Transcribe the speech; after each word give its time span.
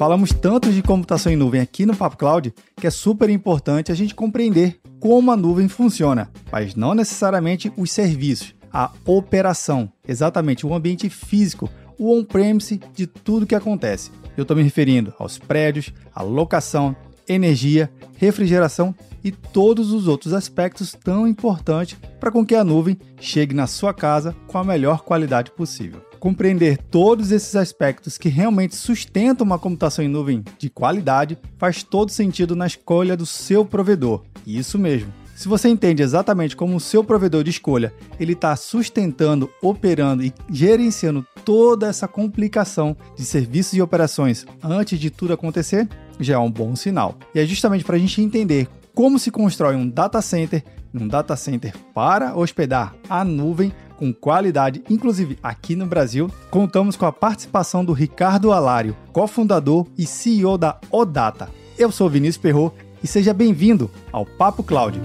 Falamos 0.00 0.32
tanto 0.32 0.72
de 0.72 0.80
computação 0.82 1.30
em 1.30 1.36
nuvem 1.36 1.60
aqui 1.60 1.84
no 1.84 1.94
Papo 1.94 2.16
Cloud 2.16 2.54
que 2.74 2.86
é 2.86 2.90
super 2.90 3.28
importante 3.28 3.92
a 3.92 3.94
gente 3.94 4.14
compreender 4.14 4.80
como 4.98 5.30
a 5.30 5.36
nuvem 5.36 5.68
funciona, 5.68 6.30
mas 6.50 6.74
não 6.74 6.94
necessariamente 6.94 7.70
os 7.76 7.90
serviços, 7.90 8.54
a 8.72 8.90
operação, 9.04 9.92
exatamente 10.08 10.66
o 10.66 10.72
ambiente 10.72 11.10
físico, 11.10 11.68
o 11.98 12.16
on-premise 12.16 12.80
de 12.94 13.06
tudo 13.06 13.44
que 13.46 13.54
acontece. 13.54 14.10
Eu 14.38 14.42
estou 14.42 14.56
me 14.56 14.62
referindo 14.62 15.12
aos 15.18 15.36
prédios, 15.36 15.92
a 16.14 16.22
locação, 16.22 16.96
energia, 17.28 17.92
refrigeração 18.16 18.94
e 19.22 19.30
todos 19.30 19.92
os 19.92 20.08
outros 20.08 20.32
aspectos 20.32 20.94
tão 20.94 21.28
importantes 21.28 21.98
para 22.18 22.32
com 22.32 22.46
que 22.46 22.54
a 22.54 22.64
nuvem 22.64 22.96
chegue 23.20 23.54
na 23.54 23.66
sua 23.66 23.92
casa 23.92 24.34
com 24.46 24.56
a 24.56 24.64
melhor 24.64 25.02
qualidade 25.02 25.50
possível. 25.50 26.09
Compreender 26.20 26.76
todos 26.76 27.32
esses 27.32 27.56
aspectos 27.56 28.18
que 28.18 28.28
realmente 28.28 28.76
sustentam 28.76 29.46
uma 29.46 29.58
computação 29.58 30.04
em 30.04 30.08
nuvem 30.08 30.44
de 30.58 30.68
qualidade 30.68 31.38
faz 31.56 31.82
todo 31.82 32.10
sentido 32.10 32.54
na 32.54 32.66
escolha 32.66 33.16
do 33.16 33.24
seu 33.24 33.64
provedor. 33.64 34.22
Isso 34.46 34.78
mesmo. 34.78 35.10
Se 35.34 35.48
você 35.48 35.70
entende 35.70 36.02
exatamente 36.02 36.54
como 36.54 36.76
o 36.76 36.80
seu 36.80 37.02
provedor 37.02 37.42
de 37.42 37.48
escolha 37.48 37.94
ele 38.18 38.34
está 38.34 38.54
sustentando, 38.54 39.50
operando 39.62 40.22
e 40.22 40.34
gerenciando 40.50 41.26
toda 41.42 41.88
essa 41.88 42.06
complicação 42.06 42.94
de 43.16 43.24
serviços 43.24 43.72
e 43.72 43.80
operações 43.80 44.44
antes 44.62 45.00
de 45.00 45.08
tudo 45.08 45.32
acontecer, 45.32 45.88
já 46.20 46.34
é 46.34 46.38
um 46.38 46.50
bom 46.50 46.76
sinal. 46.76 47.16
E 47.34 47.40
é 47.40 47.46
justamente 47.46 47.82
para 47.82 47.96
a 47.96 47.98
gente 47.98 48.20
entender 48.20 48.68
como 48.94 49.18
se 49.18 49.30
constrói 49.30 49.74
um 49.74 49.88
data 49.88 50.20
center, 50.20 50.62
um 50.92 51.08
data 51.08 51.34
center 51.34 51.74
para 51.94 52.36
hospedar 52.36 52.94
a 53.08 53.24
nuvem 53.24 53.72
com 54.00 54.14
qualidade, 54.14 54.82
inclusive 54.88 55.38
aqui 55.42 55.76
no 55.76 55.84
Brasil, 55.84 56.30
contamos 56.50 56.96
com 56.96 57.04
a 57.04 57.12
participação 57.12 57.84
do 57.84 57.92
Ricardo 57.92 58.50
Alário, 58.50 58.96
cofundador 59.12 59.86
e 59.98 60.06
CEO 60.06 60.56
da 60.56 60.80
Odata. 60.90 61.50
Eu 61.78 61.92
sou 61.92 62.08
Vinícius 62.08 62.38
Perro 62.38 62.72
e 63.04 63.06
seja 63.06 63.34
bem-vindo 63.34 63.90
ao 64.10 64.24
Papo 64.24 64.62
Cloud. 64.62 64.98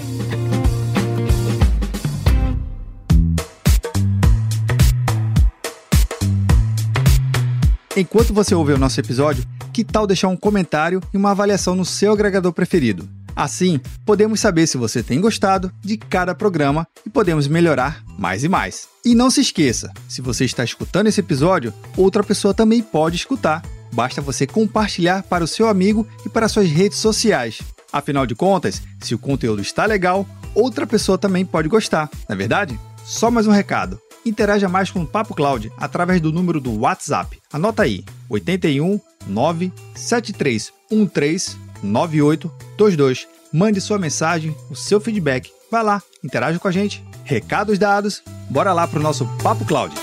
Enquanto 7.98 8.34
você 8.34 8.56
ouve 8.56 8.72
o 8.72 8.78
nosso 8.78 8.98
episódio, 9.02 9.44
que 9.74 9.84
tal 9.84 10.08
deixar 10.08 10.30
um 10.30 10.38
comentário 10.38 11.02
e 11.14 11.18
uma 11.18 11.32
avaliação 11.32 11.76
no 11.76 11.84
seu 11.84 12.14
agregador 12.14 12.54
preferido? 12.54 13.10
Assim, 13.36 13.78
podemos 14.06 14.40
saber 14.40 14.66
se 14.68 14.78
você 14.78 15.04
tem 15.04 15.20
gostado 15.20 15.70
de 15.82 15.98
cada 15.98 16.34
programa 16.34 16.88
e 17.06 17.10
podemos 17.10 17.46
melhorar 17.50 18.05
mais 18.18 18.44
e 18.44 18.50
mais. 18.50 18.88
E 19.04 19.14
não 19.14 19.30
se 19.30 19.42
esqueça, 19.42 19.92
se 20.08 20.22
você 20.22 20.46
está 20.46 20.64
escutando 20.64 21.08
esse 21.08 21.20
episódio, 21.20 21.74
outra 21.96 22.24
pessoa 22.24 22.54
também 22.54 22.82
pode 22.82 23.16
escutar. 23.16 23.64
Basta 23.94 24.22
você 24.22 24.46
compartilhar 24.46 25.24
para 25.24 25.44
o 25.44 25.48
seu 25.48 25.68
amigo 25.68 26.08
e 26.26 26.30
para 26.30 26.48
suas 26.48 26.70
redes 26.70 26.98
sociais. 26.98 27.62
Afinal 27.92 28.26
de 28.26 28.36
contas, 28.36 28.82
se 29.00 29.16
o 29.16 29.20
conteúdo 29.20 29.62
está 29.62 29.86
legal, 29.86 30.28
outra 30.54 30.86
pessoa 30.86 31.18
também 31.18 31.46
pode 31.46 31.70
gostar, 31.70 32.10
não 32.28 32.34
é 32.34 32.38
verdade? 32.38 32.78
Só 33.06 33.32
mais 33.32 33.48
um 33.48 33.52
recado. 33.52 34.02
Interaja 34.26 34.68
mais 34.68 34.90
com 34.90 35.04
o 35.04 35.08
Papo 35.08 35.36
Cloud 35.36 35.72
através 35.78 36.20
do 36.20 36.32
número 36.32 36.60
do 36.60 36.80
WhatsApp. 36.80 37.40
Anota 37.54 37.84
aí: 37.84 38.04
81 38.28 39.00
97313 39.28 41.56
9822. 41.84 43.28
Mande 43.54 43.80
sua 43.80 44.00
mensagem, 44.00 44.56
o 44.70 44.76
seu 44.76 45.00
feedback. 45.00 45.52
Vai 45.72 45.84
lá, 45.84 46.02
interaja 46.24 46.58
com 46.58 46.68
a 46.68 46.72
gente. 46.72 47.04
Recados 47.26 47.80
dados, 47.80 48.22
bora 48.52 48.72
lá 48.72 48.88
para 48.88 49.00
o 49.00 49.02
nosso 49.02 49.26
Papo 49.42 49.66
Cloud. 49.66 49.96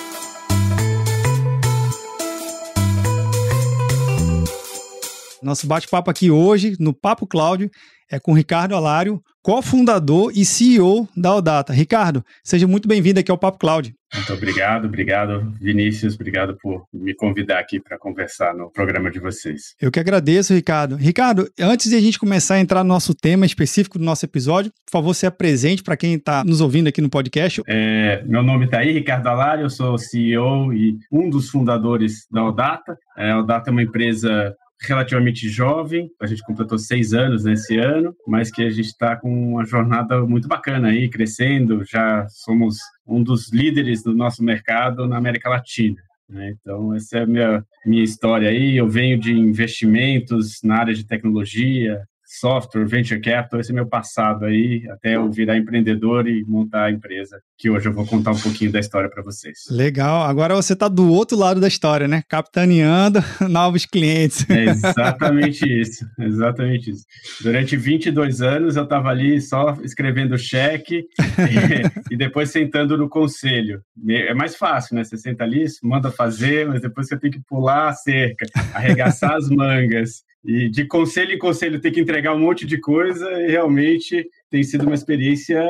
Nosso 5.40 5.64
bate-papo 5.68 6.10
aqui 6.10 6.32
hoje 6.32 6.76
no 6.80 6.92
Papo 6.92 7.24
Cláudio 7.24 7.70
é 8.10 8.18
com 8.18 8.32
Ricardo 8.32 8.74
Alário, 8.74 9.22
cofundador 9.40 10.32
e 10.34 10.44
CEO 10.44 11.08
da 11.16 11.32
Odata. 11.36 11.72
Ricardo, 11.72 12.24
seja 12.42 12.66
muito 12.66 12.88
bem-vindo 12.88 13.20
aqui 13.20 13.30
ao 13.30 13.38
Papo 13.38 13.56
Cláudio. 13.56 13.94
Muito 14.14 14.34
obrigado, 14.34 14.84
obrigado, 14.86 15.52
Vinícius, 15.60 16.14
obrigado 16.14 16.56
por 16.60 16.86
me 16.92 17.14
convidar 17.14 17.58
aqui 17.58 17.80
para 17.80 17.98
conversar 17.98 18.54
no 18.54 18.70
programa 18.70 19.10
de 19.10 19.18
vocês. 19.18 19.74
Eu 19.80 19.90
que 19.90 19.98
agradeço, 19.98 20.52
Ricardo. 20.52 20.96
Ricardo, 20.96 21.48
antes 21.58 21.88
de 21.88 21.96
a 21.96 22.00
gente 22.00 22.18
começar 22.18 22.56
a 22.56 22.60
entrar 22.60 22.84
no 22.84 22.88
nosso 22.88 23.14
tema 23.14 23.46
específico 23.46 23.98
do 23.98 24.04
nosso 24.04 24.24
episódio, 24.26 24.70
por 24.84 24.92
favor, 24.92 25.14
se 25.14 25.26
apresente 25.26 25.82
para 25.82 25.96
quem 25.96 26.14
está 26.14 26.44
nos 26.44 26.60
ouvindo 26.60 26.88
aqui 26.88 27.00
no 27.00 27.08
podcast. 27.08 27.62
É, 27.66 28.22
meu 28.26 28.42
nome 28.42 28.66
está 28.66 28.80
aí, 28.80 28.92
Ricardo 28.92 29.26
Alário, 29.28 29.64
eu 29.64 29.70
sou 29.70 29.96
CEO 29.96 30.72
e 30.74 30.98
um 31.10 31.30
dos 31.30 31.48
fundadores 31.48 32.26
da 32.30 32.44
Odata. 32.44 32.96
É, 33.16 33.30
a 33.30 33.38
Odata 33.38 33.70
é 33.70 33.72
uma 33.72 33.82
empresa 33.82 34.54
relativamente 34.82 35.48
jovem, 35.48 36.10
a 36.20 36.26
gente 36.26 36.42
completou 36.42 36.78
seis 36.78 37.14
anos 37.14 37.44
nesse 37.44 37.78
ano, 37.78 38.14
mas 38.26 38.50
que 38.50 38.62
a 38.62 38.70
gente 38.70 38.86
está 38.86 39.16
com 39.16 39.52
uma 39.52 39.64
jornada 39.64 40.20
muito 40.22 40.48
bacana 40.48 40.88
aí, 40.88 41.08
crescendo, 41.08 41.84
já 41.84 42.26
somos 42.28 42.78
um 43.06 43.22
dos 43.22 43.52
líderes 43.52 44.02
do 44.02 44.14
nosso 44.14 44.42
mercado 44.42 45.06
na 45.06 45.16
América 45.16 45.48
Latina. 45.48 46.00
Né? 46.28 46.54
Então, 46.60 46.94
essa 46.94 47.18
é 47.18 47.22
a 47.22 47.26
minha, 47.26 47.64
minha 47.84 48.02
história 48.02 48.48
aí. 48.48 48.76
Eu 48.76 48.88
venho 48.88 49.18
de 49.18 49.32
investimentos 49.32 50.60
na 50.62 50.76
área 50.78 50.94
de 50.94 51.04
tecnologia, 51.04 52.02
software, 52.38 52.86
venture 52.86 53.20
capital, 53.20 53.60
esse 53.60 53.70
é 53.70 53.74
meu 53.74 53.86
passado 53.86 54.44
aí, 54.44 54.82
até 54.90 55.16
eu 55.16 55.30
virar 55.30 55.56
empreendedor 55.56 56.26
e 56.26 56.44
montar 56.44 56.84
a 56.84 56.90
empresa, 56.90 57.40
que 57.58 57.68
hoje 57.68 57.88
eu 57.88 57.92
vou 57.92 58.06
contar 58.06 58.32
um 58.32 58.38
pouquinho 58.38 58.72
da 58.72 58.80
história 58.80 59.10
para 59.10 59.22
vocês. 59.22 59.58
Legal, 59.70 60.22
agora 60.22 60.54
você 60.54 60.72
está 60.72 60.88
do 60.88 61.10
outro 61.10 61.36
lado 61.36 61.60
da 61.60 61.68
história, 61.68 62.08
né? 62.08 62.22
Capitaneando 62.28 63.20
novos 63.48 63.84
clientes. 63.84 64.48
É 64.48 64.64
exatamente 64.64 65.64
isso, 65.64 66.06
exatamente 66.18 66.90
isso. 66.90 67.04
Durante 67.42 67.76
22 67.76 68.40
anos 68.40 68.76
eu 68.76 68.84
estava 68.84 69.10
ali 69.10 69.40
só 69.40 69.76
escrevendo 69.82 70.38
cheque 70.38 71.04
e, 71.18 72.12
e 72.14 72.16
depois 72.16 72.50
sentando 72.50 72.96
no 72.96 73.08
conselho. 73.08 73.82
É 74.08 74.34
mais 74.34 74.56
fácil, 74.56 74.96
né? 74.96 75.04
Você 75.04 75.16
senta 75.16 75.44
ali, 75.44 75.64
manda 75.82 76.10
fazer, 76.10 76.66
mas 76.66 76.80
depois 76.80 77.06
você 77.06 77.18
tem 77.18 77.30
que 77.30 77.40
pular 77.40 77.88
a 77.88 77.92
cerca, 77.92 78.46
arregaçar 78.74 79.34
as 79.34 79.48
mangas, 79.48 80.22
e 80.44 80.68
de 80.68 80.84
conselho 80.84 81.32
em 81.32 81.38
conselho 81.38 81.80
ter 81.80 81.90
que 81.90 82.00
entregar 82.00 82.34
um 82.34 82.40
monte 82.40 82.66
de 82.66 82.78
coisa 82.78 83.30
e 83.42 83.50
realmente 83.50 84.26
tem 84.50 84.62
sido 84.62 84.82
uma 84.82 84.94
experiência 84.94 85.62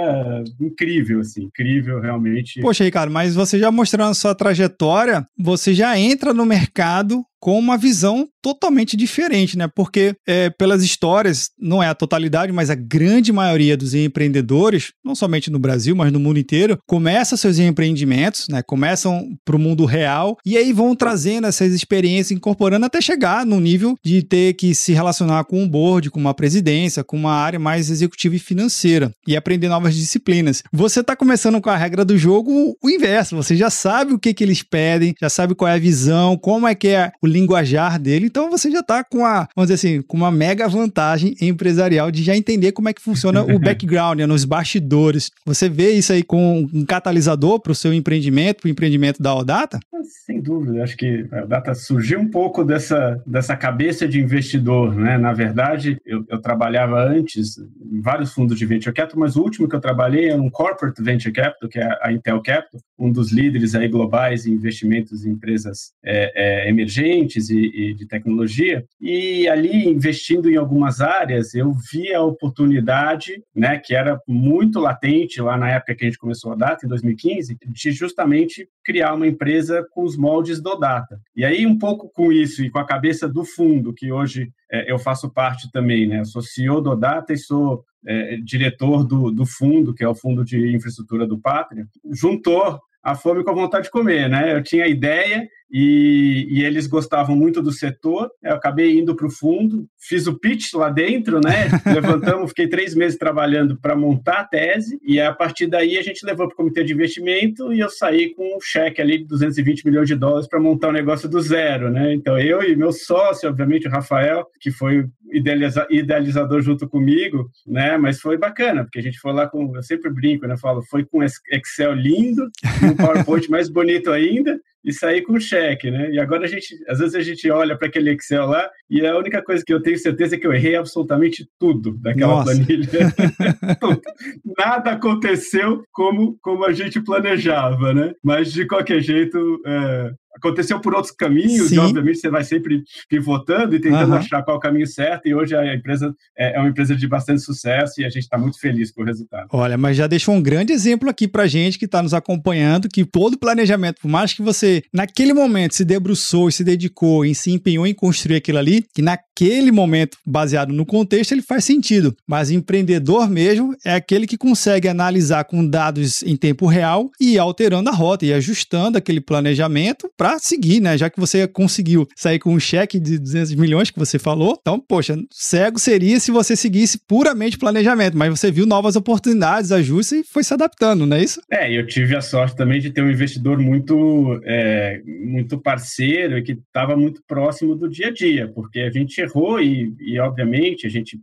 incrível, 0.60 1.20
assim, 1.20 1.44
incrível 1.44 2.00
realmente. 2.00 2.60
Poxa, 2.60 2.84
Ricardo, 2.84 3.12
mas 3.12 3.34
você 3.34 3.58
já 3.58 3.70
mostrando 3.70 4.10
a 4.10 4.14
sua 4.14 4.34
trajetória, 4.34 5.26
você 5.38 5.74
já 5.74 5.98
entra 5.98 6.32
no 6.32 6.46
mercado 6.46 7.22
com 7.42 7.58
uma 7.58 7.76
visão 7.76 8.28
totalmente 8.40 8.96
diferente, 8.96 9.58
né? 9.58 9.68
Porque 9.74 10.14
é, 10.26 10.48
pelas 10.48 10.82
histórias, 10.84 11.50
não 11.58 11.82
é 11.82 11.88
a 11.88 11.94
totalidade, 11.94 12.52
mas 12.52 12.70
a 12.70 12.74
grande 12.76 13.32
maioria 13.32 13.76
dos 13.76 13.94
empreendedores, 13.94 14.92
não 15.04 15.14
somente 15.16 15.50
no 15.50 15.58
Brasil, 15.58 15.96
mas 15.96 16.12
no 16.12 16.20
mundo 16.20 16.38
inteiro, 16.38 16.78
começam 16.86 17.36
seus 17.36 17.58
empreendimentos, 17.58 18.46
né? 18.48 18.62
Começam 18.62 19.36
para 19.44 19.56
o 19.56 19.58
mundo 19.58 19.84
real 19.84 20.36
e 20.46 20.56
aí 20.56 20.72
vão 20.72 20.94
trazendo 20.94 21.48
essas 21.48 21.72
experiências, 21.72 22.30
incorporando 22.30 22.86
até 22.86 23.00
chegar 23.00 23.44
no 23.44 23.58
nível 23.58 23.96
de 24.04 24.22
ter 24.22 24.54
que 24.54 24.72
se 24.72 24.92
relacionar 24.92 25.44
com 25.44 25.60
um 25.60 25.68
board, 25.68 26.10
com 26.10 26.20
uma 26.20 26.34
presidência, 26.34 27.02
com 27.02 27.16
uma 27.16 27.34
área 27.34 27.58
mais 27.58 27.90
executiva 27.90 28.36
e 28.36 28.40
financeira 28.40 29.12
e 29.26 29.36
aprender 29.36 29.68
novas 29.68 29.96
disciplinas. 29.96 30.62
Você 30.72 31.00
está 31.00 31.16
começando 31.16 31.60
com 31.60 31.70
a 31.70 31.76
regra 31.76 32.04
do 32.04 32.16
jogo 32.16 32.76
o 32.80 32.90
inverso, 32.90 33.34
você 33.34 33.56
já 33.56 33.68
sabe 33.68 34.12
o 34.12 34.18
que, 34.18 34.32
que 34.32 34.44
eles 34.44 34.62
pedem, 34.62 35.12
já 35.20 35.28
sabe 35.28 35.56
qual 35.56 35.68
é 35.68 35.74
a 35.74 35.78
visão, 35.78 36.36
como 36.36 36.68
é 36.68 36.74
que 36.76 36.86
é 36.86 37.10
o 37.20 37.31
linguajar 37.32 37.98
dele, 37.98 38.26
então 38.26 38.50
você 38.50 38.70
já 38.70 38.80
está 38.80 39.02
com 39.02 39.24
a, 39.24 39.48
vamos 39.56 39.70
dizer 39.70 39.74
assim, 39.74 40.02
com 40.02 40.16
uma 40.16 40.30
mega 40.30 40.68
vantagem 40.68 41.34
empresarial 41.40 42.10
de 42.10 42.22
já 42.22 42.36
entender 42.36 42.72
como 42.72 42.88
é 42.88 42.92
que 42.92 43.02
funciona 43.02 43.42
o 43.42 43.58
background, 43.60 44.18
né, 44.18 44.26
nos 44.26 44.44
bastidores. 44.44 45.30
Você 45.44 45.68
vê 45.68 45.90
isso 45.90 46.12
aí 46.12 46.22
com 46.22 46.68
um 46.72 46.84
catalisador 46.84 47.60
para 47.60 47.72
o 47.72 47.74
seu 47.74 47.92
empreendimento, 47.92 48.60
para 48.62 48.68
o 48.68 48.70
empreendimento 48.70 49.22
da 49.22 49.34
Odata? 49.34 49.80
Sem 50.26 50.40
dúvida, 50.40 50.82
acho 50.82 50.96
que 50.96 51.26
a 51.32 51.44
Odata 51.44 51.74
surgiu 51.74 52.20
um 52.20 52.28
pouco 52.28 52.64
dessa, 52.64 53.22
dessa 53.26 53.56
cabeça 53.56 54.06
de 54.06 54.20
investidor, 54.20 54.94
né? 54.94 55.16
Na 55.16 55.32
verdade, 55.32 56.00
eu, 56.04 56.24
eu 56.28 56.40
trabalhava 56.40 57.02
antes 57.02 57.56
em 57.58 58.00
vários 58.00 58.32
fundos 58.32 58.58
de 58.58 58.66
venture 58.66 58.94
capital, 58.94 59.20
mas 59.20 59.36
o 59.36 59.42
último 59.42 59.68
que 59.68 59.76
eu 59.76 59.80
trabalhei 59.80 60.30
era 60.30 60.40
um 60.40 60.50
corporate 60.50 61.02
venture 61.02 61.32
capital, 61.32 61.68
que 61.68 61.78
é 61.78 61.98
a 62.02 62.12
Intel 62.12 62.42
Capital, 62.42 62.80
um 62.98 63.10
dos 63.10 63.32
líderes 63.32 63.74
aí 63.74 63.88
globais 63.88 64.46
em 64.46 64.52
investimentos 64.52 65.24
em 65.24 65.30
empresas 65.30 65.92
é, 66.04 66.32
é, 66.34 66.68
emergentes 66.68 67.21
e, 67.50 67.90
e, 67.90 67.94
de 67.94 68.06
tecnologia. 68.06 68.84
E 69.00 69.48
ali, 69.48 69.88
investindo 69.88 70.50
em 70.50 70.56
algumas 70.56 71.00
áreas, 71.00 71.54
eu 71.54 71.72
vi 71.72 72.12
a 72.12 72.22
oportunidade, 72.22 73.42
né, 73.54 73.78
que 73.78 73.94
era 73.94 74.20
muito 74.26 74.80
latente 74.80 75.40
lá 75.40 75.56
na 75.56 75.70
época 75.70 75.94
que 75.94 76.04
a 76.04 76.08
gente 76.08 76.18
começou 76.18 76.52
a 76.52 76.56
Data, 76.56 76.84
em 76.84 76.88
2015, 76.88 77.56
de 77.66 77.92
justamente 77.92 78.68
criar 78.84 79.14
uma 79.14 79.26
empresa 79.26 79.86
com 79.90 80.02
os 80.04 80.16
moldes 80.16 80.60
do 80.60 80.76
Data. 80.76 81.20
E 81.36 81.44
aí, 81.44 81.66
um 81.66 81.78
pouco 81.78 82.10
com 82.10 82.32
isso 82.32 82.62
e 82.62 82.70
com 82.70 82.78
a 82.78 82.86
cabeça 82.86 83.28
do 83.28 83.44
fundo, 83.44 83.94
que 83.94 84.12
hoje 84.12 84.50
é, 84.70 84.90
eu 84.90 84.98
faço 84.98 85.30
parte 85.30 85.70
também, 85.70 86.06
né? 86.06 86.20
Eu 86.20 86.24
sou 86.24 86.42
CEO 86.42 86.80
do 86.80 86.96
Data 86.96 87.32
e 87.32 87.38
sou 87.38 87.84
é, 88.06 88.36
diretor 88.36 89.04
do, 89.04 89.30
do 89.30 89.46
fundo, 89.46 89.94
que 89.94 90.02
é 90.02 90.08
o 90.08 90.14
Fundo 90.14 90.44
de 90.44 90.74
Infraestrutura 90.74 91.26
do 91.26 91.38
Pátria, 91.38 91.86
juntou 92.10 92.80
a 93.02 93.14
fome 93.16 93.42
com 93.42 93.50
a 93.50 93.54
vontade 93.54 93.84
de 93.84 93.90
comer, 93.90 94.28
né? 94.28 94.54
Eu 94.56 94.62
tinha 94.62 94.84
a 94.84 94.88
ideia 94.88 95.48
e, 95.72 96.46
e, 96.50 96.64
eles 96.64 96.86
gostavam 96.86 97.34
muito 97.34 97.62
do 97.62 97.72
setor. 97.72 98.30
Eu 98.42 98.54
acabei 98.54 98.98
indo 98.98 99.16
para 99.16 99.26
o 99.26 99.30
fundo, 99.30 99.86
fiz 99.98 100.26
o 100.26 100.38
pitch 100.38 100.74
lá 100.74 100.90
dentro, 100.90 101.40
né? 101.40 101.68
Levantamos, 101.86 102.50
fiquei 102.50 102.68
três 102.68 102.94
meses 102.94 103.18
trabalhando 103.18 103.78
para 103.80 103.96
montar 103.96 104.40
a 104.40 104.44
tese, 104.44 104.98
e 105.02 105.18
a 105.18 105.32
partir 105.32 105.66
daí 105.66 105.96
a 105.96 106.02
gente 106.02 106.26
levou 106.26 106.46
para 106.46 106.54
o 106.54 106.56
comitê 106.56 106.84
de 106.84 106.92
investimento 106.92 107.72
e 107.72 107.80
eu 107.80 107.88
saí 107.88 108.34
com 108.34 108.56
um 108.56 108.60
cheque 108.60 109.00
ali 109.00 109.18
de 109.18 109.24
220 109.24 109.86
milhões 109.86 110.08
de 110.08 110.14
dólares 110.14 110.46
para 110.46 110.60
montar 110.60 110.88
o 110.88 110.90
um 110.90 110.94
negócio 110.94 111.28
do 111.28 111.40
zero, 111.40 111.90
né? 111.90 112.12
Então 112.12 112.38
eu 112.38 112.62
e 112.62 112.76
meu 112.76 112.92
sócio, 112.92 113.48
obviamente, 113.48 113.88
o 113.88 113.90
Rafael, 113.90 114.46
que 114.60 114.70
foi 114.70 115.06
idealiza, 115.32 115.86
idealizador 115.90 116.60
junto 116.60 116.86
comigo, 116.86 117.50
né? 117.66 117.96
Mas 117.96 118.20
foi 118.20 118.36
bacana, 118.36 118.84
porque 118.84 118.98
a 118.98 119.02
gente 119.02 119.18
foi 119.18 119.32
lá 119.32 119.48
com, 119.48 119.74
eu 119.74 119.82
sempre 119.82 120.10
brinco, 120.10 120.46
né? 120.46 120.56
Falo, 120.56 120.82
foi 120.82 121.04
com 121.04 121.22
Excel 121.22 121.94
lindo, 121.94 122.48
um 122.82 122.94
PowerPoint 122.94 123.50
mais 123.50 123.70
bonito 123.70 124.10
ainda, 124.10 124.60
e 124.84 124.92
sair 124.92 125.22
com 125.22 125.38
cheque, 125.38 125.90
né? 125.90 126.10
E 126.10 126.18
agora 126.18 126.44
a 126.44 126.48
gente, 126.48 126.76
às 126.88 126.98
vezes 126.98 127.14
a 127.14 127.20
gente 127.20 127.48
olha 127.50 127.76
para 127.76 127.88
aquele 127.88 128.10
Excel 128.10 128.46
lá 128.46 128.68
e 128.90 129.06
a 129.06 129.16
única 129.16 129.42
coisa 129.42 129.62
que 129.64 129.72
eu 129.72 129.82
tenho 129.82 129.98
certeza 129.98 130.34
é 130.34 130.38
que 130.38 130.46
eu 130.46 130.52
errei 130.52 130.76
absolutamente 130.76 131.48
tudo 131.58 131.92
daquela 131.98 132.36
Nossa. 132.36 132.54
planilha. 132.56 132.88
Nada 134.58 134.92
aconteceu 134.92 135.82
como, 135.92 136.36
como 136.42 136.64
a 136.64 136.72
gente 136.72 137.00
planejava, 137.00 137.94
né? 137.94 138.12
Mas 138.22 138.52
de 138.52 138.66
qualquer 138.66 139.00
jeito, 139.00 139.60
é, 139.64 140.12
aconteceu 140.34 140.80
por 140.80 140.94
outros 140.94 141.12
caminhos, 141.12 141.68
Sim. 141.68 141.76
e 141.76 141.78
obviamente 141.78 142.18
você 142.18 142.30
vai 142.30 142.44
sempre 142.44 142.82
pivotando 143.08 143.74
e 143.74 143.80
tentando 143.80 144.12
uhum. 144.12 144.18
achar 144.18 144.42
qual 144.42 144.56
é 144.56 144.58
o 144.58 144.60
caminho 144.60 144.86
certo, 144.86 145.26
e 145.26 145.34
hoje 145.34 145.54
a 145.54 145.74
empresa 145.74 146.14
é, 146.36 146.56
é 146.56 146.58
uma 146.58 146.68
empresa 146.68 146.96
de 146.96 147.06
bastante 147.06 147.42
sucesso 147.42 148.00
e 148.00 148.04
a 148.04 148.08
gente 148.08 148.22
está 148.22 148.38
muito 148.38 148.58
feliz 148.58 148.90
com 148.90 149.02
o 149.02 149.04
resultado. 149.04 149.48
Olha, 149.52 149.76
mas 149.76 149.96
já 149.96 150.06
deixou 150.06 150.34
um 150.34 150.42
grande 150.42 150.72
exemplo 150.72 151.08
aqui 151.08 151.28
para 151.28 151.46
gente 151.46 151.78
que 151.78 151.84
está 151.84 152.02
nos 152.02 152.14
acompanhando, 152.14 152.88
que 152.88 153.04
todo 153.04 153.38
planejamento, 153.38 154.00
por 154.00 154.08
mais 154.08 154.32
que 154.32 154.42
você 154.42 154.82
naquele 154.92 155.32
momento 155.32 155.74
se 155.74 155.84
debruçou 155.84 156.48
e 156.48 156.52
se 156.52 156.64
dedicou 156.64 157.24
e 157.24 157.34
se 157.34 157.50
empenhou 157.50 157.86
em 157.86 157.94
construir 157.94 158.36
aquilo 158.36 158.58
ali, 158.58 158.84
que 158.94 159.02
naquele 159.02 159.70
momento, 159.70 160.16
baseado 160.26 160.72
no 160.72 160.86
contexto, 160.86 161.32
ele 161.32 161.42
faz 161.42 161.64
sentido, 161.64 162.16
mas 162.26 162.50
empreendedor 162.50 163.28
mesmo 163.28 163.74
é 163.84 163.94
aquele 163.94 164.26
que 164.26 164.36
consegue 164.36 164.88
analisar 164.88 165.44
com 165.44 165.66
dados 165.66 166.22
em 166.22 166.36
tempo 166.36 166.66
real 166.66 167.10
e 167.20 167.34
ir 167.34 167.38
alterando 167.38 167.90
a 167.90 167.92
rota 167.92 168.24
e 168.24 168.32
ajustando 168.32 168.98
aquele 168.98 169.20
planejamento 169.20 170.10
para 170.22 170.38
seguir, 170.38 170.80
né? 170.80 170.96
Já 170.96 171.10
que 171.10 171.18
você 171.18 171.48
conseguiu 171.48 172.06
sair 172.14 172.38
com 172.38 172.54
um 172.54 172.60
cheque 172.60 173.00
de 173.00 173.18
200 173.18 173.56
milhões 173.56 173.90
que 173.90 173.98
você 173.98 174.20
falou. 174.20 174.56
Então, 174.60 174.78
poxa, 174.78 175.16
cego 175.32 175.80
seria 175.80 176.20
se 176.20 176.30
você 176.30 176.54
seguisse 176.54 176.96
puramente 177.08 177.58
planejamento, 177.58 178.16
mas 178.16 178.38
você 178.38 178.48
viu 178.48 178.64
novas 178.64 178.94
oportunidades, 178.94 179.72
ajustes 179.72 180.20
e 180.20 180.22
foi 180.22 180.44
se 180.44 180.54
adaptando, 180.54 181.04
não 181.04 181.16
é 181.16 181.24
isso? 181.24 181.42
É, 181.50 181.76
eu 181.76 181.84
tive 181.84 182.14
a 182.14 182.20
sorte 182.20 182.54
também 182.54 182.80
de 182.80 182.90
ter 182.90 183.02
um 183.02 183.10
investidor 183.10 183.58
muito, 183.58 184.40
é, 184.44 185.02
muito 185.04 185.58
parceiro 185.58 186.38
e 186.38 186.42
que 186.42 186.52
estava 186.52 186.96
muito 186.96 187.20
próximo 187.26 187.74
do 187.74 187.90
dia 187.90 188.06
a 188.06 188.12
dia, 188.12 188.46
porque 188.46 188.78
a 188.78 188.92
gente 188.92 189.20
errou 189.20 189.60
e, 189.60 189.92
e 189.98 190.20
obviamente, 190.20 190.86
a 190.86 190.90
gente 190.90 191.18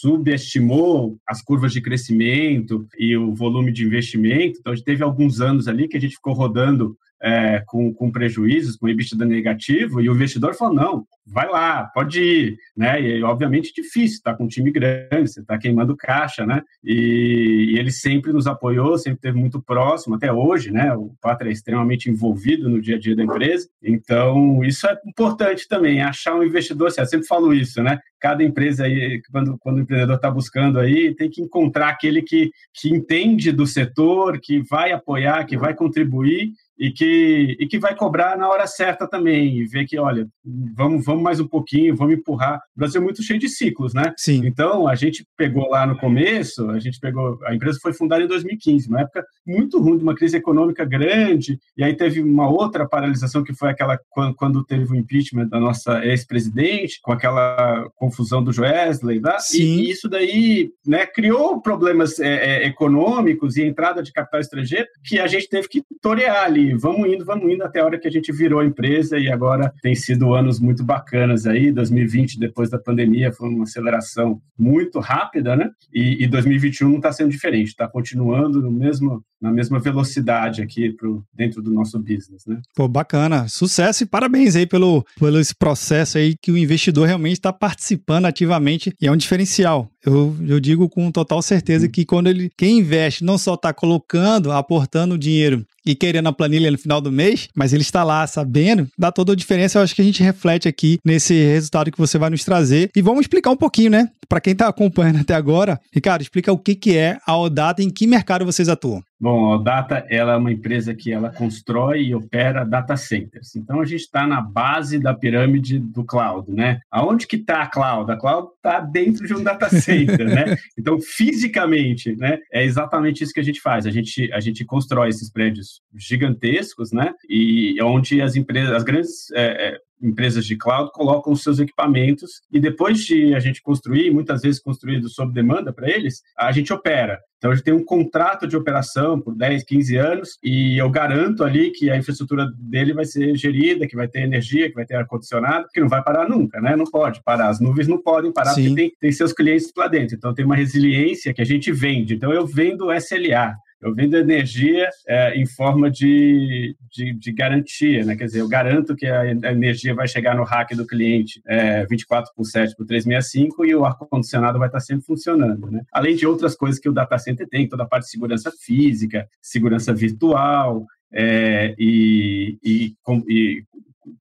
subestimou 0.00 1.18
as 1.26 1.42
curvas 1.42 1.72
de 1.72 1.80
crescimento 1.80 2.86
e 2.96 3.16
o 3.16 3.34
volume 3.34 3.72
de 3.72 3.84
investimento. 3.84 4.60
Então, 4.60 4.72
a 4.72 4.76
gente 4.76 4.84
teve 4.84 5.02
alguns 5.02 5.40
anos 5.40 5.66
ali 5.66 5.88
que 5.88 5.96
a 5.96 6.00
gente 6.00 6.14
ficou 6.14 6.34
rodando 6.34 6.96
é, 7.24 7.62
com, 7.66 7.92
com 7.94 8.12
prejuízos, 8.12 8.76
com 8.76 8.86
EBITDA 8.86 9.24
negativo, 9.24 9.98
e 9.98 10.10
o 10.10 10.14
investidor 10.14 10.54
falou, 10.54 10.74
não, 10.74 11.06
vai 11.26 11.48
lá, 11.48 11.84
pode 11.84 12.20
ir, 12.20 12.58
né? 12.76 13.00
E 13.00 13.22
obviamente 13.22 13.72
difícil, 13.74 14.20
tá 14.22 14.34
com 14.34 14.44
um 14.44 14.48
time 14.48 14.70
grande, 14.70 15.32
você 15.32 15.42
tá 15.42 15.56
queimando 15.56 15.96
caixa, 15.96 16.44
né? 16.44 16.60
E, 16.84 17.72
e, 17.72 17.78
ele 17.78 17.90
sempre 17.90 18.30
nos 18.30 18.46
apoiou, 18.46 18.98
sempre 18.98 19.16
esteve 19.16 19.38
muito 19.38 19.62
próximo, 19.62 20.16
até 20.16 20.30
hoje, 20.30 20.70
né? 20.70 20.92
O 20.94 21.14
Pátria 21.18 21.48
é 21.48 21.52
extremamente 21.52 22.10
envolvido 22.10 22.68
no 22.68 22.78
dia 22.78 22.96
a 22.96 22.98
dia 22.98 23.16
da 23.16 23.24
empresa, 23.24 23.70
então 23.82 24.62
isso 24.62 24.86
é 24.86 24.94
importante 25.06 25.66
também, 25.66 26.02
achar 26.02 26.34
um 26.34 26.44
investidor, 26.44 26.88
assim, 26.88 27.00
eu 27.00 27.06
sempre 27.06 27.26
falo 27.26 27.54
isso, 27.54 27.82
né? 27.82 27.98
Cada 28.24 28.42
empresa 28.42 28.84
aí, 28.84 29.20
quando, 29.30 29.58
quando 29.58 29.76
o 29.76 29.80
empreendedor 29.80 30.16
está 30.16 30.30
buscando 30.30 30.80
aí, 30.80 31.14
tem 31.14 31.28
que 31.28 31.42
encontrar 31.42 31.90
aquele 31.90 32.22
que, 32.22 32.50
que 32.72 32.88
entende 32.88 33.52
do 33.52 33.66
setor, 33.66 34.40
que 34.40 34.62
vai 34.62 34.92
apoiar, 34.92 35.44
que 35.44 35.58
vai 35.58 35.74
contribuir 35.74 36.52
e 36.78 36.90
que, 36.90 37.56
e 37.60 37.66
que 37.66 37.78
vai 37.78 37.94
cobrar 37.94 38.36
na 38.36 38.48
hora 38.48 38.66
certa 38.66 39.06
também, 39.06 39.58
e 39.58 39.66
ver 39.66 39.86
que, 39.86 39.98
olha, 39.98 40.26
vamos, 40.74 41.04
vamos 41.04 41.22
mais 41.22 41.38
um 41.38 41.46
pouquinho, 41.46 41.94
vamos 41.94 42.14
empurrar. 42.14 42.60
O 42.74 42.80
Brasil 42.80 43.00
é 43.00 43.04
muito 43.04 43.22
cheio 43.22 43.38
de 43.38 43.48
ciclos, 43.48 43.94
né? 43.94 44.12
Sim. 44.16 44.42
Então, 44.44 44.88
a 44.88 44.94
gente 44.94 45.24
pegou 45.36 45.68
lá 45.68 45.86
no 45.86 45.96
começo, 45.98 46.68
a 46.70 46.80
gente 46.80 46.98
pegou, 46.98 47.38
a 47.44 47.54
empresa 47.54 47.78
foi 47.80 47.92
fundada 47.92 48.24
em 48.24 48.28
2015, 48.28 48.88
uma 48.88 49.02
época 49.02 49.24
muito 49.46 49.78
ruim, 49.80 49.98
de 49.98 50.02
uma 50.02 50.14
crise 50.14 50.36
econômica 50.36 50.84
grande, 50.84 51.58
e 51.76 51.84
aí 51.84 51.94
teve 51.94 52.20
uma 52.20 52.48
outra 52.48 52.88
paralisação 52.88 53.44
que 53.44 53.54
foi 53.54 53.70
aquela 53.70 53.98
quando, 54.10 54.34
quando 54.34 54.64
teve 54.64 54.90
o 54.90 54.96
impeachment 54.96 55.48
da 55.48 55.60
nossa 55.60 56.04
ex-presidente, 56.04 56.98
com 57.02 57.12
aquela 57.12 57.88
confusão 58.14 58.42
do 58.42 58.52
Joesley, 58.52 59.20
tá? 59.20 59.38
Sim. 59.40 59.80
E, 59.80 59.90
isso 59.90 60.08
daí, 60.08 60.70
né, 60.86 61.04
criou 61.06 61.60
problemas 61.60 62.20
é, 62.20 62.62
é, 62.62 62.66
econômicos 62.66 63.56
e 63.56 63.64
entrada 63.64 64.02
de 64.02 64.12
capital 64.12 64.40
estrangeiro 64.40 64.86
que 65.02 65.18
a 65.18 65.26
gente 65.26 65.48
teve 65.48 65.68
que 65.68 65.82
torear 66.00 66.44
ali 66.44 66.74
vamos 66.84 67.08
indo, 67.08 67.24
vamos 67.24 67.50
indo 67.52 67.64
até 67.64 67.80
a 67.80 67.84
hora 67.84 67.98
que 67.98 68.06
a 68.06 68.10
gente 68.10 68.30
virou 68.32 68.62
empresa 68.62 69.18
e 69.18 69.30
agora 69.30 69.72
tem 69.82 69.94
sido 69.94 70.34
anos 70.34 70.60
muito 70.60 70.84
bacanas 70.84 71.46
aí. 71.46 71.72
2020, 71.72 72.38
depois 72.38 72.70
da 72.70 72.78
pandemia, 72.78 73.32
foi 73.32 73.48
uma 73.48 73.64
aceleração 73.64 74.40
muito 74.58 75.00
rápida, 75.00 75.56
né? 75.56 75.70
E, 75.92 76.22
e 76.22 76.26
2021 76.26 76.88
não 76.88 76.96
está 76.96 77.12
sendo 77.12 77.30
diferente, 77.30 77.68
está 77.68 77.88
continuando 77.88 78.60
no 78.60 78.70
mesmo, 78.70 79.24
na 79.40 79.50
mesma 79.50 79.80
velocidade 79.80 80.62
aqui 80.62 80.90
pro, 80.90 81.24
dentro 81.32 81.62
do 81.62 81.72
nosso 81.72 81.98
business, 81.98 82.44
né? 82.46 82.60
Pô, 82.76 82.86
bacana. 82.86 83.48
Sucesso 83.48 84.04
e 84.04 84.06
parabéns 84.06 84.56
aí 84.56 84.66
pelo, 84.66 85.04
pelo 85.18 85.40
esse 85.40 85.54
processo 85.54 86.18
aí 86.18 86.36
que 86.40 86.52
o 86.52 86.58
investidor 86.58 87.06
realmente 87.06 87.34
está 87.34 87.52
participando 87.52 88.03
ativamente 88.26 88.92
e 89.00 89.06
é 89.06 89.12
um 89.12 89.16
diferencial. 89.16 89.88
Eu, 90.04 90.36
eu 90.46 90.60
digo 90.60 90.88
com 90.88 91.10
total 91.10 91.40
certeza 91.40 91.88
que 91.88 92.04
quando 92.04 92.28
ele 92.28 92.50
quem 92.56 92.78
investe 92.78 93.24
não 93.24 93.38
só 93.38 93.54
está 93.54 93.72
colocando, 93.72 94.52
aportando 94.52 95.16
dinheiro 95.16 95.64
e 95.86 95.94
querendo 95.94 96.28
a 96.28 96.32
planilha 96.32 96.70
no 96.70 96.78
final 96.78 97.00
do 97.00 97.12
mês, 97.12 97.48
mas 97.54 97.72
ele 97.72 97.82
está 97.82 98.02
lá 98.04 98.26
sabendo, 98.26 98.88
dá 98.98 99.10
toda 99.10 99.32
a 99.32 99.36
diferença. 99.36 99.78
Eu 99.78 99.82
acho 99.82 99.94
que 99.94 100.02
a 100.02 100.04
gente 100.04 100.22
reflete 100.22 100.68
aqui 100.68 100.98
nesse 101.04 101.34
resultado 101.44 101.90
que 101.90 101.98
você 101.98 102.18
vai 102.18 102.30
nos 102.30 102.44
trazer. 102.44 102.90
E 102.94 103.02
vamos 103.02 103.22
explicar 103.22 103.50
um 103.50 103.56
pouquinho, 103.56 103.90
né? 103.90 104.08
Para 104.28 104.40
quem 104.40 104.52
está 104.52 104.68
acompanhando 104.68 105.20
até 105.20 105.34
agora, 105.34 105.78
Ricardo, 105.92 106.22
explica 106.22 106.52
o 106.52 106.58
que, 106.58 106.74
que 106.74 106.96
é 106.96 107.18
a 107.26 107.36
Odata 107.36 107.82
e 107.82 107.86
em 107.86 107.90
que 107.90 108.06
mercado 108.06 108.44
vocês 108.44 108.68
atuam. 108.68 109.02
Bom, 109.20 109.46
a 109.46 109.54
Odata 109.54 110.04
ela 110.10 110.32
é 110.32 110.36
uma 110.36 110.52
empresa 110.52 110.94
que 110.94 111.12
ela 111.12 111.30
constrói 111.30 112.02
e 112.02 112.14
opera 112.14 112.64
data 112.64 112.96
centers. 112.96 113.54
Então 113.54 113.80
a 113.80 113.84
gente 113.84 114.00
está 114.00 114.26
na 114.26 114.40
base 114.40 114.98
da 114.98 115.14
pirâmide 115.14 115.78
do 115.78 116.04
cloud, 116.04 116.50
né? 116.50 116.80
Aonde 116.90 117.26
que 117.26 117.36
está 117.36 117.62
a 117.62 117.66
cloud? 117.66 118.10
A 118.10 118.16
cloud 118.16 118.48
está 118.56 118.80
dentro 118.80 119.26
de 119.26 119.34
um 119.34 119.42
data 119.42 119.68
center, 119.68 120.26
né? 120.26 120.56
Então 120.76 121.00
fisicamente, 121.00 122.14
né? 122.16 122.38
É 122.52 122.64
exatamente 122.64 123.22
isso 123.22 123.32
que 123.32 123.40
a 123.40 123.44
gente 123.44 123.60
faz. 123.60 123.86
A 123.86 123.90
gente 123.90 124.30
a 124.32 124.40
gente 124.40 124.64
constrói 124.64 125.08
esses 125.08 125.30
prédios 125.30 125.80
gigantescos, 125.94 126.92
né? 126.92 127.12
E 127.28 127.80
onde 127.82 128.20
as 128.20 128.36
empresas, 128.36 128.72
as 128.72 128.82
grandes 128.82 129.30
é, 129.32 129.68
é, 129.68 129.78
empresas 130.04 130.44
de 130.44 130.56
cloud 130.56 130.90
colocam 130.92 131.32
os 131.32 131.42
seus 131.42 131.58
equipamentos 131.58 132.42
e 132.52 132.60
depois 132.60 133.00
de 133.04 133.34
a 133.34 133.40
gente 133.40 133.62
construir, 133.62 134.10
muitas 134.10 134.42
vezes 134.42 134.60
construído 134.60 135.08
sob 135.08 135.32
demanda 135.32 135.72
para 135.72 135.88
eles, 135.88 136.22
a 136.38 136.52
gente 136.52 136.72
opera. 136.72 137.18
Então 137.38 137.52
a 137.52 137.54
gente 137.54 137.64
tem 137.64 137.74
um 137.74 137.84
contrato 137.84 138.46
de 138.46 138.56
operação 138.56 139.20
por 139.20 139.34
10, 139.36 139.64
15 139.64 139.96
anos 139.96 140.38
e 140.42 140.78
eu 140.78 140.88
garanto 140.88 141.44
ali 141.44 141.70
que 141.72 141.90
a 141.90 141.96
infraestrutura 141.96 142.50
dele 142.58 142.94
vai 142.94 143.04
ser 143.04 143.36
gerida, 143.36 143.86
que 143.86 143.96
vai 143.96 144.08
ter 144.08 144.22
energia, 144.22 144.68
que 144.68 144.74
vai 144.74 144.86
ter 144.86 144.94
ar-condicionado, 144.94 145.68
que 145.72 145.80
não 145.80 145.88
vai 145.88 146.02
parar 146.02 146.26
nunca, 146.26 146.58
né? 146.60 146.74
Não 146.74 146.86
pode 146.86 147.22
parar. 147.22 147.48
As 147.48 147.60
nuvens 147.60 147.86
não 147.86 148.00
podem 148.00 148.32
parar 148.32 148.54
Sim. 148.54 148.68
porque 148.68 148.74
tem, 148.74 148.92
tem 148.98 149.12
seus 149.12 149.32
clientes 149.34 149.70
lá 149.76 149.88
dentro. 149.88 150.16
Então 150.16 150.32
tem 150.32 150.44
uma 150.44 150.56
resiliência 150.56 151.34
que 151.34 151.42
a 151.42 151.44
gente 151.44 151.70
vende. 151.70 152.14
Então 152.14 152.32
eu 152.32 152.46
vendo 152.46 152.90
SLA, 152.92 153.54
eu 153.84 153.94
vendo 153.94 154.16
energia 154.16 154.88
é, 155.06 155.38
em 155.38 155.44
forma 155.44 155.90
de, 155.90 156.74
de, 156.90 157.12
de, 157.12 157.32
garantia, 157.32 158.02
né? 158.02 158.16
Quer 158.16 158.24
dizer, 158.24 158.40
eu 158.40 158.48
garanto 158.48 158.96
que 158.96 159.06
a 159.06 159.30
energia 159.52 159.94
vai 159.94 160.08
chegar 160.08 160.34
no 160.34 160.42
rack 160.42 160.74
do 160.74 160.86
cliente 160.86 161.42
é, 161.46 161.84
24 161.84 162.32
por 162.34 162.46
7 162.46 162.74
por 162.74 162.86
365 162.86 163.66
e 163.66 163.74
o 163.74 163.84
ar-condicionado 163.84 164.58
vai 164.58 164.68
estar 164.68 164.80
sempre 164.80 165.04
funcionando, 165.04 165.70
né? 165.70 165.82
Além 165.92 166.16
de 166.16 166.26
outras 166.26 166.56
coisas 166.56 166.80
que 166.80 166.88
o 166.88 166.94
data 166.94 167.18
center 167.18 167.46
tem, 167.46 167.68
toda 167.68 167.82
a 167.82 167.86
parte 167.86 168.04
de 168.04 168.10
segurança 168.10 168.50
física, 168.50 169.28
segurança 169.42 169.92
virtual, 169.92 170.86
é, 171.12 171.74
e, 171.78 172.58
e, 172.64 172.94
e, 173.28 173.64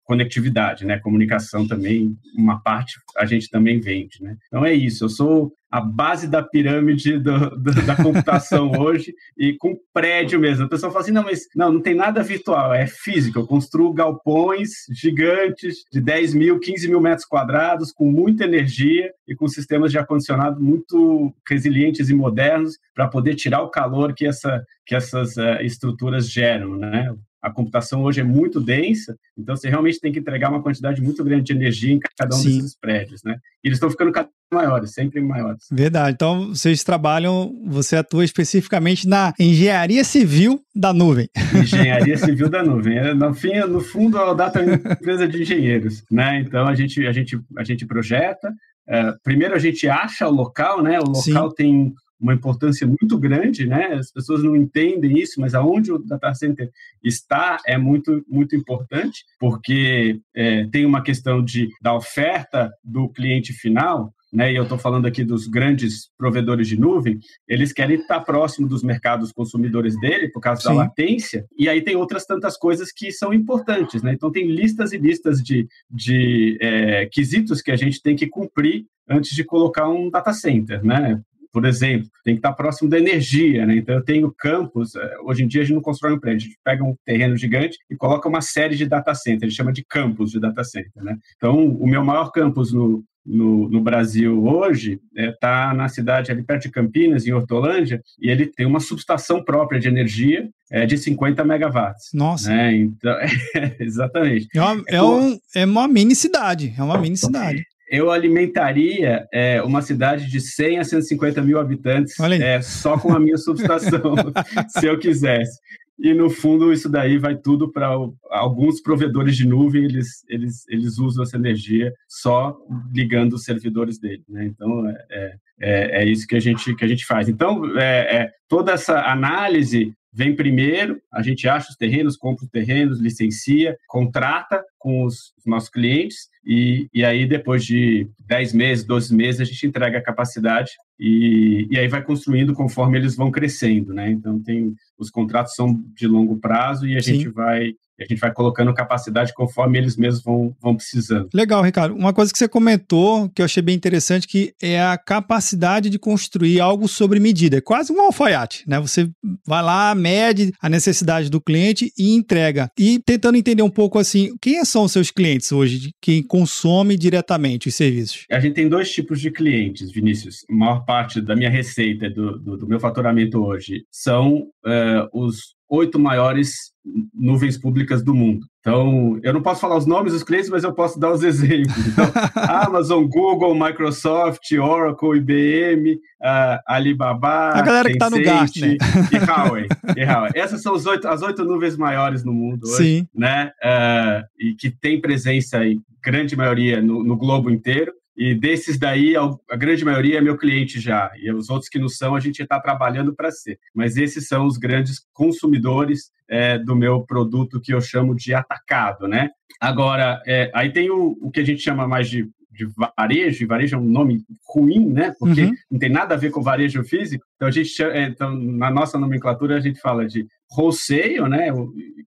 conectividade, 0.05 0.85
né? 0.85 0.99
Comunicação 0.99 1.67
também, 1.67 2.17
uma 2.37 2.61
parte 2.61 2.95
a 3.17 3.27
gente 3.27 3.49
também 3.49 3.81
vende, 3.81 4.23
né? 4.23 4.37
Então 4.47 4.65
é 4.65 4.73
isso, 4.73 5.05
eu 5.05 5.09
sou 5.09 5.53
a 5.73 5.81
base 5.81 6.29
da 6.29 6.43
pirâmide 6.43 7.19
do, 7.19 7.49
do, 7.57 7.73
da 7.87 7.97
computação 7.97 8.71
hoje 8.79 9.15
e 9.39 9.57
com 9.57 9.75
prédio 9.95 10.39
mesmo. 10.39 10.67
A 10.67 10.69
pessoa 10.69 10.93
fala 10.93 11.03
assim, 11.03 11.13
não, 11.13 11.23
mas 11.23 11.49
não, 11.57 11.73
não 11.73 11.81
tem 11.81 11.95
nada 11.95 12.23
virtual, 12.23 12.75
é 12.75 12.87
físico. 12.87 13.39
Eu 13.39 13.47
construo 13.47 13.95
galpões 13.95 14.71
gigantes 14.91 15.79
de 15.91 15.99
10 15.99 16.35
mil, 16.35 16.61
15 16.61 16.89
mil 16.89 17.01
metros 17.01 17.25
quadrados, 17.25 17.91
com 17.91 18.05
muita 18.05 18.45
energia 18.45 19.11
e 19.27 19.35
com 19.35 19.49
sistemas 19.49 19.91
de 19.91 19.99
ar-condicionado 19.99 20.61
muito 20.61 21.35
resilientes 21.49 22.11
e 22.11 22.15
modernos 22.15 22.77
para 22.95 23.09
poder 23.09 23.35
tirar 23.35 23.63
o 23.63 23.71
calor 23.71 24.13
que, 24.13 24.27
essa, 24.27 24.63
que 24.85 24.95
essas 24.95 25.39
uh, 25.39 25.63
estruturas 25.63 26.31
geram, 26.31 26.77
né? 26.77 27.15
A 27.43 27.51
computação 27.51 28.05
hoje 28.05 28.21
é 28.21 28.25
muito 28.25 28.61
densa, 28.61 29.17
então 29.37 29.57
você 29.57 29.69
realmente 29.69 29.99
tem 29.99 30.13
que 30.13 30.21
entregar 30.21 30.49
uma 30.49 30.63
quantidade 30.63 31.03
muito 31.03 31.25
grande 31.25 31.43
de 31.43 31.53
energia 31.53 31.93
em 31.93 31.99
cada 31.99 32.37
um 32.37 32.39
Sim. 32.39 32.59
desses 32.59 32.77
prédios, 32.79 33.23
né? 33.25 33.37
E 33.65 33.69
eles 33.69 33.77
estão 33.77 33.91
ficando 33.91 34.13
cada 34.13 34.29
vez 34.29 34.65
maiores, 34.65 34.93
sempre 34.93 35.21
maiores. 35.21 35.67
Verdade. 35.71 36.15
Então, 36.15 36.51
vocês 36.51 36.85
trabalham, 36.85 37.53
você 37.67 37.97
atua 37.97 38.25
especificamente 38.25 39.09
na 39.09 39.35
engenharia 39.41 40.05
civil 40.05 40.61
da 40.75 40.93
nuvem. 40.93 41.29
Engenharia 41.61 42.17
civil 42.17 42.49
da 42.49 42.63
nuvem. 42.63 42.99
É, 42.99 43.15
no, 43.15 43.35
fim, 43.35 43.59
no 43.61 43.81
fundo, 43.81 44.19
a 44.19 44.35
Data 44.35 44.61
é 44.61 44.63
uma 44.63 44.75
empresa 44.75 45.27
de 45.27 45.43
engenheiros, 45.43 46.05
né? 46.11 46.41
Então, 46.41 46.67
a 46.69 46.75
gente, 46.75 47.05
a 47.07 47.13
gente, 47.13 47.41
a 47.57 47.65
gente 47.65 47.87
projeta, 47.87 48.53
é, 48.89 49.15
primeiro 49.25 49.55
a 49.55 49.59
gente 49.59 49.89
acha 49.89 50.29
o 50.29 50.33
local, 50.33 50.83
né? 50.83 51.01
O 51.01 51.05
local 51.05 51.49
Sim. 51.51 51.57
tem 51.57 51.95
uma 52.23 52.33
importância 52.33 52.87
muito 52.87 53.19
grande, 53.19 53.67
né? 53.67 53.95
As 53.95 54.13
pessoas 54.13 54.43
não 54.45 54.55
entendem 54.55 55.19
isso, 55.19 55.41
mas 55.41 55.55
aonde 55.55 55.93
o 55.93 55.99
data 55.99 56.33
center 56.33 56.71
está 57.03 57.59
é 57.67 57.77
muito 57.77 58.25
muito 58.29 58.55
importante, 58.55 59.25
porque 59.41 60.21
é, 60.35 60.67
tem 60.69 60.87
uma 60.87 61.03
questão 61.03 61.45
de 61.45 61.69
da 61.83 61.95
oferta 61.95 62.73
do 62.85 63.09
cliente 63.09 63.53
final. 63.53 64.15
Né, 64.33 64.51
e 64.51 64.57
eu 64.57 64.63
estou 64.63 64.79
falando 64.79 65.05
aqui 65.05 65.23
dos 65.23 65.47
grandes 65.47 66.09
provedores 66.17 66.67
de 66.67 66.81
nuvem, 66.81 67.21
eles 67.47 67.71
querem 67.71 68.01
estar 68.01 68.19
próximo 68.21 68.67
dos 68.67 68.83
mercados 68.83 69.31
consumidores 69.31 69.95
dele, 70.01 70.31
por 70.31 70.41
causa 70.41 70.63
Sim. 70.63 70.69
da 70.69 70.75
latência, 70.75 71.47
e 71.55 71.69
aí 71.69 71.83
tem 71.83 71.97
outras 71.97 72.25
tantas 72.25 72.57
coisas 72.57 72.91
que 72.91 73.13
são 73.13 73.35
importantes. 73.35 74.03
Né? 74.03 74.15
Então, 74.15 74.33
tem 74.33 74.47
listas 74.47 74.95
e 74.95 74.97
listas 74.97 75.43
de, 75.43 75.69
de 75.91 76.57
é, 76.63 77.05
quesitos 77.13 77.61
que 77.61 77.71
a 77.71 77.77
gente 77.77 78.01
tem 78.01 78.17
que 78.17 78.27
cumprir 78.27 78.87
antes 79.07 79.37
de 79.37 79.45
colocar 79.45 79.87
um 79.91 80.09
data 80.09 80.33
center, 80.33 80.83
né? 80.83 81.21
Por 81.53 81.67
exemplo, 81.67 82.09
tem 82.25 82.35
que 82.35 82.39
estar 82.39 82.53
próximo 82.55 82.89
da 82.89 82.99
energia, 82.99 83.67
né? 83.67 83.77
Então 83.77 83.95
eu 83.95 84.03
tenho 84.03 84.33
campos, 84.33 84.95
eh, 84.95 85.17
hoje 85.23 85.45
em 85.45 85.47
dia 85.47 85.61
a 85.61 85.65
gente 85.65 85.75
não 85.75 85.83
constrói 85.83 86.15
um 86.15 86.19
prédio, 86.19 86.47
a 86.47 86.49
gente 86.49 86.59
pega 86.65 86.83
um 86.83 86.97
terreno 87.05 87.37
gigante 87.37 87.79
e 87.91 87.95
coloca 87.95 88.29
uma 88.29 88.41
série 88.41 88.75
de 88.75 88.87
data 88.87 89.15
centers, 89.15 89.43
a 89.43 89.47
gente 89.47 89.57
chama 89.57 89.73
de 89.73 89.85
campos 89.85 90.31
de 90.31 90.41
data 90.41 90.65
center, 90.65 91.03
né? 91.03 91.19
Então 91.37 91.67
o 91.67 91.87
meu 91.87 92.03
maior 92.03 92.31
campus 92.31 92.73
no, 92.73 93.05
no, 93.25 93.69
no, 93.69 93.81
Brasil 93.81 94.45
hoje 94.45 94.99
está 95.15 95.71
é, 95.73 95.77
na 95.77 95.89
cidade 95.89 96.33
ali 96.33 96.43
perto 96.43 96.63
de 96.63 96.71
Campinas, 96.71 97.27
em 97.27 97.33
Hortolândia, 97.33 98.03
e 98.19 98.31
ele 98.31 98.47
tem 98.47 98.67
uma 98.67 98.81
subestação 98.81 99.45
própria 99.45 99.79
de 99.79 99.89
energia 99.89 100.49
é, 100.71 100.87
de 100.87 100.97
50 100.97 101.45
megawatts. 101.45 102.09
Nossa! 102.15 102.51
Né? 102.51 102.77
Então, 102.77 103.13
é, 103.55 103.77
exatamente. 103.79 104.49
É 104.55 104.61
uma, 104.61 104.83
é, 104.89 105.03
um, 105.03 105.39
é 105.55 105.65
uma 105.65 105.87
mini 105.87 106.15
cidade, 106.15 106.75
é 106.77 106.83
uma 106.83 106.99
mini 106.99 107.17
cidade 107.17 107.65
eu 107.93 108.11
alimentaria 108.11 109.29
é, 109.31 109.63
uma 109.63 109.83
cidade 109.83 110.27
de 110.27 110.41
100 110.41 110.79
a 110.79 110.85
150 110.85 111.43
mil 111.43 111.61
habitantes 111.61 112.19
é, 112.19 112.63
só 112.63 112.99
com 112.99 113.13
a 113.13 113.21
minha 113.21 113.37
subestação, 113.37 114.15
se 114.69 114.87
eu 114.87 114.99
quisesse. 114.99 115.61
E 115.99 116.15
no 116.15 116.31
fundo 116.31 116.73
isso 116.73 116.89
daí 116.89 117.19
vai 117.19 117.37
tudo 117.37 117.71
para 117.71 117.95
alguns 118.31 118.81
provedores 118.81 119.37
de 119.37 119.47
nuvem, 119.47 119.85
eles, 119.85 120.25
eles, 120.27 120.67
eles 120.71 120.99
usam 120.99 121.23
essa 121.23 121.37
energia 121.37 121.93
só 122.09 122.57
ligando 122.95 123.35
os 123.35 123.45
servidores 123.45 123.99
dele. 123.99 124.25
Né? 124.27 124.47
Então 124.47 124.89
é, 124.89 125.05
é, 125.11 125.35
é, 125.61 126.03
é 126.03 126.05
isso 126.07 126.27
que 126.27 126.35
a 126.35 126.41
gente, 126.41 126.75
que 126.75 126.85
a 126.87 126.89
gente 126.89 127.05
faz. 127.05 127.29
Então 127.29 127.79
é, 127.79 128.17
é 128.17 128.31
toda 128.49 128.73
essa 128.73 129.03
análise 129.03 129.93
vem 130.13 130.35
primeiro, 130.35 131.01
a 131.13 131.23
gente 131.23 131.49
acha 131.49 131.71
os 131.71 131.77
terrenos, 131.77 132.17
compra 132.17 132.45
os 132.45 132.51
terrenos, 132.51 133.01
licencia, 133.01 133.77
contrata 133.87 134.63
com 134.83 135.05
os 135.05 135.33
nossos 135.47 135.71
clientes 135.71 136.29
e, 136.45 136.89
e 136.93 137.05
aí 137.05 137.27
depois 137.27 137.65
de 137.65 138.09
10 138.27 138.53
meses, 138.53 138.85
12 138.85 139.15
meses, 139.15 139.41
a 139.41 139.45
gente 139.45 139.67
entrega 139.67 139.99
a 139.99 140.03
capacidade 140.03 140.73
e, 140.99 141.69
e 141.71 141.79
aí 141.79 141.87
vai 141.87 142.03
construindo 142.03 142.53
conforme 142.53 142.99
eles 142.99 143.15
vão 143.15 143.31
crescendo, 143.31 143.95
né? 143.95 144.11
Então 144.11 144.41
tem 144.41 144.75
os 144.99 145.11
contratos 145.11 145.55
são 145.55 145.81
de 145.95 146.07
longo 146.07 146.37
prazo 146.39 146.87
e 146.87 146.97
a 146.97 147.03
Sim. 147.03 147.15
gente 147.15 147.29
vai 147.29 147.73
a 148.01 148.05
gente 148.05 148.19
vai 148.19 148.33
colocando 148.33 148.75
capacidade 148.75 149.33
conforme 149.33 149.79
eles 149.79 149.97
mesmos 149.97 150.23
vão, 150.25 150.57
vão 150.61 150.75
precisando. 150.75 151.29
Legal, 151.33 151.63
Ricardo. 151.63 151.95
Uma 151.95 152.13
coisa 152.13 152.33
que 152.33 152.39
você 152.39 152.49
comentou 152.49 153.29
que 153.31 153.41
eu 153.41 153.45
achei 153.45 153.63
bem 153.63 153.77
interessante 153.77 154.27
que 154.27 154.53
é 154.61 154.83
a 154.83 154.99
capacidade 154.99 155.89
de 155.89 155.99
construir 155.99 156.61
algo 156.61 156.89
sobre 156.89 157.21
medida. 157.21 157.59
É 157.59 157.61
quase 157.61 157.93
um 157.93 158.01
alfaiate, 158.01 158.65
né? 158.67 158.81
Você 158.81 159.09
vai 159.47 159.63
lá, 159.63 159.95
mede 159.95 160.53
a 160.61 160.69
necessidade 160.69 161.31
do 161.31 161.41
cliente 161.41 161.93
e 161.97 162.15
entrega. 162.15 162.71
E 162.79 162.99
tentando 162.99 163.39
entender 163.39 163.63
um 163.63 163.71
pouco 163.71 163.99
assim, 163.99 164.35
quem 164.41 164.59
são 164.73 164.85
os 164.85 164.93
seus 164.93 165.11
clientes 165.11 165.53
hoje, 165.53 165.93
quem 166.01 166.23
consome 166.23 166.97
diretamente 166.97 167.69
os 167.69 167.75
serviços? 167.75 168.25
A 168.31 168.41
gente 168.41 168.55
tem 168.55 168.69
dois 168.69 168.91
tipos 168.91 169.21
de 169.21 169.31
clientes, 169.31 169.93
Vinícius. 169.93 170.45
A 170.51 170.55
maior 170.55 170.85
parte 170.85 171.21
da 171.21 171.37
minha 171.37 171.51
receita, 171.51 172.09
do, 172.09 172.39
do, 172.39 172.57
do 172.57 172.67
meu 172.67 172.81
faturamento 172.81 173.45
hoje, 173.45 173.85
são 173.91 174.49
uh, 174.65 175.09
os 175.13 175.55
oito 175.73 175.99
maiores 175.99 176.71
nuvens 177.15 177.57
públicas 177.57 178.03
do 178.03 178.15
mundo. 178.15 178.47
Então, 178.61 179.19
eu 179.23 179.33
não 179.33 179.41
posso 179.41 179.61
falar 179.61 179.77
os 179.77 179.87
nomes 179.87 180.13
dos 180.13 180.23
clientes, 180.23 180.51
mas 180.51 180.65
eu 180.65 180.73
posso 180.75 181.01
dar 181.01 181.11
os 181.13 181.23
exemplos. 181.25 181.87
Então, 181.87 182.05
Amazon, 182.37 183.07
Google, 183.07 183.55
Microsoft, 183.55 184.53
Oracle, 184.53 185.17
IBM, 185.17 185.95
uh, 185.95 186.59
Alibaba, 186.67 187.53
a 187.55 187.63
galera 187.63 187.89
que 187.89 187.95
está 187.95 188.11
no 188.11 188.23
Gartner 188.23 188.77
e 189.11 189.17
Huawei, 189.17 189.67
e 189.97 190.05
Huawei. 190.05 190.33
Essas 190.35 190.61
são 190.61 190.75
oito, 190.75 191.09
as 191.09 191.23
oito 191.23 191.45
nuvens 191.45 191.77
maiores 191.77 192.23
no 192.23 192.35
mundo 192.35 192.65
hoje, 192.67 192.77
Sim. 192.77 193.09
né? 193.15 193.51
Uh, 193.65 194.23
e 194.39 194.55
que 194.55 194.71
tem 194.71 195.01
presença 195.01 195.65
em 195.65 195.81
grande 196.05 196.37
maioria 196.37 196.83
no, 196.83 197.03
no 197.03 197.17
globo 197.17 197.51
inteiro. 197.51 197.93
E 198.17 198.35
desses 198.35 198.79
daí, 198.79 199.15
a 199.17 199.57
grande 199.57 199.85
maioria 199.85 200.19
é 200.19 200.21
meu 200.21 200.37
cliente 200.37 200.79
já. 200.79 201.11
E 201.17 201.33
os 201.33 201.49
outros 201.49 201.69
que 201.69 201.79
não 201.79 201.89
são, 201.89 202.15
a 202.15 202.21
gente 202.21 202.43
está 202.43 202.61
trabalhando 202.61 203.15
para 203.15 203.31
ser. 203.31 203.59
Mas 203.75 203.97
esses 203.97 204.29
são 204.29 204.47
os 204.47 204.59
grandes 204.59 205.01
consumidores 205.13 206.11
é, 206.29 206.59
do 206.59 206.77
meu 206.77 207.03
produto 207.03 207.61
que 207.61 207.73
eu 207.73 207.81
chamo 207.81 208.15
de 208.15 208.35
atacado, 208.35 209.09
né? 209.09 209.31
Agora, 209.61 210.21
é, 210.27 210.51
aí 210.55 210.73
tem 210.73 210.91
o, 210.91 211.17
o 211.21 211.31
que 211.31 211.41
a 211.41 211.45
gente 211.45 211.63
chama 211.63 211.87
mais 211.87 212.09
de 212.09 212.29
de 212.53 212.67
varejo, 212.97 213.43
e 213.43 213.47
varejo 213.47 213.77
é 213.77 213.79
um 213.79 213.85
nome 213.85 214.25
ruim, 214.47 214.87
né? 214.87 215.15
Porque 215.19 215.45
uhum. 215.45 215.55
não 215.71 215.79
tem 215.79 215.89
nada 215.89 216.15
a 216.15 216.19
ver 216.19 216.31
com 216.31 216.43
varejo 216.43 216.85
físico. 216.85 217.25
Então, 217.35 217.49
a 217.49 217.51
gente, 217.51 217.83
é, 217.83 218.05
então, 218.05 218.37
na 218.37 218.71
nossa 218.71 218.99
nomenclatura, 218.99 219.57
a 219.57 219.61
gente 219.61 219.81
fala 219.81 220.07
de 220.07 220.27
wholesale, 220.55 221.29
né? 221.29 221.49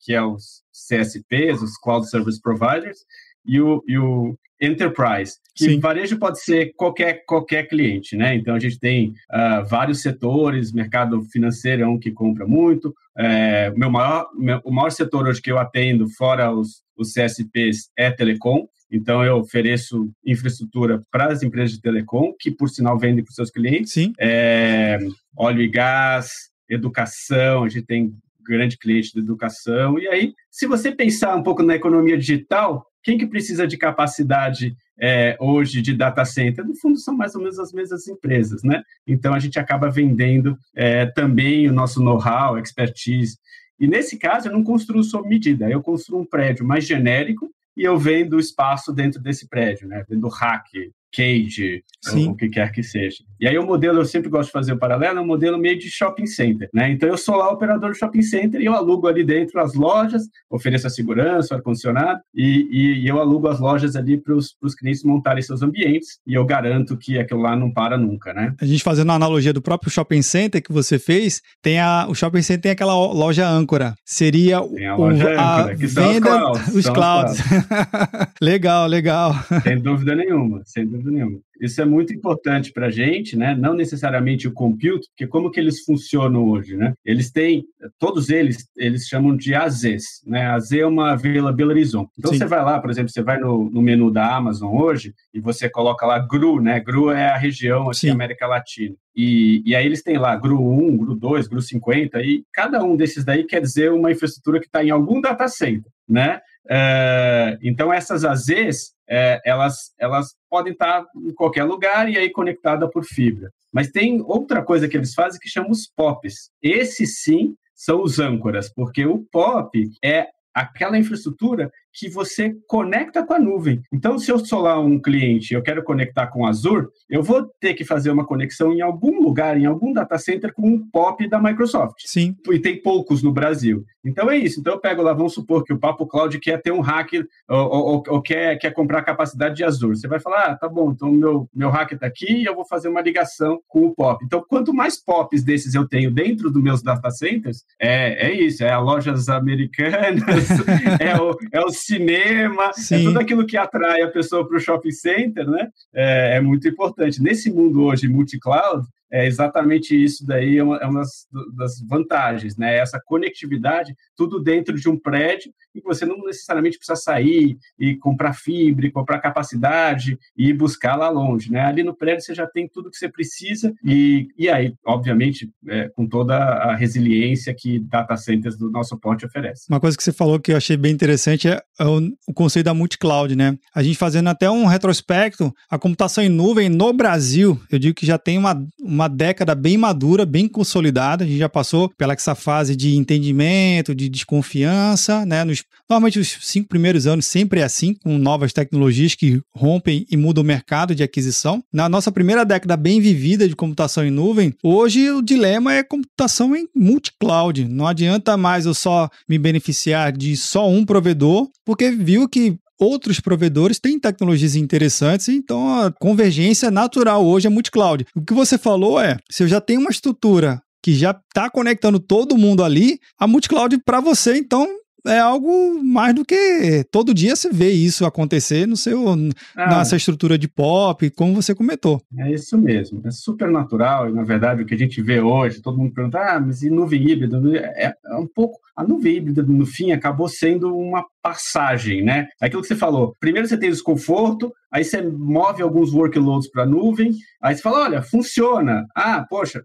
Que 0.02 0.14
é 0.14 0.22
os 0.22 0.62
CSPs, 0.72 1.62
os 1.62 1.78
Cloud 1.78 2.10
Service 2.10 2.42
Providers, 2.42 3.00
e 3.46 3.60
o, 3.62 3.84
e 3.88 3.98
o 3.98 4.38
enterprise, 4.62 5.38
que 5.56 5.66
Sim. 5.66 5.80
varejo 5.80 6.18
pode 6.18 6.42
ser 6.42 6.74
qualquer, 6.76 7.24
qualquer 7.26 7.68
cliente, 7.68 8.16
né? 8.16 8.36
Então 8.36 8.56
a 8.56 8.60
gente 8.60 8.80
tem 8.80 9.10
uh, 9.32 9.66
vários 9.68 10.02
setores, 10.02 10.72
mercado 10.72 11.22
financeiro 11.24 11.84
é 11.84 11.88
um 11.88 12.00
que 12.00 12.12
compra 12.12 12.48
muito. 12.48 12.94
É, 13.18 13.72
meu 13.72 13.90
maior, 13.92 14.30
meu, 14.36 14.60
o 14.64 14.72
maior 14.72 14.90
setor 14.90 15.28
hoje 15.28 15.42
que 15.42 15.52
eu 15.52 15.60
atendo, 15.60 16.10
fora 16.10 16.52
os, 16.52 16.82
os 16.98 17.14
CSPs, 17.14 17.90
é 17.98 18.10
telecom. 18.10 18.68
Então 18.92 19.24
eu 19.24 19.38
ofereço 19.38 20.10
infraestrutura 20.26 21.02
para 21.12 21.32
as 21.32 21.42
empresas 21.42 21.76
de 21.76 21.82
telecom, 21.82 22.34
que 22.40 22.52
por 22.52 22.70
sinal 22.70 22.98
vendem 22.98 23.24
para 23.24 23.32
os 23.32 23.36
seus 23.36 23.50
clientes. 23.50 23.92
Sim. 23.92 24.14
É, 24.20 25.00
óleo 25.36 25.62
e 25.62 25.68
gás, 25.68 26.52
educação, 26.70 27.64
a 27.64 27.70
gente 27.70 27.86
tem 27.86 28.14
grande 28.44 28.78
cliente 28.78 29.14
de 29.14 29.20
educação. 29.20 29.98
E 29.98 30.08
aí, 30.08 30.34
se 30.52 30.68
você 30.68 30.92
pensar 30.92 31.36
um 31.36 31.44
pouco 31.44 31.64
na 31.64 31.76
economia 31.76 32.18
digital, 32.18 32.86
quem 33.04 33.18
que 33.18 33.28
precisa 33.28 33.68
de 33.68 33.78
capacidade 33.78 34.76
é, 35.00 35.36
hoje 35.40 35.82
de 35.82 35.94
data 35.94 36.24
center? 36.24 36.66
No 36.66 36.76
fundo, 36.76 36.98
são 36.98 37.16
mais 37.16 37.36
ou 37.36 37.42
menos 37.42 37.60
as 37.60 37.74
mesmas 37.74 38.08
empresas, 38.08 38.64
né? 38.64 38.82
Então, 39.06 39.34
a 39.34 39.40
gente 39.40 39.60
acaba 39.60 39.90
vendendo 39.90 40.58
é, 40.74 41.06
também 41.06 41.68
o 41.68 41.74
nosso 41.74 42.02
know-how, 42.02 42.58
expertise. 42.58 43.38
E, 43.80 43.88
nesse 43.88 44.18
caso, 44.18 44.48
eu 44.48 44.54
não 44.54 44.64
construo 44.64 45.04
sob 45.04 45.28
medida, 45.28 45.70
eu 45.70 45.82
construo 45.82 46.22
um 46.22 46.26
prédio 46.26 46.66
mais 46.66 46.86
genérico 46.86 47.52
e 47.76 47.84
eu 47.84 47.98
vendo 47.98 48.40
espaço 48.40 48.94
dentro 48.94 49.22
desse 49.22 49.48
prédio, 49.50 49.88
né? 49.88 50.06
Vendo 50.08 50.28
rack, 50.30 50.92
Cage, 51.14 51.84
ou 52.12 52.32
o 52.32 52.36
que 52.36 52.50
quer 52.50 52.72
que 52.72 52.82
seja. 52.82 53.24
E 53.40 53.48
aí 53.48 53.58
o 53.58 53.66
modelo, 53.66 54.00
eu 54.00 54.06
sempre 54.06 54.30
gosto 54.30 54.48
de 54.48 54.54
fazer 54.54 54.74
o 54.74 54.78
paralelo, 54.78 55.20
é 55.20 55.22
um 55.22 55.28
modelo 55.28 55.58
meio 55.58 55.78
de 55.78 55.90
shopping 55.90 56.26
center, 56.26 56.70
né? 56.74 56.90
Então 56.90 57.08
eu 57.08 57.18
sou 57.18 57.36
lá 57.36 57.52
operador 57.52 57.92
do 57.92 57.96
shopping 57.96 58.22
center 58.22 58.60
e 58.60 58.66
eu 58.66 58.74
alugo 58.74 59.08
ali 59.08 59.24
dentro 59.24 59.60
as 59.60 59.74
lojas, 59.76 60.24
ofereço 60.50 60.88
a 60.88 60.90
segurança, 60.90 61.54
o 61.54 61.58
ar-condicionado, 61.58 62.20
e, 62.34 62.68
e, 62.72 63.04
e, 63.04 63.08
eu 63.08 63.20
alugo 63.20 63.48
as 63.48 63.60
lojas 63.60 63.96
ali 63.96 64.18
para 64.18 64.34
os 64.34 64.76
clientes 64.78 65.04
montarem 65.04 65.44
seus 65.44 65.62
ambientes, 65.62 66.20
e 66.26 66.34
eu 66.34 66.46
garanto 66.46 66.98
que 66.98 67.20
aquilo 67.20 67.42
lá 67.42 67.56
não 67.56 67.72
para 67.72 67.98
nunca, 67.98 68.34
né? 68.34 68.56
A 68.60 68.66
gente 68.66 68.84
fazendo 68.84 69.12
a 69.12 69.16
analogia 69.16 69.54
do 69.54 69.62
próprio 69.62 69.92
shopping 69.92 70.22
center 70.22 70.64
que 70.64 70.74
você 70.74 70.98
fez, 70.98 71.42
tem 71.62 71.80
a, 71.80 72.08
o 72.10 72.16
shopping 72.16 72.42
center 72.42 72.64
tem 72.64 72.72
aquela 72.72 72.96
loja 72.96 73.48
âncora. 73.48 73.94
Seria 74.06 74.62
tem 74.62 74.88
a 74.88 74.96
loja 74.96 75.26
o, 75.26 75.40
a 75.40 75.60
âncora, 75.60 75.76
que 75.76 75.88
são 75.88 76.14
venda, 76.14 76.30
os 76.30 76.40
clouds. 76.40 76.76
Os 76.76 76.90
clouds. 76.90 77.42
clouds. 77.42 78.34
legal, 78.42 78.88
legal. 78.88 79.36
Sem 79.64 79.80
dúvida 79.80 80.16
nenhuma, 80.16 80.62
sem 80.66 80.88
dúvida 80.88 81.03
nenhuma. 81.12 81.40
Isso 81.60 81.82
é 81.82 81.86
muito 81.86 82.14
importante 82.14 82.72
para 82.74 82.88
a 82.88 82.92
gente, 82.92 83.38
né? 83.38 83.56
Não 83.56 83.74
necessariamente 83.74 84.48
o 84.48 84.52
compute, 84.52 85.08
porque 85.10 85.28
como 85.28 85.50
que 85.50 85.60
eles 85.60 85.84
funcionam 85.84 86.44
hoje, 86.50 86.76
né? 86.76 86.94
Eles 87.06 87.32
têm, 87.32 87.64
todos 88.00 88.30
eles, 88.30 88.68
eles 88.76 89.08
chamam 89.08 89.36
de 89.36 89.56
AZs, 89.56 90.22
né? 90.26 90.48
AZ 90.48 90.72
é 90.72 90.86
uma 90.86 91.12
availability 91.12 91.86
zone. 91.86 92.08
Então 92.18 92.32
Sim. 92.32 92.40
você 92.40 92.46
vai 92.46 92.64
lá, 92.64 92.80
por 92.80 92.90
exemplo, 92.90 93.10
você 93.10 93.22
vai 93.22 93.40
no, 93.40 93.70
no, 93.70 93.82
menu 93.82 94.12
da 94.12 94.36
Amazon 94.36 94.76
hoje 94.76 95.14
e 95.34 95.40
você 95.40 95.70
coloca 95.70 96.06
lá 96.06 96.20
GRU, 96.20 96.60
né? 96.60 96.80
GRU 96.80 97.12
é 97.12 97.30
a 97.30 97.38
região 97.38 97.90
aqui 97.90 98.08
da 98.08 98.14
América 98.14 98.48
Latina. 98.48 98.96
E, 99.16 99.62
e 99.66 99.76
aí 99.76 99.86
eles 99.86 100.02
têm 100.02 100.18
lá 100.18 100.36
GRU 100.36 100.60
1, 100.60 100.98
GRU 100.98 101.16
2, 101.16 101.48
GRU 101.48 101.62
50, 101.62 102.22
e 102.22 102.44
cada 102.52 102.84
um 102.84 102.96
desses 102.96 103.24
daí 103.24 103.44
quer 103.44 103.62
dizer 103.62 103.92
uma 103.92 104.12
infraestrutura 104.12 104.60
que 104.60 104.66
está 104.66 104.84
em 104.84 104.90
algum 104.90 105.22
data 105.22 105.48
center, 105.48 105.92
né? 106.10 106.42
É, 106.70 107.58
então 107.62 107.92
essas 107.92 108.24
AZs 108.24 108.94
é, 109.08 109.42
elas, 109.46 109.94
elas 110.00 110.36
podem 110.50 110.74
estar 110.74 111.06
em 111.16 111.34
qualquer 111.34 111.64
lugar 111.64 112.10
e 112.10 112.18
aí 112.18 112.30
conectada 112.30 112.90
por 112.90 113.04
fibra. 113.04 113.52
Mas 113.72 113.92
tem 113.92 114.22
outra 114.22 114.64
coisa 114.64 114.88
que 114.88 114.96
eles 114.96 115.14
fazem 115.14 115.40
que 115.40 115.50
chama 115.50 115.70
os 115.70 115.88
POPs. 115.88 116.52
Esses 116.62 117.22
sim 117.22 117.56
são 117.76 118.02
os 118.02 118.20
âncoras, 118.20 118.72
porque 118.74 119.06
o 119.06 119.26
POP 119.32 119.92
é 120.04 120.28
aquela 120.54 120.98
infraestrutura 120.98 121.72
que 121.94 122.10
você 122.10 122.56
conecta 122.68 123.26
com 123.26 123.34
a 123.34 123.40
nuvem. 123.40 123.82
Então, 123.92 124.18
se 124.18 124.32
eu 124.32 124.40
sou 124.40 124.62
lá 124.62 124.80
um 124.80 125.00
cliente 125.00 125.54
e 125.54 125.58
eu 125.58 125.62
quero 125.62 125.84
conectar 125.84 126.28
com 126.28 126.46
Azure, 126.46 126.88
eu 127.10 127.22
vou 127.22 127.48
ter 127.60 127.74
que 127.74 127.86
fazer 127.86 128.12
uma 128.12 128.26
conexão 128.26 128.74
em 128.74 128.82
algum 128.82 129.22
lugar, 129.22 129.58
em 129.58 129.66
algum 129.66 129.94
data 129.94 130.18
center 130.18 130.54
com 130.54 130.68
um 130.68 130.90
POP 130.90 131.28
da 131.28 131.40
Microsoft. 131.40 131.96
Sim. 132.06 132.36
E 132.50 132.60
tem 132.60 132.82
poucos 132.82 133.22
no 133.22 133.32
Brasil. 133.32 133.84
Então 134.06 134.30
é 134.30 134.38
isso. 134.38 134.60
Então 134.60 134.74
eu 134.74 134.80
pego 134.80 135.02
lá, 135.02 135.14
vamos 135.14 135.34
supor 135.34 135.64
que 135.64 135.72
o 135.72 135.80
Papo 135.80 136.06
Cloud 136.06 136.38
quer 136.40 136.62
ter 136.62 136.72
um 136.72 136.82
hacker 136.82 137.26
ou, 137.48 137.58
ou, 137.58 138.04
ou 138.08 138.22
quer, 138.22 138.58
quer 138.58 138.72
comprar 138.72 139.02
capacidade 139.04 139.56
de 139.56 139.64
Azure. 139.64 139.96
Você 139.96 140.08
vai 140.08 140.20
falar, 140.20 140.44
ah, 140.44 140.56
tá 140.56 140.68
bom, 140.68 140.92
então 140.92 141.12
meu, 141.12 141.48
meu 141.54 141.70
hacker 141.70 141.96
está 141.96 142.08
aqui 142.08 142.34
e 142.34 142.46
eu 142.46 142.56
vou 142.56 142.66
fazer 142.66 142.90
uma 142.90 143.02
ligação 143.02 143.62
com 143.68 143.86
o 143.86 143.96
POP. 143.96 144.26
Então, 144.26 144.44
quanto 144.48 144.74
mais 144.74 145.02
POPs 145.02 145.44
desses 145.44 145.74
eu 145.74 145.88
tenho 145.88 146.12
dentro 146.12 146.52
dos 146.52 146.62
meus 146.62 146.82
data 146.82 147.10
centers, 147.12 147.64
é, 147.80 148.28
é 148.28 148.34
isso, 148.34 148.64
é 148.64 148.72
a 148.72 148.80
lojas 148.80 149.30
americanas, 149.30 150.50
é, 151.00 151.16
o, 151.22 151.38
é 151.52 151.62
o 151.62 151.70
cinema, 151.86 152.70
é 152.70 152.74
Sim. 152.74 152.96
é 152.96 153.04
tudo 153.04 153.20
aquilo 153.20 153.46
que 153.46 153.58
atrai 153.58 154.02
a 154.02 154.10
pessoa 154.10 154.48
para 154.48 154.58
o 154.58 154.60
shopping 154.60 154.92
center, 154.92 155.50
né? 155.50 155.70
É, 155.94 156.38
é 156.38 156.42
muito 156.42 156.68
importante. 156.68 157.22
Nesse 157.22 157.52
mundo 157.52 157.84
hoje 157.84 158.08
multi-cloud, 158.08 158.86
é 159.14 159.28
exatamente 159.28 159.96
isso 159.96 160.26
daí 160.26 160.58
é 160.58 160.64
uma, 160.64 160.78
é 160.78 160.86
uma 160.88 161.02
das, 161.02 161.28
das, 161.56 161.82
vantagens, 161.88 162.58
né? 162.58 162.78
Essa 162.78 163.00
conectividade, 163.00 163.96
tudo 164.18 164.42
dentro 164.42 164.74
de 164.74 164.90
um 164.90 164.98
prédio, 164.98 165.54
e 165.76 165.82
você 165.82 166.04
não 166.04 166.18
necessariamente 166.18 166.78
precisa 166.78 166.96
sair 166.96 167.58
e 167.80 167.96
comprar 167.96 168.34
fibra, 168.34 168.92
comprar 168.92 169.20
capacidade 169.20 170.18
e 170.36 170.52
buscar 170.52 170.96
lá 170.96 171.10
longe, 171.10 171.52
né? 171.52 171.62
Ali 171.62 171.84
no 171.84 171.96
prédio 171.96 172.26
você 172.26 172.34
já 172.34 172.48
tem 172.48 172.68
tudo 172.68 172.90
que 172.90 172.98
você 172.98 173.08
precisa 173.08 173.72
e, 173.84 174.28
e 174.36 174.50
aí, 174.50 174.74
obviamente, 174.84 175.48
é, 175.68 175.90
com 175.90 176.08
toda 176.08 176.36
a 176.36 176.76
resiliência 176.76 177.54
que 177.54 177.80
data 177.80 178.18
centers 178.18 178.58
do 178.58 178.72
nosso 178.72 178.98
porte 179.00 179.26
oferece. 179.26 179.66
Uma 179.70 179.80
coisa 179.80 179.96
que 179.96 180.04
você 180.04 180.12
falou 180.12 180.40
que 180.40 180.52
eu 180.52 180.58
achei 180.58 180.76
bem 180.76 180.92
interessante 180.92 181.48
é, 181.48 181.62
é 181.80 181.86
o, 181.86 182.00
o 182.28 182.34
conceito 182.34 182.66
da 182.66 182.74
multi-cloud, 182.74 183.36
né? 183.36 183.58
A 183.76 183.84
gente 183.84 183.98
fazendo 183.98 184.30
até 184.30 184.50
um 184.50 184.66
retrospecto, 184.66 185.54
a 185.70 185.78
computação 185.78 186.24
em 186.24 186.30
nuvem 186.30 186.68
no 186.68 186.92
Brasil, 186.94 187.62
eu 187.72 187.78
digo 187.78 187.96
que 187.96 188.08
já 188.08 188.18
tem 188.18 188.40
uma, 188.40 188.66
uma 188.82 189.03
uma 189.04 189.10
década 189.10 189.54
bem 189.54 189.78
madura, 189.78 190.26
bem 190.26 190.48
consolidada. 190.48 191.24
A 191.24 191.28
gente 191.28 191.38
já 191.38 191.50
passou 191.50 191.90
pela 191.98 192.14
essa 192.14 192.36
fase 192.36 192.76
de 192.76 192.96
entendimento, 192.96 193.94
de 193.94 194.08
desconfiança, 194.08 195.26
né? 195.26 195.44
Nos, 195.44 195.64
normalmente 195.90 196.20
os 196.20 196.38
cinco 196.42 196.70
primeiros 196.70 197.06
anos 197.06 197.26
sempre 197.26 197.60
é 197.60 197.64
assim, 197.64 197.96
com 197.96 198.18
novas 198.18 198.54
tecnologias 198.54 199.16
que 199.16 199.42
rompem 199.54 200.06
e 200.10 200.16
mudam 200.16 200.44
o 200.44 200.48
mercado 200.48 200.96
de 200.96 201.04
aquisição. 201.04 201.62
Na 201.74 201.90
nossa 201.90 202.12
primeira 202.12 202.46
década 202.46 202.78
bem 202.78 203.02
vivida 203.02 203.48
de 203.48 203.56
computação 203.56 204.06
em 204.06 204.12
nuvem, 204.12 204.54
hoje 204.64 205.10
o 205.12 205.22
dilema 205.22 205.74
é 205.74 205.84
computação 205.84 206.56
em 206.56 206.68
multi-cloud. 206.76 207.66
Não 207.68 207.88
adianta 207.88 208.38
mais 208.38 208.66
eu 208.66 208.74
só 208.74 209.10
me 209.28 209.38
beneficiar 209.38 210.12
de 210.12 210.38
só 210.38 210.70
um 210.70 210.86
provedor, 210.86 211.50
porque 211.66 211.92
viu 211.92 212.30
que 212.30 212.58
outros 212.80 213.20
provedores 213.20 213.80
têm 213.80 214.00
tecnologias 214.00 214.56
interessantes, 214.56 215.30
então 215.30 215.80
a 215.80 215.92
convergência 215.92 216.70
natural 216.72 217.26
hoje 217.26 217.48
é 217.48 217.50
multi-cloud. 217.50 218.06
O 218.16 218.24
que 218.24 218.34
você 218.34 218.58
falou 218.58 219.00
é, 219.00 219.18
se 219.30 219.44
eu 219.44 219.48
já 219.48 219.62
tenho 219.62 219.80
uma 219.82 219.92
estrutura 219.92 220.62
que 220.84 220.94
já 220.94 221.12
está 221.12 221.50
conectando 221.50 221.98
todo 222.00 222.38
mundo 222.38 222.64
ali, 222.64 223.00
a 223.18 223.26
multi-cloud 223.26 223.78
para 223.86 224.02
você, 224.02 224.38
então, 224.38 224.68
é 225.06 225.20
algo 225.20 225.84
mais 225.84 226.16
do 226.16 226.26
que 226.26 226.86
todo 226.92 227.14
dia 227.14 227.36
você 227.36 227.50
vê 227.52 227.70
isso 227.70 228.06
acontecer 228.06 228.68
no 228.68 228.78
seu 228.78 229.10
ah, 229.10 229.16
nessa 229.56 229.96
estrutura 229.96 230.38
de 230.38 230.48
pop, 230.48 231.10
como 231.12 231.36
você 231.36 231.54
comentou. 231.54 232.02
É 232.18 232.32
isso 232.32 232.58
mesmo, 232.58 233.02
é 233.06 233.12
super 233.12 233.50
natural 233.50 234.10
e 234.10 234.14
na 234.14 234.24
verdade 234.24 234.64
o 234.64 234.66
que 234.66 234.74
a 234.74 234.78
gente 234.78 235.02
vê 235.02 235.20
hoje, 235.20 235.62
todo 235.62 235.78
mundo 235.78 235.94
pergunta, 235.94 236.20
ah, 236.20 236.40
mas 236.40 236.64
e 236.64 236.70
nuvem 236.70 237.10
híbrida? 237.10 237.42
É, 237.76 237.94
é 238.06 238.16
um 238.16 238.28
pouco 238.28 238.60
a 238.76 238.84
nuvem 238.84 239.18
híbrida 239.18 239.44
no 239.44 239.66
fim 239.66 239.92
acabou 239.92 240.28
sendo 240.28 240.76
uma 240.76 241.06
passagem, 241.22 242.04
né? 242.04 242.28
É 242.42 242.48
aquilo 242.48 242.62
que 242.62 242.68
você 242.68 242.76
falou. 242.76 243.16
Primeiro 243.20 243.48
você 243.48 243.58
tem 243.58 243.70
desconforto, 243.70 244.52
aí 244.72 244.84
você 244.84 245.02
move 245.02 245.62
alguns 245.62 245.94
workloads 245.94 246.50
para 246.50 246.64
a 246.64 246.66
nuvem, 246.66 247.12
aí 247.42 247.56
você 247.56 247.62
fala, 247.62 247.84
olha, 247.84 248.02
funciona. 248.02 248.86
Ah, 248.96 249.26
poxa, 249.30 249.64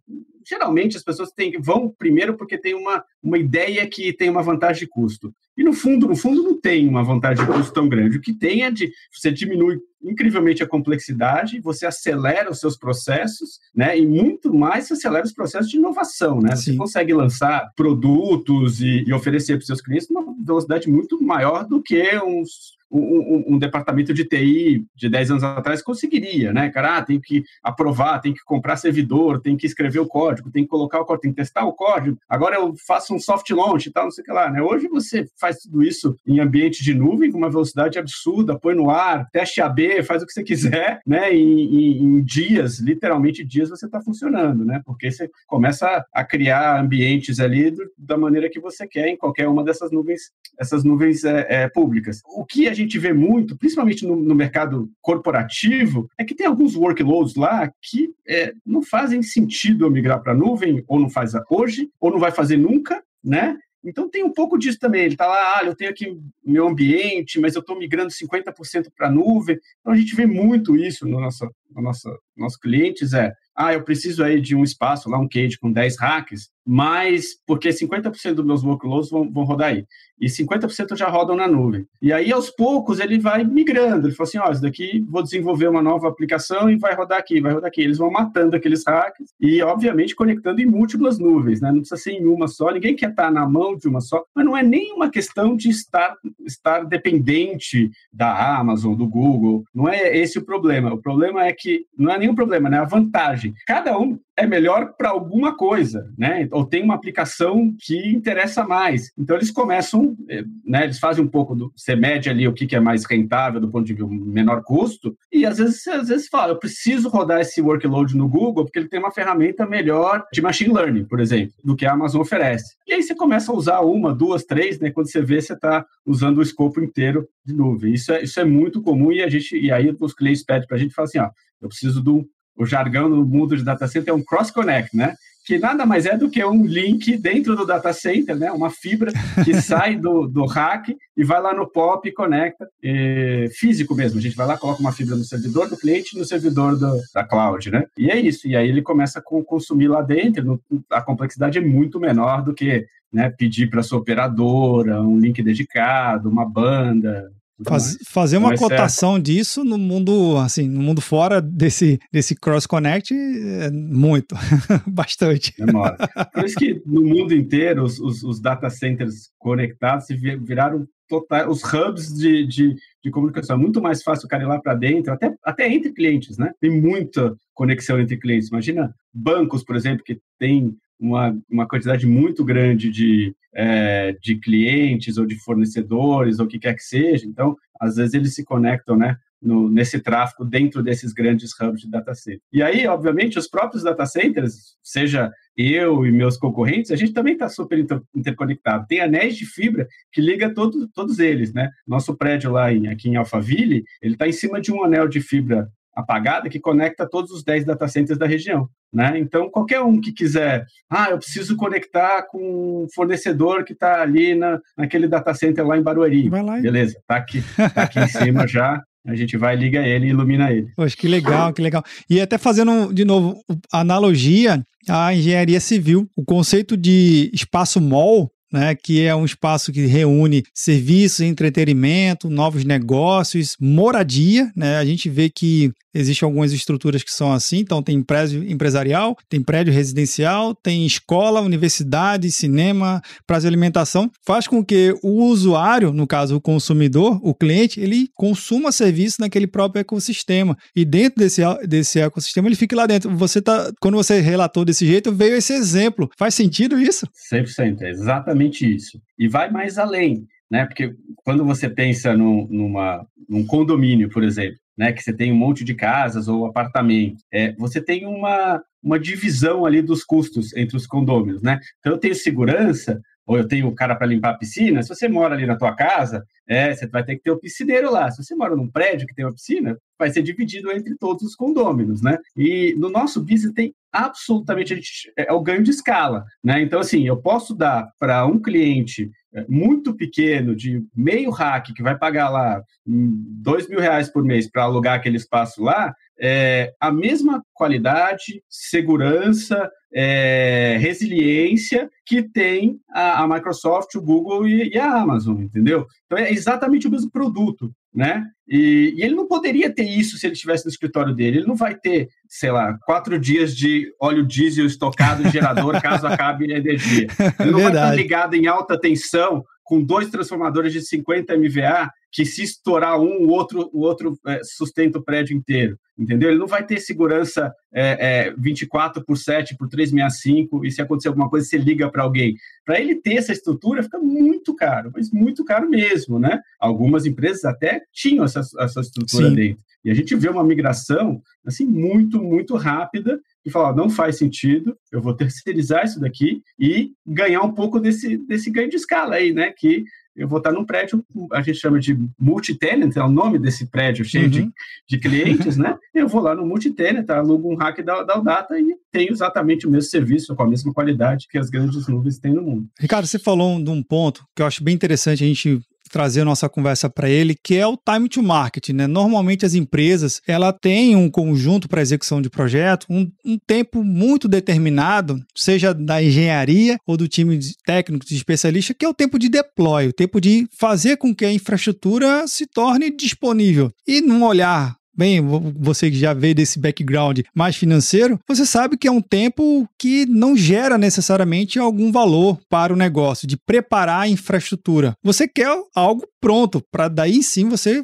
geralmente 0.49 0.97
as 0.97 1.03
pessoas 1.03 1.31
têm, 1.31 1.61
vão 1.61 1.95
primeiro 1.99 2.37
porque 2.37 2.57
tem 2.57 2.75
uma, 2.75 3.05
uma 3.23 3.39
ideia 3.39 3.87
que 3.87 4.13
tem 4.13 4.31
uma 4.31 4.43
vantagem 4.43 4.81
de 4.81 4.89
custo. 4.89 5.35
E 5.57 5.65
no 5.65 5.73
fundo, 5.73 6.07
no 6.07 6.17
fundo 6.17 6.43
não 6.43 6.59
tem 6.59 6.89
uma 6.89 7.03
vantagem 7.03 7.45
de 7.45 7.53
custo 7.53 7.73
tão 7.73 7.89
grande. 7.89 8.17
O 8.17 8.21
que 8.21 8.33
tem 8.33 8.63
é 8.63 8.71
de 8.71 8.91
você 9.13 9.31
diminui 9.31 9.79
incrivelmente 10.01 10.63
a 10.63 10.69
complexidade, 10.69 11.61
você 11.61 11.85
acelera 11.85 12.51
os 12.51 12.61
seus 12.61 12.77
processos, 12.77 13.59
né? 13.75 13.99
E 13.99 14.07
muito 14.07 14.55
mais 14.55 14.87
você 14.87 14.95
acelera 14.95 15.27
os 15.27 15.33
processos 15.33 15.69
de 15.69 15.77
inovação, 15.77 16.39
né? 16.41 16.55
Sim. 16.55 16.73
Você 16.73 16.77
consegue 16.77 17.13
lançar 17.13 17.73
produtos 17.75 18.81
e, 18.81 19.05
e 19.07 19.13
oferecer 19.13 19.55
para 19.55 19.61
os 19.63 19.67
seus 19.67 19.81
clientes 19.81 20.09
uma 20.09 20.25
velocidade 20.45 20.89
muito 20.89 21.21
maior 21.23 21.67
do 21.67 21.83
que 21.83 22.17
uns 22.21 22.78
um, 22.91 23.55
um, 23.55 23.59
departamento 23.59 24.15
de 24.15 24.25
TI 24.25 24.85
de 24.95 25.09
10 25.09 25.31
anos 25.33 25.45
atrás 25.45 25.83
conseguiria, 25.83 26.53
né? 26.53 26.71
Cara, 26.71 26.99
ah, 26.99 27.03
tem 27.03 27.21
que 27.21 27.45
aprovar, 27.63 28.21
tem 28.21 28.33
que 28.33 28.43
comprar 28.45 28.77
servidor, 28.77 29.41
tem 29.41 29.57
que 29.57 29.67
escrever 29.67 30.01
o 30.01 30.07
código, 30.07 30.51
tem 30.51 30.63
que 30.63 30.69
colocar 30.69 31.01
o 31.01 31.05
código, 31.05 31.23
tem 31.23 31.31
que 31.33 31.37
testar 31.37 31.65
o 31.65 31.73
código. 31.73 32.19
Agora 32.29 32.57
eu 32.57 32.75
faço 32.87 33.15
um 33.15 33.19
soft 33.19 33.51
launch 33.51 33.89
e 33.89 33.93
tal, 33.93 34.05
não 34.05 34.11
sei 34.11 34.23
o 34.23 34.25
que 34.25 34.33
lá, 34.33 34.51
né? 34.51 34.63
Hoje 34.63 34.89
você 34.89 35.27
faz 35.39 35.59
tudo 35.59 35.83
isso 35.83 36.17
em 36.27 36.41
ambiente 36.41 36.83
de 36.83 36.95
nuvem 36.95 37.31
com 37.31 37.39
uma 37.39 37.51
velocidade 37.51 37.99
absurda, 37.99 38.59
põe 38.59 38.75
no 38.75 38.91
ar, 38.91 39.29
teste 39.31 39.61
AB, 39.61 40.03
faz 40.03 40.23
o 40.23 40.27
que 40.27 40.33
você 40.33 40.43
quiser, 40.43 41.01
né? 41.07 41.35
Em, 41.35 42.03
em, 42.03 42.23
dias, 42.23 42.79
literalmente 42.79 43.45
dias, 43.45 43.69
você 43.69 43.87
está 43.87 44.01
funcionando, 44.01 44.65
né? 44.65 44.81
Porque 44.85 45.11
você 45.11 45.31
começa 45.47 46.05
a 46.13 46.25
criar 46.25 46.81
ambientes 46.81 47.39
ali 47.41 47.71
do, 47.71 47.83
da 47.97 48.17
maneira 48.17 48.49
que 48.49 48.61
você 48.61 48.87
quer 48.87 49.09
em 49.09 49.17
qualquer 49.17 49.49
uma 49.49 49.63
dessas 49.63 49.91
nuvens, 49.91 50.31
essas 50.59 50.85
nuvens 50.85 51.25
é, 51.25 51.47
é, 51.49 51.69
públicas. 51.69 52.21
O 52.25 52.45
que 52.45 52.69
a 52.69 52.78
gente 52.83 52.99
vê 52.99 53.13
muito, 53.13 53.57
principalmente 53.57 54.07
no, 54.07 54.17
no 54.17 54.35
mercado 54.35 54.91
corporativo, 55.01 56.09
é 56.19 56.25
que 56.25 56.35
tem 56.35 56.47
alguns 56.47 56.77
workloads 56.77 57.35
lá 57.35 57.71
que 57.83 58.11
é, 58.27 58.53
não 58.65 58.83
fazem 58.83 59.23
sentido 59.23 59.91
migrar 59.91 60.23
para 60.23 60.33
a 60.33 60.37
nuvem, 60.37 60.85
ou 60.87 60.99
não 60.99 61.09
faz 61.09 61.33
hoje, 61.51 61.89
ou 62.01 62.11
não 62.11 62.19
vai 62.19 62.31
fazer 62.31 62.57
nunca, 62.57 63.03
né? 63.23 63.57
Então 63.85 64.09
tem 64.09 64.25
um 64.25 64.33
pouco 64.33 64.59
disso 64.59 64.79
também. 64.79 65.03
Ele 65.03 65.15
está 65.15 65.27
lá, 65.27 65.59
ah, 65.59 65.65
eu 65.65 65.75
tenho 65.75 65.91
aqui 65.91 66.19
meu 66.45 66.67
ambiente, 66.67 67.39
mas 67.39 67.55
eu 67.55 67.61
estou 67.61 67.79
migrando 67.79 68.11
50% 68.11 68.89
para 68.97 69.09
a 69.09 69.11
nuvem. 69.11 69.59
Então 69.81 69.93
a 69.93 69.97
gente 69.97 70.15
vê 70.15 70.27
muito 70.27 70.77
isso 70.77 71.07
no 71.07 71.21
nosso, 71.21 71.49
nossa, 71.75 72.11
nossos 72.37 72.59
clientes 72.59 73.13
é 73.13 73.33
ah, 73.59 73.75
eu 73.75 73.83
preciso 73.83 74.23
aí 74.23 74.41
de 74.41 74.55
um 74.55 74.63
espaço 74.63 75.11
lá, 75.11 75.19
um 75.19 75.27
cage 75.27 75.59
com 75.59 75.73
10 75.73 75.99
racks, 75.99 76.49
mas 76.65 77.35
porque 77.45 77.71
50% 77.71 78.35
dos 78.35 78.47
meus 78.47 78.63
workloads 78.63 79.11
vão, 79.11 79.29
vão 79.29 79.43
rodar 79.43 79.71
aí. 79.71 79.85
E 80.21 80.27
50% 80.27 80.97
já 80.97 81.09
rodam 81.09 81.35
na 81.35 81.49
nuvem. 81.49 81.85
E 82.01 82.13
aí, 82.13 82.31
aos 82.31 82.51
poucos, 82.51 83.01
ele 83.01 83.19
vai 83.19 83.43
migrando. 83.43 84.07
Ele 84.07 84.15
fala 84.15 84.29
assim: 84.29 84.39
ó, 84.39 84.49
oh, 84.49 84.53
isso 84.53 84.63
daqui 84.63 85.05
vou 85.09 85.23
desenvolver 85.23 85.69
uma 85.69 85.83
nova 85.83 86.09
aplicação 86.09 86.71
e 86.71 86.77
vai 86.77 86.95
rodar 86.95 87.19
aqui, 87.19 87.41
vai 87.41 87.53
rodar 87.53 87.69
aqui. 87.69 87.81
Eles 87.81 87.99
vão 87.99 88.11
matando 88.11 88.55
aqueles 88.55 88.85
hacks 88.87 89.31
e, 89.41 89.63
obviamente, 89.63 90.15
conectando 90.15 90.61
em 90.61 90.67
múltiplas 90.67 91.19
nuvens, 91.19 91.61
né? 91.61 91.73
Não 91.73 91.81
precisa 91.81 92.01
ser 92.01 92.13
em 92.13 92.27
uma 92.27 92.47
só. 92.47 92.71
Ninguém 92.71 92.95
quer 92.95 93.11
estar 93.11 93.31
na 93.31 93.49
mão 93.49 93.77
de 93.77 93.89
uma 93.89 94.01
só. 94.01 94.25
Mas 94.37 94.45
não 94.45 94.57
é 94.57 94.63
nem 94.63 94.93
uma 94.93 95.11
questão 95.11 95.57
de 95.57 95.71
estar, 95.71 96.15
estar 96.47 96.85
dependente 96.85 97.91
da 98.13 98.59
Amazon, 98.59 98.95
do 98.95 99.09
Google. 99.09 99.65
Não 99.75 99.89
é 99.89 100.17
esse 100.17 100.39
o 100.39 100.45
problema. 100.45 100.93
O 100.93 101.01
problema 101.01 101.47
é 101.47 101.53
que 101.59 101.85
não 101.97 102.13
é 102.13 102.19
nenhum 102.19 102.35
problema, 102.35 102.69
né? 102.69 102.79
A 102.79 102.85
vantagem. 102.85 103.53
Cada 103.67 103.99
um 103.99 104.19
é 104.39 104.47
melhor 104.47 104.95
para 104.97 105.11
alguma 105.11 105.57
coisa, 105.57 106.09
né? 106.17 106.49
Ou 106.53 106.65
tem 106.65 106.83
uma 106.83 106.95
aplicação 106.95 107.75
que 107.81 108.09
interessa 108.09 108.65
mais. 108.65 109.11
Então 109.19 109.37
eles 109.37 109.51
começam, 109.51 110.17
eh, 110.29 110.45
né? 110.65 110.85
Eles 110.85 111.01
fazem 111.01 111.25
um 111.25 111.29
pouco 111.29 111.57
do 111.57 111.73
você 111.77 111.97
mede 111.97 112.31
ali 112.31 112.47
o 112.47 112.53
que, 112.53 112.69
é 112.77 112.81
mais 112.81 113.05
rentável 113.05 113.61
do 113.61 113.69
ponto 113.69 113.85
de 113.85 113.95
vista 113.95 114.09
menor 114.09 114.63
custo 114.63 115.17
e 115.33 115.45
às 115.45 115.59
vezes 115.59 115.87
às 115.89 116.09
vezes 116.09 116.29
fala, 116.29 116.53
eu 116.53 116.59
preciso 116.59 117.09
rodar 117.09 117.41
esse 117.41 117.61
workload 117.61 118.17
no 118.17 118.29
Google 118.29 118.65
porque 118.65 118.79
ele 118.79 118.89
tem 118.89 119.01
uma 119.01 119.11
ferramenta 119.11 119.67
melhor 119.67 120.25
de 120.33 120.41
machine 120.41 120.73
learning, 120.73 121.05
por 121.05 121.19
exemplo, 121.19 121.55
do 121.65 121.75
que 121.75 121.87
a 121.87 121.93
Amazon 121.93 122.21
oferece. 122.21 122.77
E 122.87 122.93
aí 122.93 123.03
você 123.03 123.15
começa 123.15 123.51
a 123.51 123.55
usar 123.55 123.81
uma, 123.81 124.15
duas, 124.15 124.45
três, 124.45 124.79
né? 124.79 124.91
Quando 124.91 125.11
você 125.11 125.21
vê 125.21 125.41
você 125.41 125.55
está 125.55 125.85
usando 126.07 126.39
o 126.39 126.43
escopo 126.43 126.81
inteiro 126.81 127.27
de 127.45 127.55
nuvem. 127.55 127.95
Isso 127.95 128.13
é 128.13 128.23
isso 128.23 128.39
é 128.39 128.45
muito 128.45 128.81
comum 128.83 129.11
e 129.11 129.23
a 129.23 129.29
gente 129.29 129.57
e 129.59 129.73
aí 129.73 129.95
os 129.99 130.15
clientes 130.15 130.45
pedem 130.45 130.69
para 130.69 130.77
a 130.77 130.81
gente 130.81 130.95
falar 130.95 131.07
assim, 131.07 131.19
ó, 131.19 131.31
eu 131.61 131.69
preciso 131.69 132.03
do 132.03 132.29
o 132.59 132.67
jargão 132.67 133.09
no 133.09 133.25
mundo 133.25 133.57
de 133.57 133.63
data 133.63 133.87
center 133.87 134.13
é 134.13 134.17
um 134.17 134.23
cross 134.23 134.51
connect, 134.51 134.95
né? 134.97 135.15
Que 135.47 135.59
nada 135.59 135.87
mais 135.87 136.05
é 136.05 136.15
do 136.17 136.29
que 136.29 136.45
um 136.45 136.67
link 136.67 137.17
dentro 137.17 137.57
do 137.57 137.65
data 137.65 137.91
center, 137.93 138.37
né? 138.37 138.51
Uma 138.51 138.69
fibra 138.69 139.13
que 139.45 139.55
sai 139.63 139.97
do, 139.97 140.27
do 140.27 140.45
rack 140.45 140.95
e 141.17 141.25
vai 141.25 141.41
lá 141.41 141.55
no 141.55 141.71
POP 141.71 142.09
e 142.09 142.13
conecta 142.13 142.69
é, 142.83 143.49
físico 143.53 143.95
mesmo. 143.95 144.19
A 144.19 144.23
gente 144.23 144.37
vai 144.37 144.47
lá, 144.47 144.59
coloca 144.59 144.81
uma 144.81 144.93
fibra 144.93 145.15
no 145.15 145.25
servidor 145.25 145.71
do 145.71 145.79
cliente 145.79 146.15
e 146.15 146.19
no 146.19 146.25
servidor 146.25 146.77
do, 146.77 147.01
da 147.15 147.25
cloud, 147.25 147.71
né? 147.71 147.87
E 147.97 148.11
é 148.11 148.19
isso. 148.19 148.47
E 148.47 148.57
aí 148.57 148.69
ele 148.69 148.83
começa 148.83 149.21
a 149.21 149.23
consumir 149.23 149.89
lá 149.89 150.03
dentro. 150.03 150.61
A 150.91 151.01
complexidade 151.01 151.59
é 151.59 151.63
muito 151.63 152.01
menor 152.01 152.43
do 152.43 152.53
que 152.53 152.85
né, 153.13 153.31
pedir 153.31 153.71
para 153.71 153.83
sua 153.83 153.99
operadora 153.99 155.01
um 155.01 155.19
link 155.19 155.43
dedicado, 155.43 156.29
uma 156.29 156.45
banda, 156.45 157.31
Faz, 157.67 157.99
fazer 158.07 158.37
uma 158.37 158.57
cotação 158.57 159.15
certo. 159.15 159.25
disso 159.25 159.65
no 159.65 159.77
mundo, 159.77 160.37
assim, 160.37 160.69
no 160.69 160.81
mundo 160.81 161.01
fora 161.01 161.43
desse, 161.43 161.99
desse 162.13 162.37
cross 162.37 162.67
connect, 162.67 163.13
é 163.13 163.71
muito, 163.71 164.37
bastante. 164.87 165.53
Demora. 165.59 165.97
Por 166.33 166.45
isso 166.45 166.57
que 166.57 166.81
no 166.87 167.03
mundo 167.03 167.35
inteiro 167.35 167.83
os, 167.83 167.99
os, 167.99 168.23
os 168.23 168.41
data 168.41 168.71
centers 168.71 169.31
conectados 169.39 170.07
viraram 170.09 170.87
total, 171.09 171.49
os 171.49 171.63
hubs 171.65 172.15
de, 172.15 172.47
de, 172.47 172.75
de, 173.03 173.11
comunicação. 173.11 173.57
É 173.57 173.59
muito 173.59 173.83
mais 173.83 174.03
fácil 174.03 174.27
o 174.27 174.29
cara 174.29 174.45
ir 174.45 174.47
lá 174.47 174.61
para 174.61 174.75
dentro, 174.75 175.13
até, 175.13 175.35
até 175.43 175.73
entre 175.73 175.93
clientes, 175.93 176.39
né? 176.39 176.53
Tem 176.61 176.71
muita 176.71 177.37
conexão 177.55 177.99
entre 177.99 178.17
clientes. 178.19 178.49
Imagina 178.49 178.95
bancos, 179.13 179.65
por 179.65 179.75
exemplo, 179.75 180.05
que 180.05 180.21
tem 180.39 180.77
uma, 180.99 181.37
uma 181.49 181.67
quantidade 181.67 182.07
muito 182.07 182.45
grande 182.45 182.91
de, 182.91 183.35
é, 183.55 184.17
de 184.21 184.37
clientes 184.37 185.19
ou 185.19 185.27
de 185.27 185.37
fornecedores 185.37 186.39
ou 186.39 186.47
o 186.47 186.49
que 186.49 186.59
quer 186.59 186.75
que 186.75 186.83
seja. 186.83 187.27
Então, 187.27 187.57
às 187.81 187.97
vezes 187.97 188.15
eles 188.15 188.35
se 188.35 188.45
conectam, 188.45 188.97
né? 188.97 189.17
No, 189.41 189.71
nesse 189.71 190.01
tráfego 190.01 190.45
dentro 190.45 190.83
desses 190.83 191.13
grandes 191.13 191.53
hubs 191.61 191.83
de 191.83 191.89
data 191.89 192.13
center. 192.13 192.41
E 192.53 192.61
aí, 192.61 192.89
obviamente, 192.89 193.39
os 193.39 193.47
próprios 193.47 193.85
data 193.85 194.05
centers, 194.05 194.77
seja 194.83 195.31
eu 195.57 196.05
e 196.05 196.11
meus 196.11 196.37
concorrentes, 196.37 196.91
a 196.91 196.97
gente 196.97 197.13
também 197.13 197.35
está 197.35 197.49
super 197.49 197.79
interconectado. 198.13 198.87
Tem 198.89 198.99
anéis 198.99 199.37
de 199.37 199.47
fibra 199.47 199.87
que 200.13 200.21
liga 200.21 200.53
todo, 200.53 200.89
todos 200.89 201.21
eles, 201.21 201.55
né? 201.55 201.71
Nosso 201.87 202.17
prédio 202.17 202.51
lá 202.51 202.73
em, 202.73 202.89
aqui 202.89 203.09
em 203.09 203.15
Alphaville, 203.15 203.85
ele 204.03 204.15
está 204.15 204.27
em 204.27 204.33
cima 204.33 204.61
de 204.61 204.73
um 204.73 204.83
anel 204.83 205.07
de 205.07 205.21
fibra 205.21 205.69
apagada 205.99 206.49
que 206.49 206.61
conecta 206.61 207.09
todos 207.09 207.33
os 207.33 207.43
10 207.43 207.65
data 207.65 207.89
centers 207.89 208.19
da 208.19 208.27
região. 208.27 208.69
Né? 208.93 209.19
Então, 209.19 209.51
qualquer 209.51 209.81
um 209.81 210.01
que 210.01 210.13
quiser, 210.13 210.65
ah, 210.89 211.09
eu 211.11 211.19
preciso 211.19 211.57
conectar 211.57 212.23
com 212.23 212.85
um 212.85 212.87
fornecedor 212.95 213.65
que 213.65 213.73
está 213.73 214.01
ali 214.01 214.35
na, 214.35 214.61
naquele 214.77 215.09
data 215.09 215.35
center 215.35 215.67
lá 215.67 215.77
em 215.77 215.83
Barueri. 215.83 216.29
Vai 216.29 216.43
lá. 216.43 216.61
Beleza, 216.61 216.97
está 216.99 217.17
aqui, 217.17 217.43
tá 217.75 217.83
aqui 217.83 217.99
em 217.99 218.07
cima 218.07 218.47
já. 218.47 218.81
A 219.07 219.15
gente 219.15 219.37
vai, 219.37 219.57
liga 219.57 219.81
ele 219.81 220.07
e 220.07 220.11
ilumina 220.11 220.53
ele. 220.53 220.69
Poxa, 220.77 220.97
que 220.97 221.09
legal, 221.09 221.53
que 221.53 221.63
legal. 221.63 221.83
E 222.11 222.21
até 222.21 222.37
fazendo, 222.37 222.93
de 222.93 223.05
novo, 223.05 223.41
analogia 223.73 224.63
à 224.89 225.15
engenharia 225.15 225.61
civil, 225.61 226.07
o 226.15 226.25
conceito 226.25 226.77
de 226.77 227.31
espaço 227.33 227.81
mall 227.81 228.31
né, 228.53 228.75
que 228.75 229.05
é 229.05 229.15
um 229.15 229.25
espaço 229.25 229.73
que 229.73 229.87
reúne 229.87 230.43
serviços, 230.55 231.21
entretenimento, 231.21 232.31
novos 232.31 232.65
negócios, 232.65 233.57
moradia. 233.61 234.51
Né? 234.57 234.77
A 234.77 234.85
gente 234.85 235.09
vê 235.09 235.29
que 235.29 235.71
existem 235.95 236.27
algumas 236.27 236.53
estruturas 236.53 237.03
que 237.03 237.13
são 237.13 237.33
assim, 237.33 237.59
então 237.59 237.83
tem 237.83 238.03
prédio 238.03 238.49
empresarial, 238.49 239.17
tem 239.29 239.43
prédio 239.43 239.73
residencial, 239.73 240.55
tem 240.55 240.87
escola, 240.87 241.41
universidade, 241.41 242.31
cinema, 242.31 243.01
prazo 243.27 243.43
de 243.43 243.49
alimentação. 243.49 244.11
Faz 244.27 244.47
com 244.47 244.65
que 244.65 244.95
o 245.03 245.25
usuário, 245.25 245.93
no 245.93 246.07
caso 246.07 246.37
o 246.37 246.41
consumidor, 246.41 247.19
o 247.23 247.35
cliente, 247.35 247.81
ele 247.81 248.09
consuma 248.15 248.71
serviço 248.71 249.17
naquele 249.21 249.47
próprio 249.47 249.81
ecossistema. 249.81 250.57
E 250.75 250.85
dentro 250.85 251.19
desse, 251.19 251.43
desse 251.67 252.01
ecossistema 252.01 252.49
ele 252.49 252.57
fica 252.57 252.77
lá 252.77 252.87
dentro. 252.87 253.15
Você 253.17 253.41
tá, 253.43 253.73
quando 253.81 253.97
você 253.97 254.21
relatou 254.21 254.65
desse 254.65 254.87
jeito, 254.87 255.13
veio 255.13 255.37
esse 255.37 255.53
exemplo. 255.53 256.09
Faz 256.19 256.35
sentido 256.35 256.79
isso? 256.79 257.07
100%, 257.33 257.83
é 257.83 257.91
exatamente 257.91 258.38
isso. 258.47 259.01
E 259.19 259.29
vai 259.29 259.51
mais 259.51 259.79
além, 259.79 260.27
né? 260.51 260.67
Porque 260.67 260.95
quando 261.17 261.45
você 261.45 261.69
pensa 261.69 262.17
numa, 262.17 263.07
num 263.29 263.47
condomínio, 263.47 264.09
por 264.09 264.23
exemplo, 264.23 264.59
né, 264.77 264.93
que 264.93 265.03
você 265.03 265.13
tem 265.13 265.33
um 265.33 265.37
monte 265.37 265.65
de 265.65 265.75
casas 265.75 266.29
ou 266.29 266.47
apartamentos, 266.47 267.25
é, 267.33 267.53
você 267.55 267.81
tem 267.81 268.07
uma, 268.07 268.63
uma 268.83 268.99
divisão 268.99 269.67
ali 269.67 269.83
dos 269.83 270.05
custos 270.05 270.55
entre 270.57 270.77
os 270.77 270.87
condôminos, 270.87 271.43
né? 271.43 271.59
Então 271.81 271.93
eu 271.93 271.99
tenho 271.99 272.15
segurança, 272.15 273.01
ou 273.29 273.37
eu 273.37 273.47
tenho 273.47 273.69
o 273.69 273.75
cara 273.75 273.95
para 273.95 274.07
limpar 274.07 274.31
a 274.31 274.39
piscina, 274.39 274.83
se 274.83 274.89
você 274.89 275.07
mora 275.07 275.35
ali 275.35 275.45
na 275.45 275.55
tua 275.55 275.75
casa, 275.77 276.25
é, 276.49 276.75
você 276.75 276.87
vai 276.87 277.05
ter 277.05 277.17
que 277.17 277.23
ter 277.23 277.31
o 277.31 277.39
piscineiro 277.39 277.93
lá. 277.93 278.11
Se 278.11 278.25
você 278.25 278.35
mora 278.35 278.57
num 278.57 278.71
prédio 278.71 279.07
que 279.07 279.15
tem 279.15 279.23
uma 279.23 279.35
piscina, 279.35 279.77
vai 279.99 280.09
ser 280.09 280.23
dividido 280.23 280.73
entre 280.73 280.97
todos 280.97 281.23
os 281.23 281.37
condôminos, 281.37 282.01
né? 282.01 282.17
E 282.35 282.75
no 282.79 282.89
nosso 282.89 283.21
business 283.21 283.53
tem 283.53 283.75
absolutamente 283.93 284.81
é, 285.19 285.29
é 285.29 285.33
o 285.33 285.43
ganho 285.43 285.63
de 285.63 285.71
escala, 285.71 286.25
né? 286.43 286.63
Então 286.63 286.81
assim, 286.81 287.07
eu 287.07 287.19
posso 287.19 287.55
dar 287.55 287.87
para 288.01 288.25
um 288.25 288.41
cliente 288.41 289.11
é, 289.35 289.45
muito 289.47 289.95
pequeno 289.95 290.57
de 290.57 290.83
meio 290.97 291.31
hack 291.31 291.75
que 291.75 291.83
vai 291.83 291.99
pagar 291.99 292.31
lá 292.31 292.63
hum, 292.87 293.27
dois 293.43 293.69
mil 293.69 293.79
reais 293.79 294.09
por 294.09 294.25
mês 294.25 294.51
para 294.51 294.63
alugar 294.63 294.95
aquele 294.95 295.19
espaço 295.19 295.63
lá, 295.63 295.95
é, 296.19 296.73
a 296.81 296.91
mesma 296.91 297.43
qualidade, 297.53 298.43
segurança, 298.49 299.71
é, 299.93 300.77
resiliência 300.81 301.91
que 302.05 302.23
tem 302.23 302.79
a, 302.91 303.23
a, 303.23 303.29
Microsoft, 303.29 303.95
o 303.95 304.03
Google 304.03 304.47
e, 304.47 304.71
e, 304.75 304.79
a 304.79 305.01
Amazon, 305.01 305.41
entendeu? 305.41 305.87
Então 306.07 306.19
é 306.19 306.31
exatamente 306.31 306.87
o 306.87 306.91
mesmo 306.91 307.11
produto, 307.11 307.73
né? 307.95 308.25
E, 308.47 308.95
e, 308.97 309.03
ele 309.03 309.15
não 309.15 309.27
poderia 309.27 309.73
ter 309.75 309.85
isso 309.85 310.19
se 310.19 310.27
ele 310.27 310.35
estivesse 310.35 310.65
no 310.65 310.71
escritório 310.71 311.15
dele. 311.15 311.39
Ele 311.39 311.47
não 311.47 311.57
vai 311.57 311.75
ter, 311.75 312.09
sei 312.29 312.51
lá, 312.51 312.79
quatro 312.85 313.19
dias 313.19 313.57
de 313.57 313.93
óleo 314.01 314.27
diesel 314.27 314.67
estocado 314.67 315.29
gerador 315.31 315.81
caso 315.83 316.07
acabe 316.07 316.53
a 316.53 316.59
energia. 316.59 317.07
Ele 317.41 317.51
não 317.51 317.61
Verdade. 317.61 317.63
vai 317.63 317.71
estar 317.71 317.95
ligado 317.95 318.35
em 318.35 318.47
alta 318.47 318.79
tensão 318.79 319.45
com 319.65 319.83
dois 319.83 320.09
transformadores 320.09 320.73
de 320.73 320.81
50 320.81 321.37
MVA 321.37 321.91
que 322.11 322.25
se 322.25 322.43
estourar 322.43 322.99
um, 323.01 323.27
o 323.27 323.29
outro, 323.29 323.71
o 323.73 323.81
outro 323.81 324.19
é, 324.27 324.41
sustenta 324.43 324.99
o 324.99 325.05
prédio 325.05 325.37
inteiro, 325.37 325.79
entendeu? 325.99 326.31
Ele 326.31 326.39
não 326.39 326.47
vai 326.47 326.65
ter 326.65 326.81
segurança 326.81 327.53
é, 327.73 328.29
é, 328.29 328.35
24 328.39 329.05
por 329.05 329.17
7 329.17 329.57
por 329.57 329.69
365 329.69 330.65
e 330.65 330.71
se 330.71 330.81
acontecer 330.81 331.09
alguma 331.09 331.29
coisa 331.29 331.47
você 331.47 331.59
liga 331.59 331.91
para 331.91 332.03
alguém. 332.03 332.35
Para 332.65 332.81
ele 332.81 332.95
ter 332.95 333.15
essa 333.15 333.33
estrutura 333.33 333.83
fica 333.83 333.99
muito 333.99 334.55
caro, 334.55 334.91
mas 334.95 335.11
muito 335.11 335.45
caro 335.45 335.69
mesmo, 335.69 336.19
né? 336.19 336.41
Algumas 336.59 337.05
empresas 337.05 337.45
até 337.45 337.83
tinham 337.93 338.25
essa, 338.25 338.41
essa 338.59 338.81
estrutura 338.81 339.29
Sim. 339.29 339.35
dentro. 339.35 339.69
E 339.85 339.91
a 339.91 339.95
gente 339.95 340.15
vê 340.17 340.29
uma 340.29 340.45
migração 340.45 341.23
assim 341.47 341.65
muito, 341.65 342.23
muito 342.23 342.57
rápida 342.57 343.19
e 343.45 343.51
falar, 343.51 343.75
não 343.75 343.89
faz 343.89 344.19
sentido, 344.19 344.77
eu 344.93 345.01
vou 345.01 345.15
terceirizar 345.15 345.85
isso 345.85 346.01
daqui 346.01 346.43
e 346.59 346.93
ganhar 347.07 347.43
um 347.43 347.55
pouco 347.55 347.81
desse, 347.81 348.19
desse 348.19 348.51
ganho 348.51 348.69
de 348.69 348.77
escala 348.77 349.15
aí, 349.15 349.33
né? 349.33 349.53
Que 349.57 349.85
eu 350.19 350.27
vou 350.27 350.39
estar 350.39 350.51
num 350.51 350.65
prédio, 350.65 351.05
a 351.33 351.41
gente 351.41 351.59
chama 351.59 351.79
de 351.79 351.97
multi-tenant, 352.19 352.95
é 352.97 353.03
o 353.03 353.09
nome 353.09 353.39
desse 353.39 353.67
prédio 353.67 354.05
cheio 354.05 354.25
uhum. 354.25 354.31
de, 354.31 354.51
de 354.89 354.99
clientes, 354.99 355.57
né? 355.57 355.77
Eu 355.95 356.09
vou 356.09 356.21
lá 356.21 356.35
no 356.35 356.45
multi-tenant, 356.45 357.09
alugo 357.09 357.53
um 357.53 357.57
hack 357.57 357.83
da, 357.83 358.03
da 358.03 358.17
Data 358.17 358.59
e 358.59 358.77
tenho 358.91 359.13
exatamente 359.13 359.67
o 359.67 359.71
mesmo 359.71 359.89
serviço, 359.89 360.35
com 360.35 360.43
a 360.43 360.49
mesma 360.49 360.73
qualidade 360.75 361.29
que 361.31 361.39
as 361.39 361.49
grandes 361.49 361.87
nuvens 361.87 362.19
têm 362.19 362.33
no 362.33 362.43
mundo. 362.43 362.67
Ricardo, 362.81 363.07
você 363.07 363.19
falou 363.19 363.63
de 363.63 363.71
um 363.71 363.83
ponto 363.83 364.25
que 364.35 364.43
eu 364.43 364.47
acho 364.47 364.63
bem 364.65 364.75
interessante 364.75 365.23
a 365.23 365.27
gente 365.27 365.61
trazer 365.89 366.23
a 366.23 366.25
nossa 366.25 366.49
conversa 366.49 366.89
para 366.89 367.09
ele, 367.09 367.35
que 367.43 367.57
é 367.57 367.67
o 367.67 367.77
time 367.77 368.09
to 368.09 368.23
market, 368.23 368.71
né? 368.71 368.87
Normalmente 368.87 369.45
as 369.45 369.55
empresas, 369.55 370.21
ela 370.27 370.53
tem 370.53 370.97
um 370.97 371.11
conjunto 371.11 371.69
para 371.69 371.83
execução 371.83 372.23
de 372.23 372.31
projeto, 372.31 372.87
um, 372.89 373.11
um, 373.25 373.39
tempo 373.39 373.83
muito 373.83 374.29
determinado, 374.29 375.19
seja 375.35 375.73
da 375.73 376.03
engenharia 376.03 376.79
ou 376.87 376.97
do 376.97 377.09
time 377.09 377.37
de 377.37 377.55
técnico, 377.65 378.07
de 378.07 378.15
especialista, 378.15 378.75
que 378.75 378.85
é 378.85 378.89
o 378.89 378.95
tempo 378.95 379.19
de 379.19 379.29
deploy, 379.29 379.89
o 379.89 379.93
tempo 379.93 380.21
de 380.21 380.47
fazer 380.59 380.97
com 380.97 381.15
que 381.15 381.25
a 381.25 381.33
infraestrutura 381.33 382.27
se 382.27 382.47
torne 382.47 382.91
disponível. 382.91 383.71
E 383.87 384.01
num 384.01 384.25
olhar 384.25 384.78
bem, 384.99 385.21
você 385.57 385.91
que 385.91 385.97
já 385.97 386.13
veio 386.13 386.35
desse 386.35 386.59
background 386.59 387.21
mais 387.35 387.57
financeiro, 387.57 388.19
você 388.27 388.45
sabe 388.45 388.77
que 388.77 388.89
é 388.89 388.91
um 388.91 389.01
tempo 389.01 389.69
que 389.79 390.05
não 390.07 390.37
gera 390.37 390.77
necessariamente 390.77 391.59
algum 391.59 391.93
valor 391.93 392.39
para 392.49 392.73
o 392.73 392.77
negócio, 392.77 393.29
de 393.29 393.37
preparar 393.37 394.01
a 394.01 394.09
infraestrutura. 394.09 394.95
Você 395.03 395.29
quer 395.29 395.49
algo 395.75 396.03
pronto, 396.21 396.61
para 396.71 396.89
daí 396.89 397.23
sim 397.23 397.49
você 397.49 397.83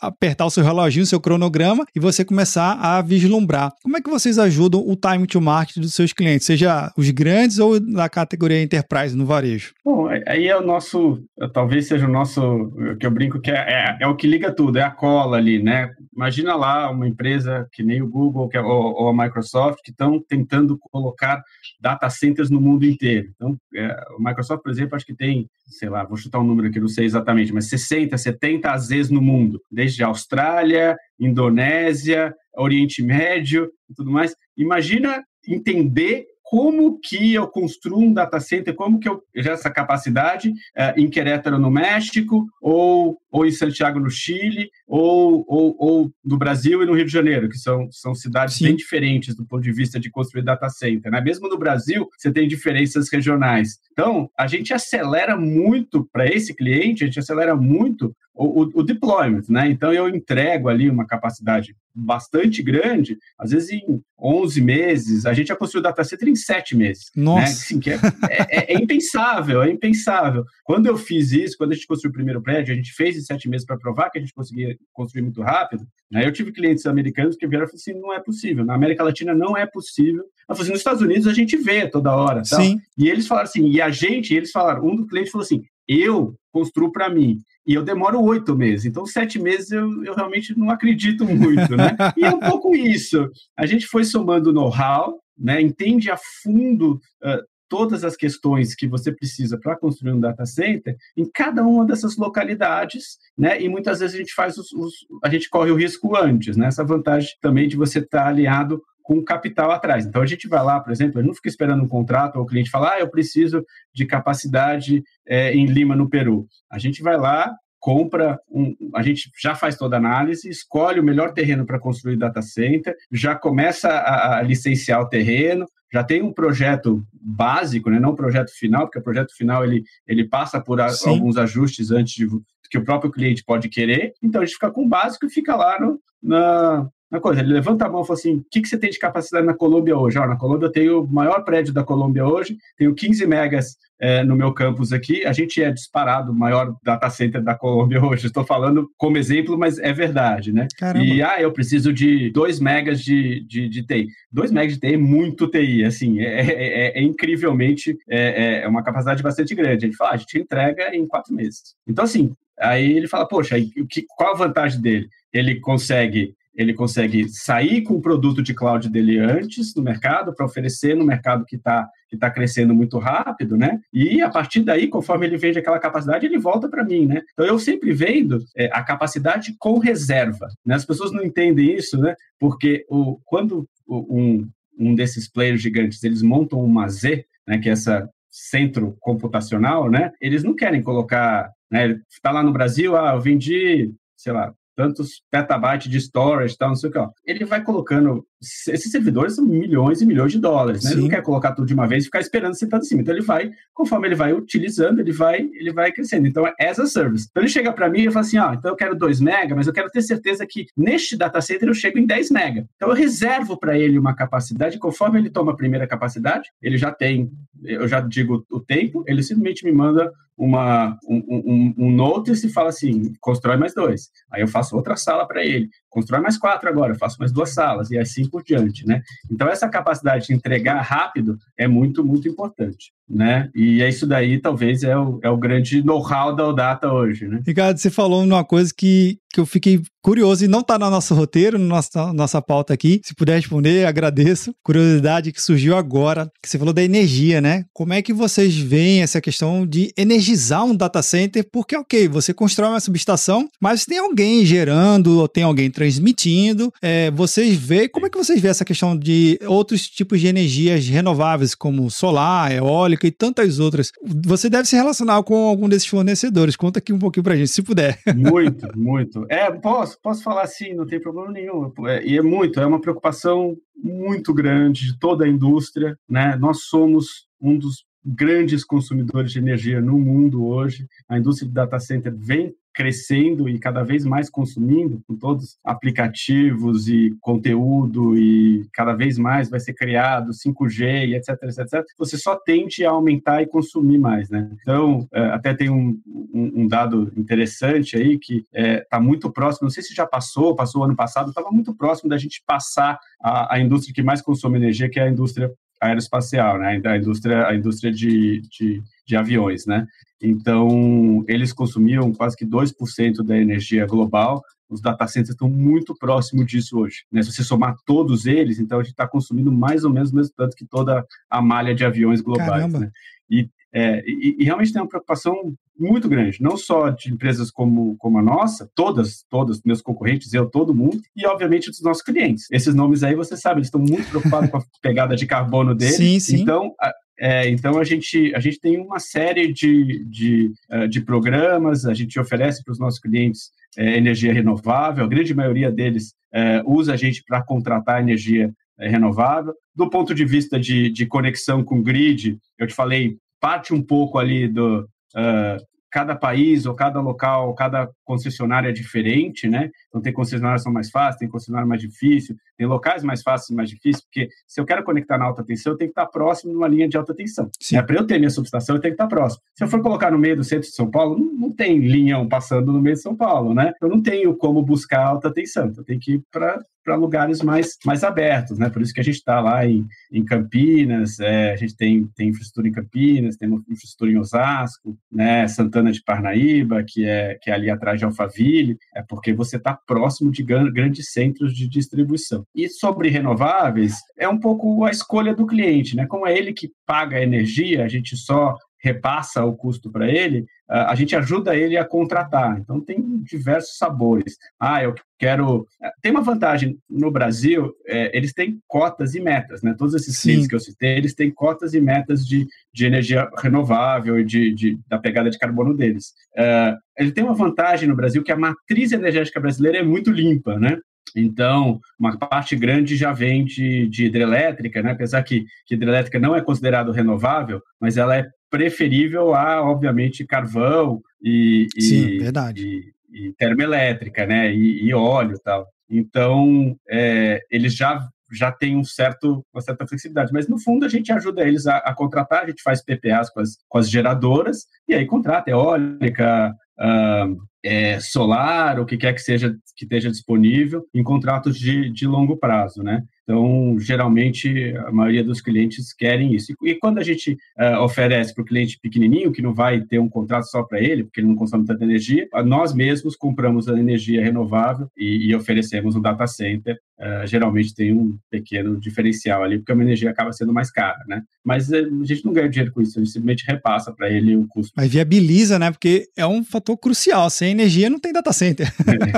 apertar 0.00 0.46
o 0.46 0.50
seu 0.50 0.64
reloginho, 0.64 1.02
o 1.02 1.06
seu 1.06 1.20
cronograma 1.20 1.84
e 1.94 2.00
você 2.00 2.24
começar 2.24 2.72
a 2.80 3.02
vislumbrar. 3.02 3.72
Como 3.82 3.96
é 3.96 4.00
que 4.00 4.10
vocês 4.10 4.38
ajudam 4.38 4.80
o 4.80 4.96
time 4.96 5.26
to 5.26 5.40
market 5.40 5.76
dos 5.76 5.94
seus 5.94 6.12
clientes, 6.12 6.46
seja 6.46 6.90
os 6.96 7.10
grandes 7.10 7.58
ou 7.58 7.78
da 7.78 8.08
categoria 8.08 8.62
enterprise 8.62 9.16
no 9.16 9.26
varejo? 9.26 9.72
Bom, 9.84 10.08
aí 10.26 10.48
é 10.48 10.56
o 10.56 10.64
nosso, 10.64 11.22
talvez 11.52 11.86
seja 11.86 12.06
o 12.06 12.10
nosso, 12.10 12.72
que 12.98 13.06
eu 13.06 13.10
brinco 13.10 13.40
que 13.40 13.50
é, 13.50 13.54
é, 13.54 13.98
é 14.00 14.06
o 14.06 14.16
que 14.16 14.26
liga 14.26 14.50
tudo, 14.50 14.78
é 14.78 14.82
a 14.82 14.90
cola 14.90 15.36
ali, 15.36 15.62
né? 15.62 15.90
Imagina 16.16 16.53
lá 16.54 16.90
uma 16.90 17.06
empresa 17.06 17.68
que 17.72 17.82
nem 17.82 18.02
o 18.02 18.08
Google 18.08 18.48
que 18.48 18.56
é, 18.56 18.60
ou, 18.60 18.94
ou, 18.94 19.08
a 19.08 19.14
Microsoft 19.14 19.80
que 19.82 19.90
estão 19.90 20.20
tentando 20.20 20.78
colocar 20.78 21.42
data 21.80 22.08
centers 22.10 22.50
no 22.50 22.60
mundo 22.60 22.84
inteiro. 22.84 23.30
Então, 23.34 23.56
é, 23.74 24.04
o 24.18 24.22
Microsoft, 24.22 24.62
por 24.62 24.70
exemplo, 24.70 24.96
acho 24.96 25.06
que 25.06 25.14
tem, 25.14 25.48
sei 25.66 25.88
lá, 25.88 26.04
vou 26.04 26.16
chutar 26.16 26.40
um 26.40 26.44
número 26.44 26.68
aqui, 26.68 26.80
não 26.80 26.88
sei 26.88 27.04
exatamente, 27.04 27.52
mas 27.52 27.68
60, 27.68 28.16
70 28.16 28.70
AZs 28.70 29.10
no 29.10 29.20
mundo, 29.20 29.60
desde 29.70 30.02
Austrália, 30.02 30.96
Indonésia, 31.18 32.34
Oriente 32.56 33.02
Médio 33.02 33.70
e 33.90 33.94
tudo 33.94 34.10
mais. 34.10 34.34
Imagina 34.56 35.24
entender 35.46 36.26
como 36.54 37.00
que 37.00 37.34
eu 37.34 37.48
construo 37.48 38.00
um 38.00 38.12
data 38.12 38.38
center, 38.38 38.76
como 38.76 39.00
que 39.00 39.08
eu 39.08 39.20
gero 39.34 39.54
essa 39.54 39.68
capacidade 39.68 40.52
é, 40.76 40.94
em 40.96 41.10
Querétaro, 41.10 41.58
no 41.58 41.68
México, 41.68 42.46
ou, 42.62 43.18
ou 43.28 43.44
em 43.44 43.50
Santiago, 43.50 43.98
no 43.98 44.08
Chile, 44.08 44.70
ou, 44.86 45.44
ou, 45.48 45.74
ou 45.76 46.12
no 46.24 46.38
Brasil 46.38 46.80
e 46.80 46.86
no 46.86 46.94
Rio 46.94 47.06
de 47.06 47.10
Janeiro, 47.10 47.48
que 47.48 47.58
são, 47.58 47.90
são 47.90 48.14
cidades 48.14 48.54
Sim. 48.54 48.66
bem 48.66 48.76
diferentes 48.76 49.34
do 49.34 49.44
ponto 49.44 49.64
de 49.64 49.72
vista 49.72 49.98
de 49.98 50.08
construir 50.08 50.44
data 50.44 50.68
center. 50.68 51.10
Né? 51.10 51.20
Mesmo 51.20 51.48
no 51.48 51.58
Brasil, 51.58 52.08
você 52.16 52.30
tem 52.30 52.46
diferenças 52.46 53.10
regionais. 53.10 53.80
Então, 53.90 54.30
a 54.38 54.46
gente 54.46 54.72
acelera 54.72 55.36
muito 55.36 56.08
para 56.12 56.24
esse 56.24 56.54
cliente, 56.54 57.02
a 57.02 57.06
gente 57.08 57.18
acelera 57.18 57.56
muito 57.56 58.14
o, 58.34 58.62
o, 58.62 58.70
o, 58.80 58.82
deployment, 58.82 59.44
né? 59.48 59.68
Então 59.68 59.92
eu 59.92 60.08
entrego 60.08 60.68
ali 60.68 60.90
uma 60.90 61.06
capacidade 61.06 61.74
bastante 61.94 62.60
grande, 62.60 63.16
às 63.38 63.52
vezes 63.52 63.70
em 63.70 64.02
11 64.18 64.60
meses, 64.60 65.26
a 65.26 65.32
gente 65.32 65.48
já 65.48 65.56
construiu 65.56 65.80
o 65.80 65.82
data 65.84 66.02
center 66.02 66.28
em 66.28 66.34
7 66.34 66.76
meses. 66.76 67.04
Né? 67.14 67.22
Nossa! 67.22 67.44
Né? 67.44 67.52
Assim, 67.52 67.80
é, 68.28 68.72
é, 68.72 68.74
é, 68.74 68.76
impensável, 68.76 69.62
é 69.62 69.70
impensável. 69.70 70.44
Quando 70.64 70.86
eu 70.86 70.96
fiz 70.96 71.30
isso, 71.30 71.56
quando 71.56 71.70
a 71.70 71.74
gente 71.74 71.86
construiu 71.86 72.10
o 72.10 72.14
primeiro 72.14 72.42
prédio, 72.42 72.74
a 72.74 72.76
gente 72.76 72.92
fez 72.92 73.16
em 73.16 73.20
7 73.20 73.48
meses 73.48 73.64
para 73.64 73.78
provar 73.78 74.10
que 74.10 74.18
a 74.18 74.20
gente 74.20 74.34
conseguia 74.34 74.76
construir 74.92 75.22
muito 75.22 75.40
rápido, 75.40 75.86
né? 76.10 76.26
Eu 76.26 76.32
tive 76.32 76.50
clientes 76.50 76.84
americanos 76.86 77.36
que 77.36 77.46
vieram 77.46 77.66
e 77.66 77.68
falaram 77.68 77.80
assim, 77.80 78.00
não 78.00 78.12
é 78.12 78.20
possível, 78.20 78.64
na 78.64 78.74
América 78.74 79.04
Latina 79.04 79.32
não 79.32 79.56
é 79.56 79.64
possível. 79.64 80.24
Eu 80.48 80.56
falei 80.56 80.62
assim, 80.62 80.72
nos 80.72 80.80
Estados 80.80 81.02
Unidos 81.02 81.28
a 81.28 81.32
gente 81.32 81.56
vê 81.56 81.88
toda 81.88 82.14
hora. 82.14 82.42
Tal. 82.48 82.60
Sim. 82.60 82.80
E 82.98 83.08
eles 83.08 83.28
falaram 83.28 83.48
assim, 83.48 83.68
e 83.68 83.80
a 83.80 83.90
gente, 83.90 84.34
eles 84.34 84.50
falaram, 84.50 84.84
um 84.84 84.96
dos 84.96 85.08
clientes 85.08 85.30
falou 85.30 85.44
assim, 85.44 85.62
eu 85.88 86.34
construo 86.52 86.90
para 86.92 87.10
mim. 87.10 87.38
E 87.66 87.74
eu 87.74 87.82
demoro 87.82 88.20
oito 88.22 88.54
meses. 88.54 88.84
Então, 88.84 89.06
sete 89.06 89.38
meses 89.38 89.70
eu, 89.70 90.04
eu 90.04 90.14
realmente 90.14 90.56
não 90.56 90.70
acredito 90.70 91.24
muito, 91.24 91.76
né? 91.76 91.96
E 92.16 92.24
é 92.24 92.30
um 92.30 92.38
pouco 92.38 92.74
isso. 92.74 93.30
A 93.56 93.64
gente 93.66 93.86
foi 93.86 94.04
somando 94.04 94.52
know-how, 94.52 95.18
né? 95.36 95.60
entende 95.60 96.10
a 96.10 96.18
fundo 96.42 97.00
uh, 97.24 97.42
todas 97.68 98.04
as 98.04 98.16
questões 98.16 98.74
que 98.74 98.86
você 98.86 99.10
precisa 99.10 99.58
para 99.58 99.76
construir 99.76 100.12
um 100.12 100.20
data 100.20 100.46
center 100.46 100.96
em 101.16 101.28
cada 101.32 101.64
uma 101.64 101.84
dessas 101.84 102.16
localidades, 102.16 103.18
né? 103.36 103.60
E 103.60 103.68
muitas 103.68 103.98
vezes 104.00 104.14
a 104.14 104.18
gente 104.18 104.34
faz 104.34 104.56
os, 104.56 104.70
os 104.72 104.92
a 105.24 105.28
gente 105.28 105.48
corre 105.48 105.70
o 105.70 105.74
risco 105.74 106.14
antes, 106.16 106.56
né? 106.56 106.66
Essa 106.66 106.84
vantagem 106.84 107.30
também 107.40 107.66
de 107.66 107.76
você 107.76 107.98
estar 107.98 108.24
tá 108.24 108.28
aliado 108.28 108.80
com 109.04 109.22
capital 109.22 109.70
atrás. 109.70 110.06
Então 110.06 110.22
a 110.22 110.26
gente 110.26 110.48
vai 110.48 110.64
lá, 110.64 110.80
por 110.80 110.90
exemplo, 110.90 111.22
não 111.22 111.34
fica 111.34 111.48
esperando 111.48 111.84
um 111.84 111.88
contrato 111.88 112.36
ou 112.36 112.42
o 112.42 112.46
cliente 112.46 112.70
falar, 112.70 112.94
ah, 112.94 113.00
eu 113.00 113.10
preciso 113.10 113.62
de 113.94 114.06
capacidade 114.06 115.04
é, 115.28 115.52
em 115.52 115.66
Lima, 115.66 115.94
no 115.94 116.08
Peru. 116.08 116.46
A 116.72 116.78
gente 116.78 117.02
vai 117.02 117.18
lá, 117.18 117.54
compra, 117.78 118.40
um, 118.50 118.74
a 118.94 119.02
gente 119.02 119.30
já 119.38 119.54
faz 119.54 119.76
toda 119.76 119.96
a 119.96 119.98
análise, 119.98 120.48
escolhe 120.48 120.98
o 120.98 121.04
melhor 121.04 121.34
terreno 121.34 121.66
para 121.66 121.78
construir 121.78 122.16
data 122.16 122.40
center, 122.40 122.96
já 123.12 123.34
começa 123.34 123.90
a, 123.90 124.38
a, 124.38 124.42
licenciar 124.42 125.02
o 125.02 125.08
terreno, 125.08 125.66
já 125.92 126.02
tem 126.02 126.22
um 126.22 126.32
projeto 126.32 127.06
básico, 127.12 127.90
né, 127.90 128.00
não 128.00 128.12
um 128.12 128.16
projeto 128.16 128.52
final, 128.58 128.86
porque 128.86 129.00
o 129.00 129.04
projeto 129.04 129.36
final 129.36 129.62
ele, 129.62 129.84
ele 130.08 130.26
passa 130.26 130.58
por 130.58 130.80
a, 130.80 130.88
alguns 131.04 131.36
ajustes 131.36 131.90
antes 131.90 132.14
de 132.14 132.26
que 132.70 132.78
o 132.78 132.84
próprio 132.84 133.12
cliente 133.12 133.44
pode 133.44 133.68
querer, 133.68 134.14
então 134.22 134.40
a 134.40 134.46
gente 134.46 134.54
fica 134.54 134.70
com 134.70 134.86
o 134.86 134.88
básico 134.88 135.26
e 135.26 135.30
fica 135.30 135.54
lá 135.54 135.78
no, 135.78 136.00
na, 136.22 136.88
uma 137.14 137.20
coisa, 137.20 137.40
ele 137.40 137.52
levanta 137.52 137.86
a 137.86 137.88
mão 137.88 138.02
e 138.02 138.06
fala 138.06 138.18
assim: 138.18 138.36
o 138.36 138.44
que, 138.50 138.60
que 138.60 138.68
você 138.68 138.78
tem 138.78 138.90
de 138.90 138.98
capacidade 138.98 139.46
na 139.46 139.54
Colômbia 139.54 139.96
hoje? 139.96 140.18
Ah, 140.18 140.26
na 140.26 140.36
Colômbia 140.36 140.66
eu 140.66 140.72
tenho 140.72 141.02
o 141.02 141.06
maior 141.06 141.44
prédio 141.44 141.72
da 141.72 141.84
Colômbia 141.84 142.26
hoje, 142.26 142.58
tenho 142.76 142.94
15 142.94 143.26
megas 143.26 143.76
é, 144.00 144.22
no 144.24 144.36
meu 144.36 144.52
campus 144.52 144.92
aqui. 144.92 145.24
A 145.24 145.32
gente 145.32 145.62
é 145.62 145.70
disparado 145.70 146.32
o 146.32 146.34
maior 146.34 146.76
data 146.82 147.08
center 147.08 147.42
da 147.42 147.54
Colômbia 147.54 148.02
hoje. 148.04 148.26
Estou 148.26 148.44
falando 148.44 148.90
como 148.98 149.16
exemplo, 149.16 149.56
mas 149.56 149.78
é 149.78 149.92
verdade, 149.92 150.52
né? 150.52 150.66
Caramba. 150.76 151.04
E 151.04 151.22
ah, 151.22 151.40
eu 151.40 151.52
preciso 151.52 151.92
de 151.92 152.30
2 152.30 152.60
megas 152.60 153.00
de, 153.00 153.40
de, 153.46 153.68
de 153.68 153.82
TI. 153.82 154.08
2 154.32 154.50
megas 154.50 154.74
de 154.74 154.80
TI 154.80 154.94
é 154.94 154.98
muito 154.98 155.48
TI, 155.48 155.84
assim, 155.84 156.20
é, 156.20 156.40
é, 156.40 156.98
é, 156.98 156.98
é 156.98 157.02
incrivelmente 157.02 157.96
é, 158.08 158.62
é, 158.62 158.68
uma 158.68 158.82
capacidade 158.82 159.22
bastante 159.22 159.54
grande. 159.54 159.86
Ele 159.86 159.94
fala, 159.94 160.10
ah, 160.10 160.14
a 160.14 160.18
gente 160.18 160.38
entrega 160.38 160.94
em 160.94 161.06
quatro 161.06 161.34
meses. 161.34 161.74
Então, 161.86 162.04
assim, 162.04 162.32
aí 162.58 162.92
ele 162.92 163.08
fala, 163.08 163.26
poxa, 163.26 163.54
aí, 163.54 163.70
que, 163.88 164.04
qual 164.16 164.34
a 164.34 164.38
vantagem 164.38 164.80
dele? 164.80 165.08
Ele 165.32 165.60
consegue 165.60 166.34
ele 166.54 166.72
consegue 166.72 167.28
sair 167.28 167.82
com 167.82 167.94
o 167.94 168.00
produto 168.00 168.42
de 168.42 168.54
cloud 168.54 168.88
dele 168.88 169.18
antes 169.18 169.74
no 169.74 169.82
mercado 169.82 170.34
para 170.34 170.46
oferecer 170.46 170.94
no 170.94 171.04
mercado 171.04 171.44
que 171.44 171.56
está 171.56 171.88
que 172.08 172.16
tá 172.16 172.30
crescendo 172.30 172.72
muito 172.72 172.96
rápido, 172.98 173.56
né? 173.56 173.80
E 173.92 174.22
a 174.22 174.30
partir 174.30 174.60
daí, 174.60 174.86
conforme 174.86 175.26
ele 175.26 175.36
vende 175.36 175.58
aquela 175.58 175.80
capacidade, 175.80 176.24
ele 176.24 176.38
volta 176.38 176.68
para 176.68 176.84
mim, 176.84 177.06
né? 177.06 177.22
Então 177.32 177.44
eu 177.44 177.58
sempre 177.58 177.92
vendo 177.92 178.44
é, 178.56 178.66
a 178.72 178.84
capacidade 178.84 179.54
com 179.58 179.78
reserva. 179.78 180.48
Né? 180.64 180.76
As 180.76 180.84
pessoas 180.84 181.10
não 181.10 181.24
entendem 181.24 181.74
isso, 181.74 181.98
né? 181.98 182.14
Porque 182.38 182.86
o, 182.88 183.18
quando 183.24 183.68
um, 183.88 184.48
um 184.78 184.94
desses 184.94 185.28
players 185.28 185.60
gigantes 185.60 186.04
eles 186.04 186.22
montam 186.22 186.64
uma 186.64 186.88
Z, 186.88 187.24
né? 187.46 187.58
Que 187.58 187.68
é 187.68 187.72
essa 187.72 188.08
centro 188.30 188.96
computacional, 189.00 189.90
né? 189.90 190.12
Eles 190.20 190.44
não 190.44 190.54
querem 190.54 190.82
colocar, 190.82 191.50
né? 191.70 192.00
Está 192.08 192.30
lá 192.30 192.44
no 192.44 192.52
Brasil, 192.52 192.96
ah, 192.96 193.14
eu 193.14 193.20
vendi 193.20 193.92
sei 194.16 194.32
lá, 194.32 194.54
tantos 194.76 195.22
petabytes 195.30 195.90
de 195.90 195.98
storage, 195.98 196.56
tal, 196.56 196.70
não 196.70 196.76
sei 196.76 196.90
o 196.90 196.92
que. 196.92 196.98
Ó. 196.98 197.10
Ele 197.24 197.44
vai 197.44 197.62
colocando. 197.62 198.26
Esses 198.68 198.90
servidores 198.90 199.34
são 199.34 199.44
milhões 199.44 200.00
e 200.00 200.06
milhões 200.06 200.32
de 200.32 200.38
dólares, 200.38 200.84
né? 200.84 200.92
Ele 200.92 201.02
não 201.02 201.08
quer 201.08 201.22
colocar 201.22 201.52
tudo 201.52 201.66
de 201.66 201.74
uma 201.74 201.86
vez 201.86 202.04
e 202.04 202.06
ficar 202.06 202.20
esperando 202.20 202.54
sentado 202.54 202.82
em 202.82 202.84
cima. 202.84 203.02
Então 203.02 203.14
ele 203.14 203.22
vai, 203.22 203.50
conforme 203.72 204.08
ele 204.08 204.14
vai 204.14 204.32
utilizando, 204.32 205.00
ele 205.00 205.12
vai, 205.12 205.40
ele 205.54 205.72
vai 205.72 205.92
crescendo. 205.92 206.26
Então 206.26 206.46
é 206.46 206.68
as 206.68 206.78
a 206.78 206.86
service. 206.86 207.26
Então 207.30 207.42
ele 207.42 207.50
chega 207.50 207.72
para 207.72 207.88
mim 207.88 208.02
e 208.02 208.10
fala 208.10 208.20
assim: 208.20 208.38
ó, 208.38 208.52
então 208.52 208.70
eu 208.70 208.76
quero 208.76 208.96
2 208.96 209.20
mega, 209.20 209.54
mas 209.54 209.66
eu 209.66 209.72
quero 209.72 209.90
ter 209.90 210.02
certeza 210.02 210.46
que 210.46 210.66
neste 210.76 211.16
data 211.16 211.40
center 211.40 211.68
eu 211.68 211.74
chego 211.74 211.98
em 211.98 212.06
10 212.06 212.30
mega. 212.30 212.66
Então 212.76 212.88
eu 212.88 212.94
reservo 212.94 213.58
para 213.58 213.78
ele 213.78 213.98
uma 213.98 214.14
capacidade, 214.14 214.78
conforme 214.78 215.18
ele 215.18 215.30
toma 215.30 215.52
a 215.52 215.56
primeira 215.56 215.86
capacidade, 215.86 216.50
ele 216.62 216.78
já 216.78 216.90
tem, 216.90 217.30
eu 217.62 217.88
já 217.88 218.00
digo 218.00 218.44
o 218.50 218.60
tempo, 218.60 219.04
ele 219.06 219.22
simplesmente 219.22 219.64
me 219.64 219.72
manda 219.72 220.12
uma, 220.36 220.98
um, 221.08 221.22
um, 221.28 221.74
um 221.78 221.92
notice 221.92 222.46
e 222.46 222.52
fala 222.52 222.68
assim, 222.68 223.12
constrói 223.20 223.56
mais 223.56 223.74
dois. 223.74 224.10
Aí 224.30 224.42
eu 224.42 224.48
faço 224.48 224.76
outra 224.76 224.96
sala 224.96 225.26
para 225.26 225.44
ele 225.44 225.68
constrói 225.94 226.20
mais 226.20 226.36
quatro 226.36 226.68
agora, 226.68 226.96
faço 226.96 227.16
mais 227.20 227.30
duas 227.30 227.54
salas 227.54 227.88
e 227.90 227.96
assim 227.96 228.28
por 228.28 228.42
diante, 228.42 228.84
né? 228.84 229.00
Então 229.30 229.48
essa 229.48 229.68
capacidade 229.68 230.26
de 230.26 230.34
entregar 230.34 230.80
rápido 230.80 231.38
é 231.56 231.68
muito, 231.68 232.04
muito 232.04 232.28
importante, 232.28 232.92
né? 233.08 233.48
E 233.54 233.80
é 233.80 233.88
isso 233.88 234.04
daí, 234.04 234.40
talvez, 234.40 234.82
é 234.82 234.98
o, 234.98 235.20
é 235.22 235.30
o 235.30 235.36
grande 235.36 235.84
know-how 235.84 236.34
da 236.34 236.48
Odata 236.48 236.92
hoje, 236.92 237.28
né? 237.28 237.40
Ricardo, 237.46 237.78
você 237.78 237.90
falou 237.90 238.26
numa 238.26 238.44
coisa 238.44 238.72
que, 238.76 239.18
que 239.32 239.38
eu 239.38 239.46
fiquei 239.46 239.80
curioso 240.02 240.44
e 240.44 240.48
não 240.48 240.60
está 240.60 240.78
no 240.78 240.90
nosso 240.90 241.14
roteiro, 241.14 241.58
na 241.58 241.64
nossa, 241.64 242.12
nossa 242.12 242.42
pauta 242.42 242.74
aqui. 242.74 243.00
Se 243.02 243.14
puder 243.14 243.36
responder, 243.36 243.86
agradeço. 243.86 244.54
Curiosidade 244.62 245.32
que 245.32 245.40
surgiu 245.40 245.76
agora, 245.76 246.30
que 246.42 246.48
você 246.48 246.58
falou 246.58 246.74
da 246.74 246.82
energia, 246.82 247.40
né? 247.40 247.64
Como 247.72 247.94
é 247.94 248.02
que 248.02 248.12
vocês 248.12 248.54
veem 248.54 249.02
essa 249.02 249.20
questão 249.20 249.66
de 249.66 249.92
energizar 249.96 250.64
um 250.64 250.76
data 250.76 251.02
center? 251.02 251.46
Porque, 251.50 251.76
ok, 251.76 252.06
você 252.06 252.34
constrói 252.34 252.68
uma 252.70 252.80
subestação, 252.80 253.48
mas 253.60 253.86
tem 253.86 253.98
alguém 253.98 254.44
gerando, 254.44 255.20
ou 255.20 255.28
tem 255.28 255.42
alguém 255.42 255.70
transmitindo. 255.84 256.72
É, 256.80 257.10
vocês 257.10 257.56
veem, 257.56 257.88
como 257.88 258.06
é 258.06 258.10
que 258.10 258.16
vocês 258.16 258.40
veem 258.40 258.50
essa 258.50 258.64
questão 258.64 258.96
de 258.96 259.38
outros 259.46 259.88
tipos 259.88 260.18
de 260.18 260.26
energias 260.26 260.88
renováveis, 260.88 261.54
como 261.54 261.90
solar, 261.90 262.52
eólica 262.52 263.06
e 263.06 263.10
tantas 263.10 263.58
outras? 263.58 263.92
Você 264.24 264.48
deve 264.48 264.66
se 264.66 264.74
relacionar 264.74 265.22
com 265.22 265.46
algum 265.46 265.68
desses 265.68 265.86
fornecedores. 265.86 266.56
Conta 266.56 266.78
aqui 266.78 266.92
um 266.92 266.98
pouquinho 266.98 267.24
pra 267.24 267.36
gente, 267.36 267.50
se 267.50 267.62
puder. 267.62 267.98
Muito, 268.16 268.66
muito. 268.76 269.26
É, 269.28 269.50
posso, 269.50 270.00
posso 270.00 270.22
falar 270.22 270.46
sim, 270.46 270.72
não 270.72 270.86
tem 270.86 270.98
problema 270.98 271.30
nenhum. 271.30 271.70
É, 271.86 272.06
e 272.06 272.16
é 272.16 272.22
muito, 272.22 272.58
é 272.58 272.66
uma 272.66 272.80
preocupação 272.80 273.56
muito 273.76 274.32
grande 274.32 274.86
de 274.86 274.98
toda 274.98 275.24
a 275.24 275.28
indústria, 275.28 275.96
né? 276.08 276.36
Nós 276.36 276.64
somos 276.64 277.26
um 277.40 277.58
dos 277.58 277.84
grandes 278.04 278.64
consumidores 278.64 279.32
de 279.32 279.38
energia 279.38 279.80
no 279.80 279.98
mundo 279.98 280.46
hoje. 280.46 280.86
A 281.08 281.18
indústria 281.18 281.48
de 281.48 281.54
data 281.54 281.78
center 281.78 282.14
vem 282.16 282.54
crescendo 282.74 283.48
e 283.48 283.58
cada 283.58 283.82
vez 283.82 284.04
mais 284.04 284.28
consumindo, 284.28 285.00
com 285.06 285.14
todos 285.14 285.56
aplicativos 285.64 286.88
e 286.88 287.16
conteúdo 287.20 288.18
e 288.18 288.66
cada 288.72 288.92
vez 288.92 289.16
mais 289.16 289.48
vai 289.48 289.60
ser 289.60 289.74
criado 289.74 290.32
5G 290.32 291.08
e 291.08 291.14
etc, 291.14 291.30
etc, 291.44 291.58
etc. 291.60 291.84
Você 291.98 292.18
só 292.18 292.36
tende 292.36 292.84
a 292.84 292.90
aumentar 292.90 293.42
e 293.42 293.46
consumir 293.46 293.98
mais, 293.98 294.28
né? 294.28 294.50
Então, 294.60 295.06
é, 295.12 295.20
até 295.26 295.54
tem 295.54 295.70
um, 295.70 296.00
um, 296.06 296.62
um 296.62 296.68
dado 296.68 297.12
interessante 297.16 297.96
aí 297.96 298.18
que 298.18 298.44
está 298.52 298.60
é, 298.60 298.80
tá 298.90 299.00
muito 299.00 299.30
próximo, 299.30 299.66
não 299.66 299.70
sei 299.70 299.82
se 299.82 299.94
já 299.94 300.06
passou, 300.06 300.56
passou 300.56 300.84
ano 300.84 300.96
passado, 300.96 301.28
estava 301.28 301.50
muito 301.50 301.74
próximo 301.74 302.10
da 302.10 302.18
gente 302.18 302.42
passar 302.46 302.98
a, 303.20 303.54
a 303.54 303.60
indústria 303.60 303.94
que 303.94 304.02
mais 304.02 304.20
consome 304.20 304.58
energia, 304.58 304.90
que 304.90 304.98
é 304.98 305.04
a 305.04 305.10
indústria 305.10 305.50
aeroespacial, 305.80 306.58
né? 306.58 306.80
A 306.84 306.96
indústria, 306.96 307.46
a 307.46 307.54
indústria 307.54 307.92
de, 307.92 308.40
de, 308.42 308.82
de 309.06 309.16
aviões, 309.16 309.66
né? 309.66 309.86
Então, 310.22 311.24
eles 311.28 311.52
consumiam 311.52 312.12
quase 312.12 312.36
que 312.36 312.46
2% 312.46 313.22
da 313.24 313.36
energia 313.36 313.86
global. 313.86 314.42
Os 314.68 314.80
data 314.80 315.06
centers 315.06 315.30
estão 315.30 315.48
muito 315.48 315.94
próximo 315.94 316.44
disso 316.44 316.78
hoje. 316.78 317.04
Né? 317.12 317.22
Se 317.22 317.30
você 317.30 317.44
somar 317.44 317.76
todos 317.84 318.24
eles, 318.24 318.58
então 318.58 318.78
a 318.78 318.82
gente 318.82 318.92
está 318.92 319.06
consumindo 319.06 319.52
mais 319.52 319.84
ou 319.84 319.92
menos 319.92 320.10
o 320.10 320.16
mesmo 320.16 320.32
tanto 320.34 320.56
que 320.56 320.66
toda 320.66 321.04
a 321.28 321.42
malha 321.42 321.74
de 321.74 321.84
aviões 321.84 322.22
globais. 322.22 322.72
Né? 322.72 322.90
E, 323.30 323.48
é, 323.72 324.02
e, 324.06 324.36
e, 324.38 324.44
realmente 324.44 324.72
tem 324.72 324.80
uma 324.80 324.88
preocupação 324.88 325.54
muito 325.78 326.08
grande, 326.08 326.40
não 326.40 326.56
só 326.56 326.90
de 326.90 327.12
empresas 327.12 327.50
como, 327.50 327.96
como 327.98 328.18
a 328.18 328.22
nossa, 328.22 328.70
todas, 328.74 329.24
todas, 329.28 329.60
meus 329.64 329.82
concorrentes, 329.82 330.32
eu, 330.32 330.46
todo 330.46 330.74
mundo, 330.74 331.00
e 331.16 331.26
obviamente 331.26 331.68
dos 331.68 331.82
nossos 331.82 332.02
clientes. 332.02 332.46
Esses 332.50 332.74
nomes 332.74 333.02
aí, 333.02 333.14
você 333.16 333.36
sabe, 333.36 333.58
eles 333.58 333.66
estão 333.66 333.80
muito 333.80 334.08
preocupados 334.08 334.48
com 334.48 334.58
a 334.58 334.62
pegada 334.80 335.16
de 335.16 335.26
carbono 335.26 335.74
deles. 335.74 335.96
Sim, 335.96 336.20
sim. 336.20 336.42
Então, 336.42 336.72
é, 337.18 337.48
então 337.48 337.78
a 337.78 337.84
gente, 337.84 338.34
a 338.34 338.40
gente 338.40 338.58
tem 338.58 338.78
uma 338.78 338.98
série 338.98 339.52
de, 339.52 340.04
de, 340.04 340.52
uh, 340.70 340.88
de 340.88 341.00
programas, 341.00 341.86
a 341.86 341.94
gente 341.94 342.18
oferece 342.18 342.62
para 342.64 342.72
os 342.72 342.78
nossos 342.78 343.00
clientes 343.00 343.50
é, 343.76 343.96
energia 343.96 344.32
renovável, 344.32 345.04
a 345.04 345.08
grande 345.08 345.34
maioria 345.34 345.70
deles 345.70 346.14
é, 346.32 346.62
usa 346.66 346.94
a 346.94 346.96
gente 346.96 347.22
para 347.24 347.42
contratar 347.42 348.00
energia 348.00 348.52
renovável. 348.78 349.54
Do 349.74 349.88
ponto 349.88 350.14
de 350.14 350.24
vista 350.24 350.58
de, 350.58 350.90
de 350.90 351.06
conexão 351.06 351.62
com 351.62 351.82
grid, 351.82 352.38
eu 352.58 352.66
te 352.66 352.74
falei, 352.74 353.16
parte 353.40 353.72
um 353.72 353.82
pouco 353.82 354.18
ali 354.18 354.48
do, 354.48 354.80
uh, 354.80 355.64
cada 355.94 356.16
país 356.16 356.66
ou 356.66 356.74
cada 356.74 357.00
local, 357.00 357.54
cada 357.54 357.88
concessionária 358.04 358.68
é 358.68 358.72
diferente, 358.72 359.48
né? 359.48 359.70
Então 359.86 360.02
tem 360.02 360.12
concessionárias 360.12 360.62
que 360.62 360.64
são 360.64 360.72
mais 360.72 360.90
fáceis, 360.90 361.18
tem 361.18 361.28
concessionária 361.28 361.68
mais 361.68 361.80
difícil, 361.80 362.34
tem 362.58 362.66
locais 362.66 363.04
mais 363.04 363.22
fáceis 363.22 363.50
e 363.50 363.54
mais 363.54 363.70
difíceis, 363.70 364.04
porque 364.04 364.28
se 364.44 364.60
eu 364.60 364.64
quero 364.64 364.82
conectar 364.82 365.16
na 365.16 365.26
alta 365.26 365.44
tensão, 365.44 365.72
eu 365.72 365.78
tenho 365.78 365.90
que 365.90 366.00
estar 366.00 366.10
próximo 366.10 366.50
de 366.50 366.56
uma 366.56 366.66
linha 366.66 366.88
de 366.88 366.96
alta 366.96 367.14
tensão. 367.14 367.48
Né? 367.70 367.80
Para 367.80 367.94
eu 367.94 368.04
ter 368.04 368.18
minha 368.18 368.28
subestação, 368.28 368.74
eu 368.74 368.82
tenho 368.82 368.96
que 368.96 369.00
estar 369.00 369.06
próximo. 369.06 369.40
Se 369.54 369.62
eu 369.62 369.68
for 369.68 369.80
colocar 369.80 370.10
no 370.10 370.18
meio 370.18 370.34
do 370.34 370.42
centro 370.42 370.68
de 370.68 370.74
São 370.74 370.90
Paulo, 370.90 371.16
não, 371.16 371.32
não 371.32 371.52
tem 371.52 371.78
linha 371.78 372.26
passando 372.26 372.72
no 372.72 372.82
meio 372.82 372.96
de 372.96 373.02
São 373.02 373.14
Paulo, 373.14 373.54
né? 373.54 373.72
Eu 373.80 373.88
não 373.88 374.02
tenho 374.02 374.36
como 374.36 374.64
buscar 374.64 375.06
alta 375.06 375.32
tensão, 375.32 375.66
então 375.66 375.82
eu 375.82 375.86
tenho 375.86 376.00
que 376.00 376.14
ir 376.14 376.22
para 376.32 376.60
para 376.84 376.94
lugares 376.96 377.40
mais, 377.42 377.76
mais 377.84 378.04
abertos, 378.04 378.58
né? 378.58 378.68
Por 378.68 378.82
isso 378.82 378.92
que 378.92 379.00
a 379.00 379.04
gente 379.04 379.16
está 379.16 379.40
lá 379.40 379.66
em, 379.66 379.86
em 380.12 380.24
Campinas, 380.24 381.18
é, 381.18 381.52
a 381.52 381.56
gente 381.56 381.76
tem, 381.76 382.06
tem 382.14 382.28
infraestrutura 382.28 382.68
em 382.68 382.72
Campinas, 382.72 383.36
tem 383.36 383.48
infraestrutura 383.68 384.10
em 384.10 384.18
Osasco, 384.18 384.96
né? 385.10 385.48
Santana 385.48 385.90
de 385.90 386.02
Parnaíba, 386.02 386.84
que 386.86 387.04
é, 387.06 387.38
que 387.40 387.50
é 387.50 387.54
ali 387.54 387.70
atrás 387.70 387.98
de 387.98 388.04
Alphaville, 388.04 388.76
é 388.94 389.02
porque 389.02 389.32
você 389.32 389.56
está 389.56 389.74
próximo 389.74 390.30
de 390.30 390.42
grandes 390.42 391.10
centros 391.10 391.54
de 391.54 391.68
distribuição. 391.68 392.44
E 392.54 392.68
sobre 392.68 393.08
renováveis, 393.08 393.94
é 394.18 394.28
um 394.28 394.38
pouco 394.38 394.84
a 394.84 394.90
escolha 394.90 395.34
do 395.34 395.46
cliente, 395.46 395.96
né? 395.96 396.06
Como 396.06 396.26
é 396.26 396.36
ele 396.36 396.52
que 396.52 396.70
paga 396.86 397.16
a 397.16 397.22
energia, 397.22 397.84
a 397.84 397.88
gente 397.88 398.16
só 398.16 398.56
repassa 398.84 399.42
o 399.42 399.56
custo 399.56 399.90
para 399.90 400.06
ele, 400.06 400.44
a 400.68 400.94
gente 400.94 401.16
ajuda 401.16 401.56
ele 401.56 401.76
a 401.76 401.84
contratar. 401.84 402.58
Então, 402.58 402.80
tem 402.80 403.22
diversos 403.22 403.78
sabores. 403.78 404.36
Ah, 404.60 404.82
eu 404.82 404.94
quero. 405.18 405.66
Tem 406.02 406.12
uma 406.12 406.20
vantagem 406.20 406.78
no 406.88 407.10
Brasil, 407.10 407.74
é, 407.86 408.14
eles 408.16 408.34
têm 408.34 408.60
cotas 408.68 409.14
e 409.14 409.20
metas, 409.20 409.62
né? 409.62 409.74
Todos 409.76 409.94
esses 409.94 410.20
clientes 410.20 410.46
que 410.46 410.54
eu 410.54 410.60
citei, 410.60 410.98
eles 410.98 411.14
têm 411.14 411.30
cotas 411.30 411.72
e 411.72 411.80
metas 411.80 412.26
de, 412.26 412.46
de 412.72 412.84
energia 412.84 413.30
renovável 413.38 414.18
e 414.18 414.24
de, 414.24 414.54
de, 414.54 414.78
da 414.86 414.98
pegada 414.98 415.30
de 415.30 415.38
carbono 415.38 415.74
deles. 415.74 416.12
Uh, 416.36 416.76
ele 416.98 417.12
tem 417.12 417.24
uma 417.24 417.34
vantagem 417.34 417.88
no 417.88 417.96
Brasil 417.96 418.22
que 418.22 418.32
a 418.32 418.36
matriz 418.36 418.92
energética 418.92 419.40
brasileira 419.40 419.78
é 419.78 419.82
muito 419.82 420.10
limpa, 420.10 420.58
né? 420.58 420.78
Então, 421.14 421.80
uma 421.98 422.16
parte 422.18 422.56
grande 422.56 422.96
já 422.96 423.12
vem 423.12 423.44
de, 423.44 423.86
de 423.86 424.06
hidrelétrica, 424.06 424.82
né? 424.82 424.90
apesar 424.90 425.22
que, 425.22 425.44
que 425.64 425.74
hidrelétrica 425.74 426.18
não 426.18 426.34
é 426.34 426.40
considerado 426.40 426.90
renovável, 426.90 427.62
mas 427.80 427.96
ela 427.96 428.16
é 428.16 428.28
preferível 428.54 429.34
a, 429.34 429.68
obviamente, 429.68 430.24
carvão 430.24 431.02
e, 431.20 431.66
Sim, 431.76 432.18
verdade. 432.18 432.64
e, 433.10 433.26
e 433.28 433.32
termoelétrica, 433.32 434.24
né? 434.24 434.54
E, 434.54 434.86
e 434.86 434.94
óleo 434.94 435.36
tal. 435.42 435.66
Então, 435.90 436.76
é, 436.88 437.44
eles 437.50 437.74
já 437.74 438.08
já 438.32 438.50
têm 438.50 438.76
um 438.76 438.82
certo, 438.82 439.44
uma 439.52 439.60
certa 439.60 439.86
flexibilidade. 439.86 440.32
Mas, 440.32 440.48
no 440.48 440.58
fundo, 440.58 440.84
a 440.84 440.88
gente 440.88 441.12
ajuda 441.12 441.46
eles 441.46 441.66
a, 441.66 441.78
a 441.78 441.94
contratar, 441.94 442.44
a 442.44 442.46
gente 442.48 442.62
faz 442.62 442.82
PPAs 442.82 443.30
com 443.30 443.40
as, 443.40 443.58
com 443.68 443.78
as 443.78 443.88
geradoras, 443.88 444.66
e 444.88 444.94
aí 444.94 445.04
contrata 445.06 445.50
eólica, 445.50 446.52
uh, 446.80 447.36
é, 447.62 448.00
solar, 448.00 448.80
o 448.80 448.86
que 448.86 448.96
quer 448.96 449.12
que 449.12 449.20
seja 449.20 449.54
que 449.76 449.84
esteja 449.84 450.10
disponível, 450.10 450.84
em 450.92 451.02
contratos 451.02 451.56
de, 451.56 451.90
de 451.90 452.06
longo 452.06 452.36
prazo, 452.36 452.82
né? 452.82 453.04
Então, 453.24 453.76
geralmente, 453.78 454.76
a 454.86 454.92
maioria 454.92 455.24
dos 455.24 455.40
clientes 455.40 455.92
querem 455.92 456.34
isso. 456.34 456.54
E, 456.62 456.74
quando 456.74 456.98
a 456.98 457.02
gente 457.02 457.38
uh, 457.58 457.80
oferece 457.82 458.34
para 458.34 458.42
o 458.42 458.44
cliente 458.44 458.78
pequenininho, 458.78 459.32
que 459.32 459.40
não 459.40 459.54
vai 459.54 459.80
ter 459.80 459.98
um 459.98 460.08
contrato 460.08 460.44
só 460.44 460.62
para 460.62 460.80
ele, 460.80 461.04
porque 461.04 461.20
ele 461.20 461.28
não 461.28 461.34
consome 461.34 461.64
tanta 461.64 461.84
energia, 461.84 462.28
nós 462.44 462.74
mesmos 462.74 463.16
compramos 463.16 463.66
a 463.68 463.78
energia 463.78 464.22
renovável 464.22 464.88
e, 464.96 465.28
e 465.28 465.34
oferecemos 465.34 465.96
um 465.96 466.02
data 466.02 466.26
center. 466.26 466.78
Uh, 466.98 467.26
geralmente 467.26 467.74
tem 467.74 467.92
um 467.92 468.16
pequeno 468.30 468.78
diferencial 468.78 469.42
ali, 469.42 469.58
porque 469.58 469.72
a 469.72 469.74
energia 469.74 470.10
acaba 470.10 470.32
sendo 470.32 470.52
mais 470.52 470.70
cara, 470.70 471.02
né? 471.08 471.22
Mas 471.44 471.68
uh, 471.68 471.74
a 471.74 472.06
gente 472.06 472.24
não 472.24 472.32
ganha 472.32 472.48
dinheiro 472.48 472.72
com 472.72 472.80
isso, 472.80 472.98
a 472.98 473.02
gente 473.02 473.12
simplesmente 473.12 473.44
repassa 473.46 473.92
para 473.92 474.08
ele 474.08 474.36
o 474.36 474.46
custo. 474.46 474.72
Mas 474.76 474.90
viabiliza, 474.90 475.58
né? 475.58 475.72
Porque 475.72 476.08
é 476.16 476.24
um 476.24 476.44
fator 476.44 476.76
crucial. 476.76 477.28
Sem 477.30 477.50
energia 477.50 477.90
não 477.90 477.98
tem 477.98 478.12
data 478.12 478.32
center. 478.32 478.72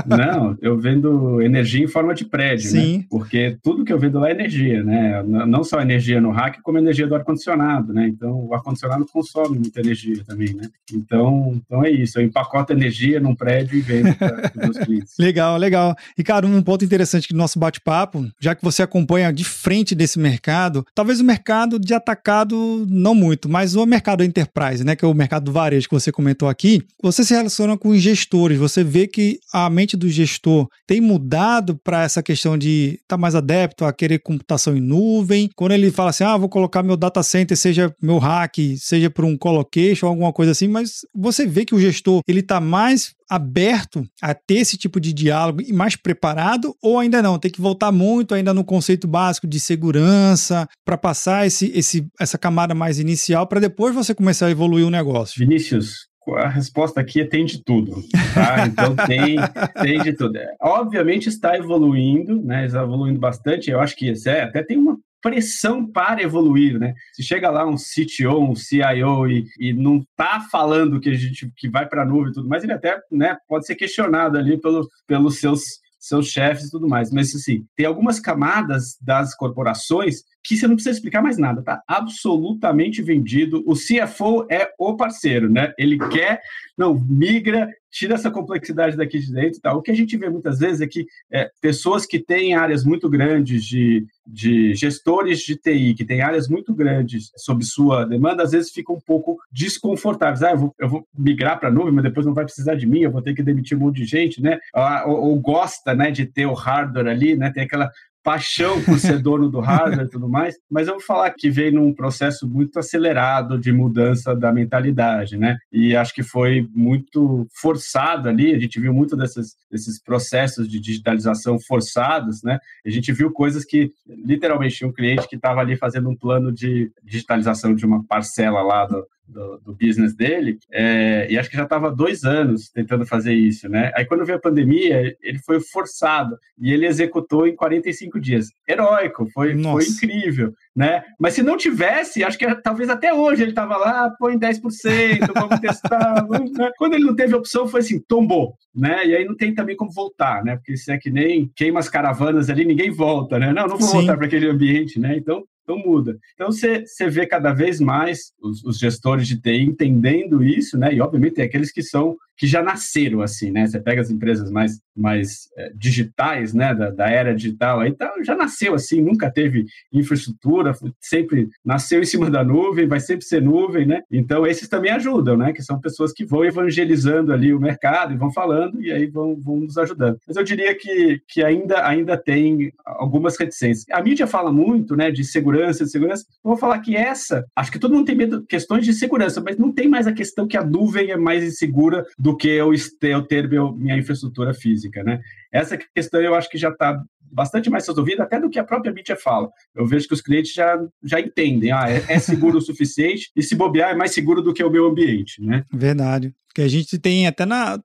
não, 0.07 0.57
eu 0.63 0.79
vendo 0.79 1.43
energia 1.43 1.85
em 1.85 1.89
forma 1.89 2.15
de 2.15 2.25
prédio, 2.25 2.73
né? 2.73 2.81
Sim. 2.81 2.99
né? 2.99 3.05
Porque 3.11 3.59
tudo 3.63 3.85
que 3.85 3.93
eu 3.93 3.99
vendo 3.99 4.19
lá 4.19 4.29
é 4.29 4.33
energia, 4.33 4.83
né? 4.83 5.23
Não 5.23 5.63
só 5.63 5.81
energia 5.81 6.21
no 6.21 6.31
rack, 6.31 6.63
como 6.63 6.79
energia 6.79 7.07
do 7.07 7.15
ar-condicionado, 7.15 7.93
né? 7.93 8.09
Então, 8.09 8.47
o 8.47 8.55
ar-condicionado 8.55 9.05
consome 9.07 9.59
muita 9.59 9.81
energia 9.81 10.25
também, 10.25 10.55
né? 10.55 10.69
Então, 10.93 11.61
então 11.67 11.85
é 11.85 11.91
isso. 11.91 12.19
Eu 12.19 12.25
empacoto 12.25 12.73
energia 12.73 13.21
num 13.21 13.35
prédio 13.35 13.77
e 13.77 13.81
vendo 13.81 14.15
para 14.15 14.51
os 14.55 14.55
meus 14.55 14.79
clientes. 14.79 15.15
Legal, 15.27 15.57
legal. 15.57 15.97
E, 16.17 16.23
cara, 16.23 16.47
um 16.47 16.63
ponto 16.63 16.85
interessante 16.85 17.29
do 17.29 17.37
nosso 17.37 17.59
bate-papo, 17.67 18.29
já 18.41 18.55
que 18.55 18.65
você 18.65 18.83
acompanha 18.83 19.33
de 19.33 19.45
frente 19.45 19.95
desse 19.95 20.19
mercado, 20.19 20.85
talvez 20.95 21.21
o 21.21 21.25
mercado 21.25 21.79
de 21.79 21.95
atacado 21.95 22.87
não 22.89 23.15
muito, 23.15 23.49
mas 23.49 23.75
o 23.75 23.85
mercado 23.87 24.25
enterprise, 24.25 24.85
né? 24.85 24.97
Que 24.97 25.05
é 25.05 25.09
o 25.09 25.15
mercado 25.15 25.45
do 25.45 25.53
varejo 25.53 25.89
que 25.89 25.95
você 25.95 26.11
comentou 26.11 26.49
aqui, 26.49 26.83
você 27.03 27.25
se 27.25 27.35
relaciona 27.35 27.77
com 27.77 27.91
os 27.91 28.01
gestores, 28.01 28.59
você 28.59 28.83
vê 28.83 29.07
que 29.07 29.39
a 29.53 29.69
mente 29.69 29.97
do 29.97 30.09
gestor 30.09 30.69
tem 30.87 31.01
mudado 31.01 31.77
para 31.77 32.03
essa 32.03 32.23
questão 32.23 32.57
de 32.57 32.99
estar 33.03 33.17
tá 33.17 33.19
mais 33.19 33.35
adepto 33.35 33.85
a 33.85 33.93
querer 33.93 34.19
computação 34.19 34.77
em 34.77 34.81
nuvem. 34.81 35.51
Quando 35.55 35.73
ele 35.73 35.91
fala 35.91 36.11
assim, 36.11 36.25
ah, 36.25 36.37
vou 36.37 36.49
colocar 36.49 36.83
meu 36.83 36.97
data 36.97 37.23
center, 37.23 37.57
seja 37.57 37.95
meu 38.01 38.19
hack, 38.19 38.57
seja 38.79 39.11
para 39.11 39.27
um 39.27 39.37
colocation, 39.37 40.07
alguma 40.07 40.33
coisa 40.33 40.53
assim, 40.53 40.69
mas 40.69 41.01
você 41.15 41.47
vê 41.47 41.65
que 41.65 41.75
o 41.75 41.81
gestor 41.81 42.21
ele 42.27 42.41
está 42.41 42.61
mais 42.61 43.15
aberto 43.29 44.07
a 44.23 44.35
ter 44.35 44.59
esse 44.59 44.77
tipo 44.77 45.01
de 45.01 45.13
diálogo 45.13 45.61
e 45.61 45.73
mais 45.73 45.97
preparado 45.97 46.77
ou 46.81 46.99
ainda 46.99 47.21
não? 47.21 47.39
Tem 47.39 47.51
que 47.51 47.56
voltar 47.61 47.93
muito 47.93 48.35
ainda 48.35 48.53
no 48.53 48.65
conceito 48.65 49.07
básico 49.07 49.47
de 49.47 49.61
segurança 49.61 50.69
para 50.85 50.97
passar 50.97 51.47
esse, 51.47 51.71
esse, 51.77 52.07
essa 52.21 52.39
camada 52.39 52.75
mais 52.75 52.99
inicial 52.99 53.47
para 53.47 53.61
depois 53.61 53.95
você 53.95 54.15
começar 54.15 54.47
a 54.47 54.51
evoluir 54.51 54.87
o 54.87 54.91
negócio. 54.91 55.39
Vinícius, 55.39 56.07
a 56.35 56.49
resposta 56.49 57.01
aqui 57.01 57.21
é 57.21 57.25
tem 57.25 57.45
de 57.45 57.63
tudo, 57.63 58.03
tá? 58.35 58.67
Então 58.67 58.97
tem, 59.07 59.37
tem 59.81 60.03
de 60.03 60.13
tudo. 60.13 60.39
Obviamente 60.61 61.29
está 61.29 61.57
evoluindo, 61.57 62.43
né? 62.43 62.67
Está 62.67 62.83
evoluindo 62.83 63.21
bastante. 63.21 63.71
Eu 63.71 63.81
acho 63.81 63.95
que 63.95 64.13
é, 64.27 64.43
até 64.43 64.63
tem 64.63 64.77
uma 64.77 64.99
pressão 65.23 65.85
para 65.85 66.23
evoluir, 66.23 66.79
né? 66.79 66.95
Se 67.13 67.23
chega 67.23 67.51
lá 67.51 67.67
um 67.67 67.77
CTO, 67.77 68.39
um 68.39 68.55
CIO 68.55 69.29
e, 69.29 69.45
e 69.59 69.73
não 69.73 69.99
está 69.99 70.41
falando 70.41 71.01
que 71.01 71.11
a 71.11 71.15
gente 71.15 71.51
que 71.57 71.69
vai 71.69 71.87
para 71.87 72.03
a 72.03 72.07
nuvem 72.07 72.31
e 72.31 72.35
tudo 72.35 72.49
mais, 72.49 72.63
ele 72.63 72.73
até 72.73 73.01
né, 73.11 73.37
pode 73.49 73.67
ser 73.67 73.75
questionado 73.75 74.39
ali 74.39 74.57
pelo, 74.61 74.89
pelos 75.07 75.41
seus 75.41 75.81
seus 76.07 76.29
chefes 76.29 76.67
e 76.67 76.71
tudo 76.71 76.89
mais. 76.89 77.11
Mas, 77.11 77.35
assim, 77.35 77.65
tem 77.77 77.87
algumas 77.87 78.21
camadas 78.21 78.97
das 79.01 79.35
corporações 79.35 80.23
que 80.43 80.57
você 80.57 80.67
não 80.69 80.77
precisa 80.77 80.95
explicar 80.95 81.23
mais 81.23 81.39
nada, 81.39 81.63
tá 81.63 81.83
absolutamente 81.89 83.03
vendido. 83.03 83.65
O 83.67 83.75
CFO 83.75 84.47
é 84.51 84.71
o 84.79 84.97
parceiro, 84.97 85.51
né? 85.51 85.73
Ele 85.77 85.99
quer, 86.09 86.41
não, 86.79 86.95
migra, 86.95 87.69
tira 87.97 88.15
essa 88.15 88.31
complexidade 88.31 88.95
daqui 88.95 89.19
de 89.19 89.33
dentro. 89.33 89.59
Tá? 89.59 89.73
O 89.73 89.81
que 89.81 89.91
a 89.91 89.95
gente 89.95 90.17
vê 90.19 90.29
muitas 90.29 90.59
vezes 90.59 90.83
é 90.83 90.87
que 90.87 91.07
é, 91.33 91.51
pessoas 91.63 92.05
que 92.05 92.19
têm 92.19 92.55
áreas 92.55 92.85
muito 92.85 93.09
grandes 93.09 93.65
de, 93.65 94.07
de 94.27 94.75
gestores 94.75 95.39
de 95.41 95.57
TI, 95.57 95.95
que 95.95 96.05
têm 96.05 96.21
áreas 96.21 96.47
muito 96.47 96.75
grandes 96.75 97.31
sob 97.39 97.65
sua 97.65 98.05
demanda, 98.05 98.43
às 98.43 98.53
vezes 98.53 98.71
ficam 98.71 98.97
um 98.97 99.01
pouco 99.01 99.39
desconfortáveis. 99.51 100.43
Ah, 100.43 100.51
eu 100.51 100.59
vou, 100.59 100.75
eu 100.79 100.89
vou 100.91 101.09
migrar 101.17 101.59
para 101.59 101.71
a 101.71 101.73
nuvem, 101.73 101.93
mas 101.93 102.05
depois 102.05 102.27
não 102.27 102.35
vai 102.35 102.45
precisar 102.45 102.75
de 102.75 102.87
mim, 102.87 103.01
eu 103.01 103.11
vou 103.11 103.23
ter 103.23 103.33
que 103.33 103.43
demitir 103.43 103.79
um 103.79 103.81
monte 103.81 103.97
de 103.97 104.05
gente, 104.05 104.43
né? 104.43 104.59
Ah, 104.75 105.05
ou, 105.07 105.31
ou, 105.31 105.41
gosta 105.41 105.95
né, 105.95 106.11
de 106.11 106.27
ter 106.27 106.45
o 106.45 106.53
hardware 106.53 107.09
ali, 107.09 107.35
né? 107.35 107.51
Tem 107.51 107.63
aquela 107.63 107.91
paixão 108.27 108.83
por 108.83 108.99
ser 108.99 109.21
dono 109.23 109.49
do 109.49 109.61
hardware 109.61 110.07
e 110.07 110.11
tudo 110.11 110.29
mais, 110.29 110.57
mas 110.69 110.89
eu 110.89 110.95
vou 110.95 111.03
falar 111.03 111.31
que 111.31 111.49
veio 111.49 111.73
num 111.75 111.95
processo 111.95 112.45
muito 112.49 112.77
acelerado 112.77 113.57
de 113.57 113.71
mudança 113.71 114.35
da 114.35 114.53
mentalidade, 114.53 115.37
né? 115.37 115.57
E 115.73 115.95
acho 115.95 116.13
que 116.13 116.25
foi 116.25 116.69
muito 116.75 117.47
forçado 117.55 118.29
ali, 118.29 118.53
a 118.53 118.59
gente 118.59 118.81
viu 118.81 118.93
muito 118.93 119.17
desses, 119.17 119.55
desses 119.71 120.03
processos 120.03 120.69
de 120.69 120.81
digitalização 120.81 121.57
forçados, 121.61 122.43
né? 122.43 122.59
A 122.85 122.91
gente 122.91 123.13
viu 123.13 123.31
coisas 123.31 123.65
que, 123.65 123.93
literalmente, 124.09 124.75
tinha 124.75 124.89
um 124.89 124.93
cliente 124.93 125.29
que 125.29 125.37
estava 125.37 125.61
ali 125.61 125.77
fazendo 125.77 126.11
um 126.11 126.17
plano 126.17 126.53
de 126.53 126.91
digitalização 127.05 127.77
de 127.77 127.87
uma 127.87 128.05
parcela 128.05 128.61
lá 128.61 128.87
do, 128.87 129.07
do, 129.27 129.59
do 129.59 129.75
business 129.75 130.15
dele, 130.15 130.59
é, 130.73 131.27
e 131.31 131.39
acho 131.39 131.51
que 131.51 131.57
já 131.57 131.65
estava 131.65 131.91
dois 131.91 132.25
anos 132.25 132.71
tentando 132.71 133.07
fazer 133.07 133.35
isso, 133.35 133.69
né? 133.69 133.93
Aí 133.95 134.05
quando 134.05 134.25
veio 134.25 134.39
a 134.39 134.41
pandemia, 134.41 135.17
ele 135.23 135.39
foi 135.39 135.61
forçado 135.61 136.39
e 136.59 136.73
ele 136.73 136.87
executou 136.87 137.47
em 137.47 137.55
45 137.55 138.21
dias. 138.21 138.49
Heróico, 138.69 139.29
foi, 139.33 139.61
foi 139.61 139.85
incrível, 139.85 140.55
né? 140.75 141.03
Mas 141.19 141.35
se 141.35 141.43
não 141.43 141.57
tivesse, 141.57 142.25
acho 142.25 142.39
que 142.39 142.55
talvez 142.57 142.89
até 142.89 143.13
hoje 143.13 143.43
ele 143.43 143.51
estava 143.51 143.77
lá, 143.77 144.11
põe 144.19 144.39
10%, 144.39 145.33
vamos 145.35 145.61
testar. 145.61 145.97
Vamos, 146.27 146.53
né? 146.53 146.71
Quando 146.77 146.95
ele 146.95 147.05
não 147.05 147.15
teve 147.15 147.35
opção, 147.35 147.69
foi 147.69 147.81
assim, 147.81 148.01
tombou, 148.01 148.55
né? 148.75 149.07
E 149.07 149.15
aí 149.15 149.25
não 149.25 149.37
tem 149.37 149.55
também 149.55 149.77
como 149.77 149.93
voltar, 149.93 150.43
né? 150.45 150.57
Porque 150.57 150.77
se 150.77 150.91
é 150.91 150.99
que 150.99 151.11
nem 151.11 151.51
queima 151.55 151.79
as 151.79 151.89
caravanas 151.89 152.51
ali, 152.51 152.65
ninguém 152.65 152.91
volta, 152.91 153.39
né? 153.39 153.53
Não, 153.53 153.67
não 153.67 153.77
vou 153.77 153.89
Sim. 153.89 153.99
voltar 153.99 154.17
para 154.17 154.27
aquele 154.27 154.49
ambiente, 154.49 154.99
né? 154.99 155.17
Então 155.17 155.45
então 155.67 155.77
muda. 155.77 156.17
Então 156.35 156.53
você, 156.53 156.87
você 156.87 157.11
vê 157.11 157.27
cada 157.27 157.53
vez 157.53 157.81
mais 157.81 158.33
os, 158.41 158.65
os, 158.65 158.79
gestores 158.79 159.27
de 159.27 159.41
TI 159.41 159.63
entendendo 159.63 160.45
isso, 160.45 160.79
né? 160.79 160.95
E 160.95 161.01
obviamente 161.01 161.35
tem 161.35 161.45
aqueles 161.45 161.73
que 161.73 161.83
são 161.83 162.17
que 162.37 162.47
já 162.47 162.63
nasceram 162.63 163.21
assim, 163.21 163.51
né? 163.51 163.67
Você 163.67 163.81
pega 163.81 164.01
as 164.01 164.11
empresas 164.11 164.51
mais, 164.51 164.79
mais 164.97 165.49
é, 165.57 165.71
digitais, 165.75 166.53
né? 166.55 166.75
Da, 166.75 166.91
da, 166.91 167.09
era 167.09 167.35
digital, 167.35 167.81
aí 167.81 167.93
tá, 167.93 168.13
já 168.25 168.35
nasceu 168.35 168.75
assim, 168.75 169.01
nunca 169.01 169.31
teve 169.31 169.67
infraestrutura, 169.93 170.73
sempre 171.01 171.49
nasceu 171.65 172.01
em 172.01 172.05
cima 172.05 172.31
da 172.31 172.43
nuvem, 172.43 172.89
vai 172.89 173.01
sempre 173.01 173.25
ser 173.25 173.43
nuvem, 173.43 173.87
né? 173.87 174.03
Então 174.11 174.47
esses 174.47 174.69
também 174.69 174.91
ajudam, 174.93 175.37
né? 175.37 175.53
Que 175.53 175.63
são 175.63 175.81
pessoas 175.81 176.13
que 176.13 176.25
vão 176.25 176.45
evangelizando 176.45 177.33
ali 177.33 177.53
o 177.53 177.61
mercado 177.61 178.15
e 178.15 178.17
vão 178.17 178.33
falando 178.33 178.81
e 178.83 178.91
aí 178.91 179.07
vão, 179.07 179.37
vão 179.37 179.57
nos 179.57 179.77
ajudando. 179.79 180.19
Mas 180.27 180.37
eu 180.37 180.45
diria 180.45 180.75
que, 180.75 181.21
que 181.29 181.43
ainda, 181.45 181.87
ainda 181.87 182.17
tem 182.17 182.73
algumas 182.85 183.37
reticências. 183.39 183.87
A 183.91 184.03
mídia 184.03 184.27
fala 184.27 184.53
muito, 184.53 184.97
né? 184.97 185.11
De 185.11 185.25
segurança, 185.25 185.85
de 185.85 185.91
segurança. 185.91 186.25
Eu 186.45 186.51
vou 186.51 186.57
falar 186.57 186.79
que 186.81 186.97
essa, 186.97 187.45
acho 187.55 187.71
que 187.71 187.79
todo 187.79 187.95
mundo 187.95 188.07
tem 188.07 188.17
medo 188.17 188.45
questões 188.47 188.85
de 188.85 188.93
segurança, 188.93 189.41
mas 189.41 189.59
não 189.59 189.73
tem 189.73 189.89
mais 189.89 190.07
a 190.07 190.13
questão 190.13 190.47
que 190.47 190.57
a 190.57 190.65
nuvem 190.65 191.11
é 191.11 191.17
mais 191.17 191.45
insegura 191.45 192.05
do 192.19 192.37
que 192.37 192.49
eu, 192.49 192.73
eu 193.03 193.23
ter 193.23 193.49
meu, 193.49 193.73
minha 193.73 193.97
infraestrutura 193.97 194.55
física, 194.55 194.86
né? 195.03 195.21
Essa 195.53 195.77
questão 195.77 196.21
eu 196.21 196.35
acho 196.35 196.49
que 196.49 196.59
já 196.59 196.71
está 196.71 197.01
bastante 197.33 197.69
mais 197.69 197.87
resolvida 197.87 198.23
até 198.23 198.41
do 198.41 198.49
que 198.49 198.59
a 198.59 198.65
própria 198.65 198.93
mídia 198.93 199.17
fala. 199.17 199.51
Eu 199.75 199.87
vejo 199.87 200.09
que 200.09 200.15
os 200.15 200.21
clientes 200.21 200.53
já, 200.53 200.79
já 201.03 201.21
entendem, 201.21 201.73
ah, 201.73 201.87
é, 201.89 202.05
é 202.09 202.19
seguro 202.19 202.59
o 202.59 202.61
suficiente 202.63 203.31
e 203.35 203.43
se 203.43 203.55
bobear 203.55 203.91
é 203.91 203.95
mais 203.95 204.13
seguro 204.13 204.43
do 204.43 204.55
que 204.55 204.63
o 204.63 204.71
meu 204.71 204.87
ambiente, 204.87 205.43
né? 205.43 205.65
Verdade. 205.73 206.35
Que 206.55 206.63
a 206.63 206.69
gente 206.69 206.99
tem 206.99 207.27
até 207.27 207.45
na. 207.45 207.79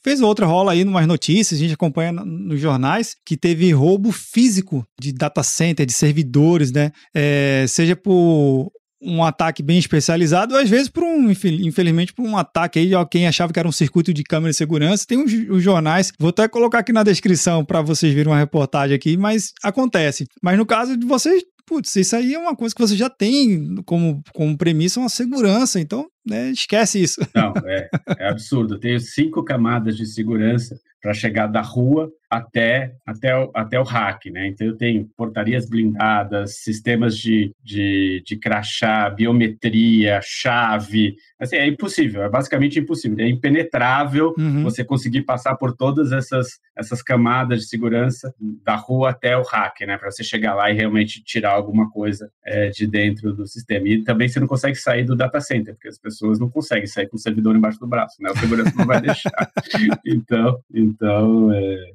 Fez 0.00 0.20
outra 0.20 0.46
rola 0.46 0.70
aí 0.70 0.84
umas 0.84 1.04
notícias, 1.04 1.58
a 1.58 1.62
gente 1.62 1.74
acompanha 1.74 2.12
nos 2.12 2.60
jornais, 2.60 3.16
que 3.26 3.36
teve 3.36 3.72
roubo 3.72 4.12
físico 4.12 4.86
de 5.00 5.12
data 5.12 5.42
center, 5.42 5.84
de 5.84 5.92
servidores, 5.92 6.70
né? 6.70 6.92
É, 7.12 7.64
seja 7.66 7.96
por 7.96 8.70
um 9.04 9.22
ataque 9.22 9.62
bem 9.62 9.78
especializado, 9.78 10.56
às 10.56 10.68
vezes 10.68 10.88
por 10.88 11.04
um, 11.04 11.30
infelizmente, 11.30 12.12
por 12.12 12.24
um 12.24 12.36
ataque 12.36 12.78
aí 12.78 12.88
de 12.88 13.06
quem 13.10 13.26
achava 13.26 13.52
que 13.52 13.58
era 13.58 13.68
um 13.68 13.72
circuito 13.72 14.12
de 14.12 14.24
câmera 14.24 14.50
de 14.50 14.56
segurança. 14.56 15.06
Tem 15.06 15.22
os, 15.22 15.32
os 15.32 15.62
jornais, 15.62 16.12
vou 16.18 16.30
até 16.30 16.48
colocar 16.48 16.78
aqui 16.78 16.92
na 16.92 17.02
descrição 17.02 17.64
para 17.64 17.82
vocês 17.82 18.14
verem 18.14 18.32
uma 18.32 18.38
reportagem 18.38 18.96
aqui, 18.96 19.16
mas 19.16 19.52
acontece. 19.62 20.26
Mas 20.42 20.56
no 20.56 20.64
caso 20.66 20.96
de 20.96 21.06
vocês, 21.06 21.42
putz, 21.66 21.94
isso 21.96 22.16
aí 22.16 22.34
é 22.34 22.38
uma 22.38 22.56
coisa 22.56 22.74
que 22.74 22.80
você 22.80 22.96
já 22.96 23.10
tem 23.10 23.76
como, 23.84 24.22
como 24.32 24.56
premissa, 24.56 25.00
uma 25.00 25.08
segurança, 25.08 25.80
então 25.80 26.06
né, 26.24 26.50
esquece 26.50 27.02
isso. 27.02 27.20
Não, 27.34 27.52
é, 27.66 27.88
é 28.18 28.28
absurdo. 28.28 28.78
Tenho 28.78 28.98
cinco 29.00 29.42
camadas 29.44 29.96
de 29.96 30.06
segurança 30.06 30.78
para 31.04 31.12
chegar 31.12 31.48
da 31.48 31.60
rua 31.60 32.10
até, 32.30 32.94
até, 33.06 33.36
o, 33.36 33.50
até 33.54 33.78
o 33.78 33.82
hack, 33.82 34.24
né? 34.26 34.46
Então 34.48 34.66
eu 34.66 34.74
tenho 34.74 35.06
portarias 35.16 35.68
blindadas, 35.68 36.56
sistemas 36.62 37.16
de, 37.16 37.52
de, 37.62 38.22
de 38.26 38.36
crachá, 38.36 39.10
biometria, 39.10 40.20
chave. 40.22 41.14
Assim, 41.38 41.56
é 41.56 41.66
impossível, 41.66 42.22
é 42.22 42.28
basicamente 42.30 42.78
impossível. 42.78 43.24
É 43.24 43.28
impenetrável 43.28 44.34
uhum. 44.38 44.62
você 44.62 44.82
conseguir 44.82 45.22
passar 45.22 45.56
por 45.56 45.76
todas 45.76 46.10
essas, 46.10 46.58
essas 46.74 47.02
camadas 47.02 47.60
de 47.60 47.68
segurança 47.68 48.34
da 48.64 48.74
rua 48.74 49.10
até 49.10 49.36
o 49.36 49.42
hack, 49.42 49.82
né? 49.82 49.98
Para 49.98 50.10
você 50.10 50.24
chegar 50.24 50.54
lá 50.54 50.70
e 50.70 50.74
realmente 50.74 51.22
tirar 51.22 51.52
alguma 51.52 51.90
coisa 51.90 52.30
é, 52.46 52.70
de 52.70 52.86
dentro 52.86 53.34
do 53.34 53.46
sistema. 53.46 53.86
E 53.86 54.02
também 54.02 54.26
você 54.26 54.40
não 54.40 54.46
consegue 54.46 54.76
sair 54.76 55.04
do 55.04 55.14
data 55.14 55.38
center, 55.38 55.74
porque 55.74 55.88
as 55.88 55.98
pessoas 55.98 56.13
não 56.38 56.50
conseguem 56.50 56.86
sair 56.86 57.08
com 57.08 57.16
o 57.16 57.20
servidor 57.20 57.56
embaixo 57.56 57.78
do 57.78 57.86
braço, 57.86 58.16
né? 58.20 58.30
O 58.30 58.38
segurança 58.38 58.72
não 58.76 58.86
vai 58.86 59.00
deixar. 59.00 59.50
então, 60.06 60.58
então 60.72 61.52
é, 61.52 61.92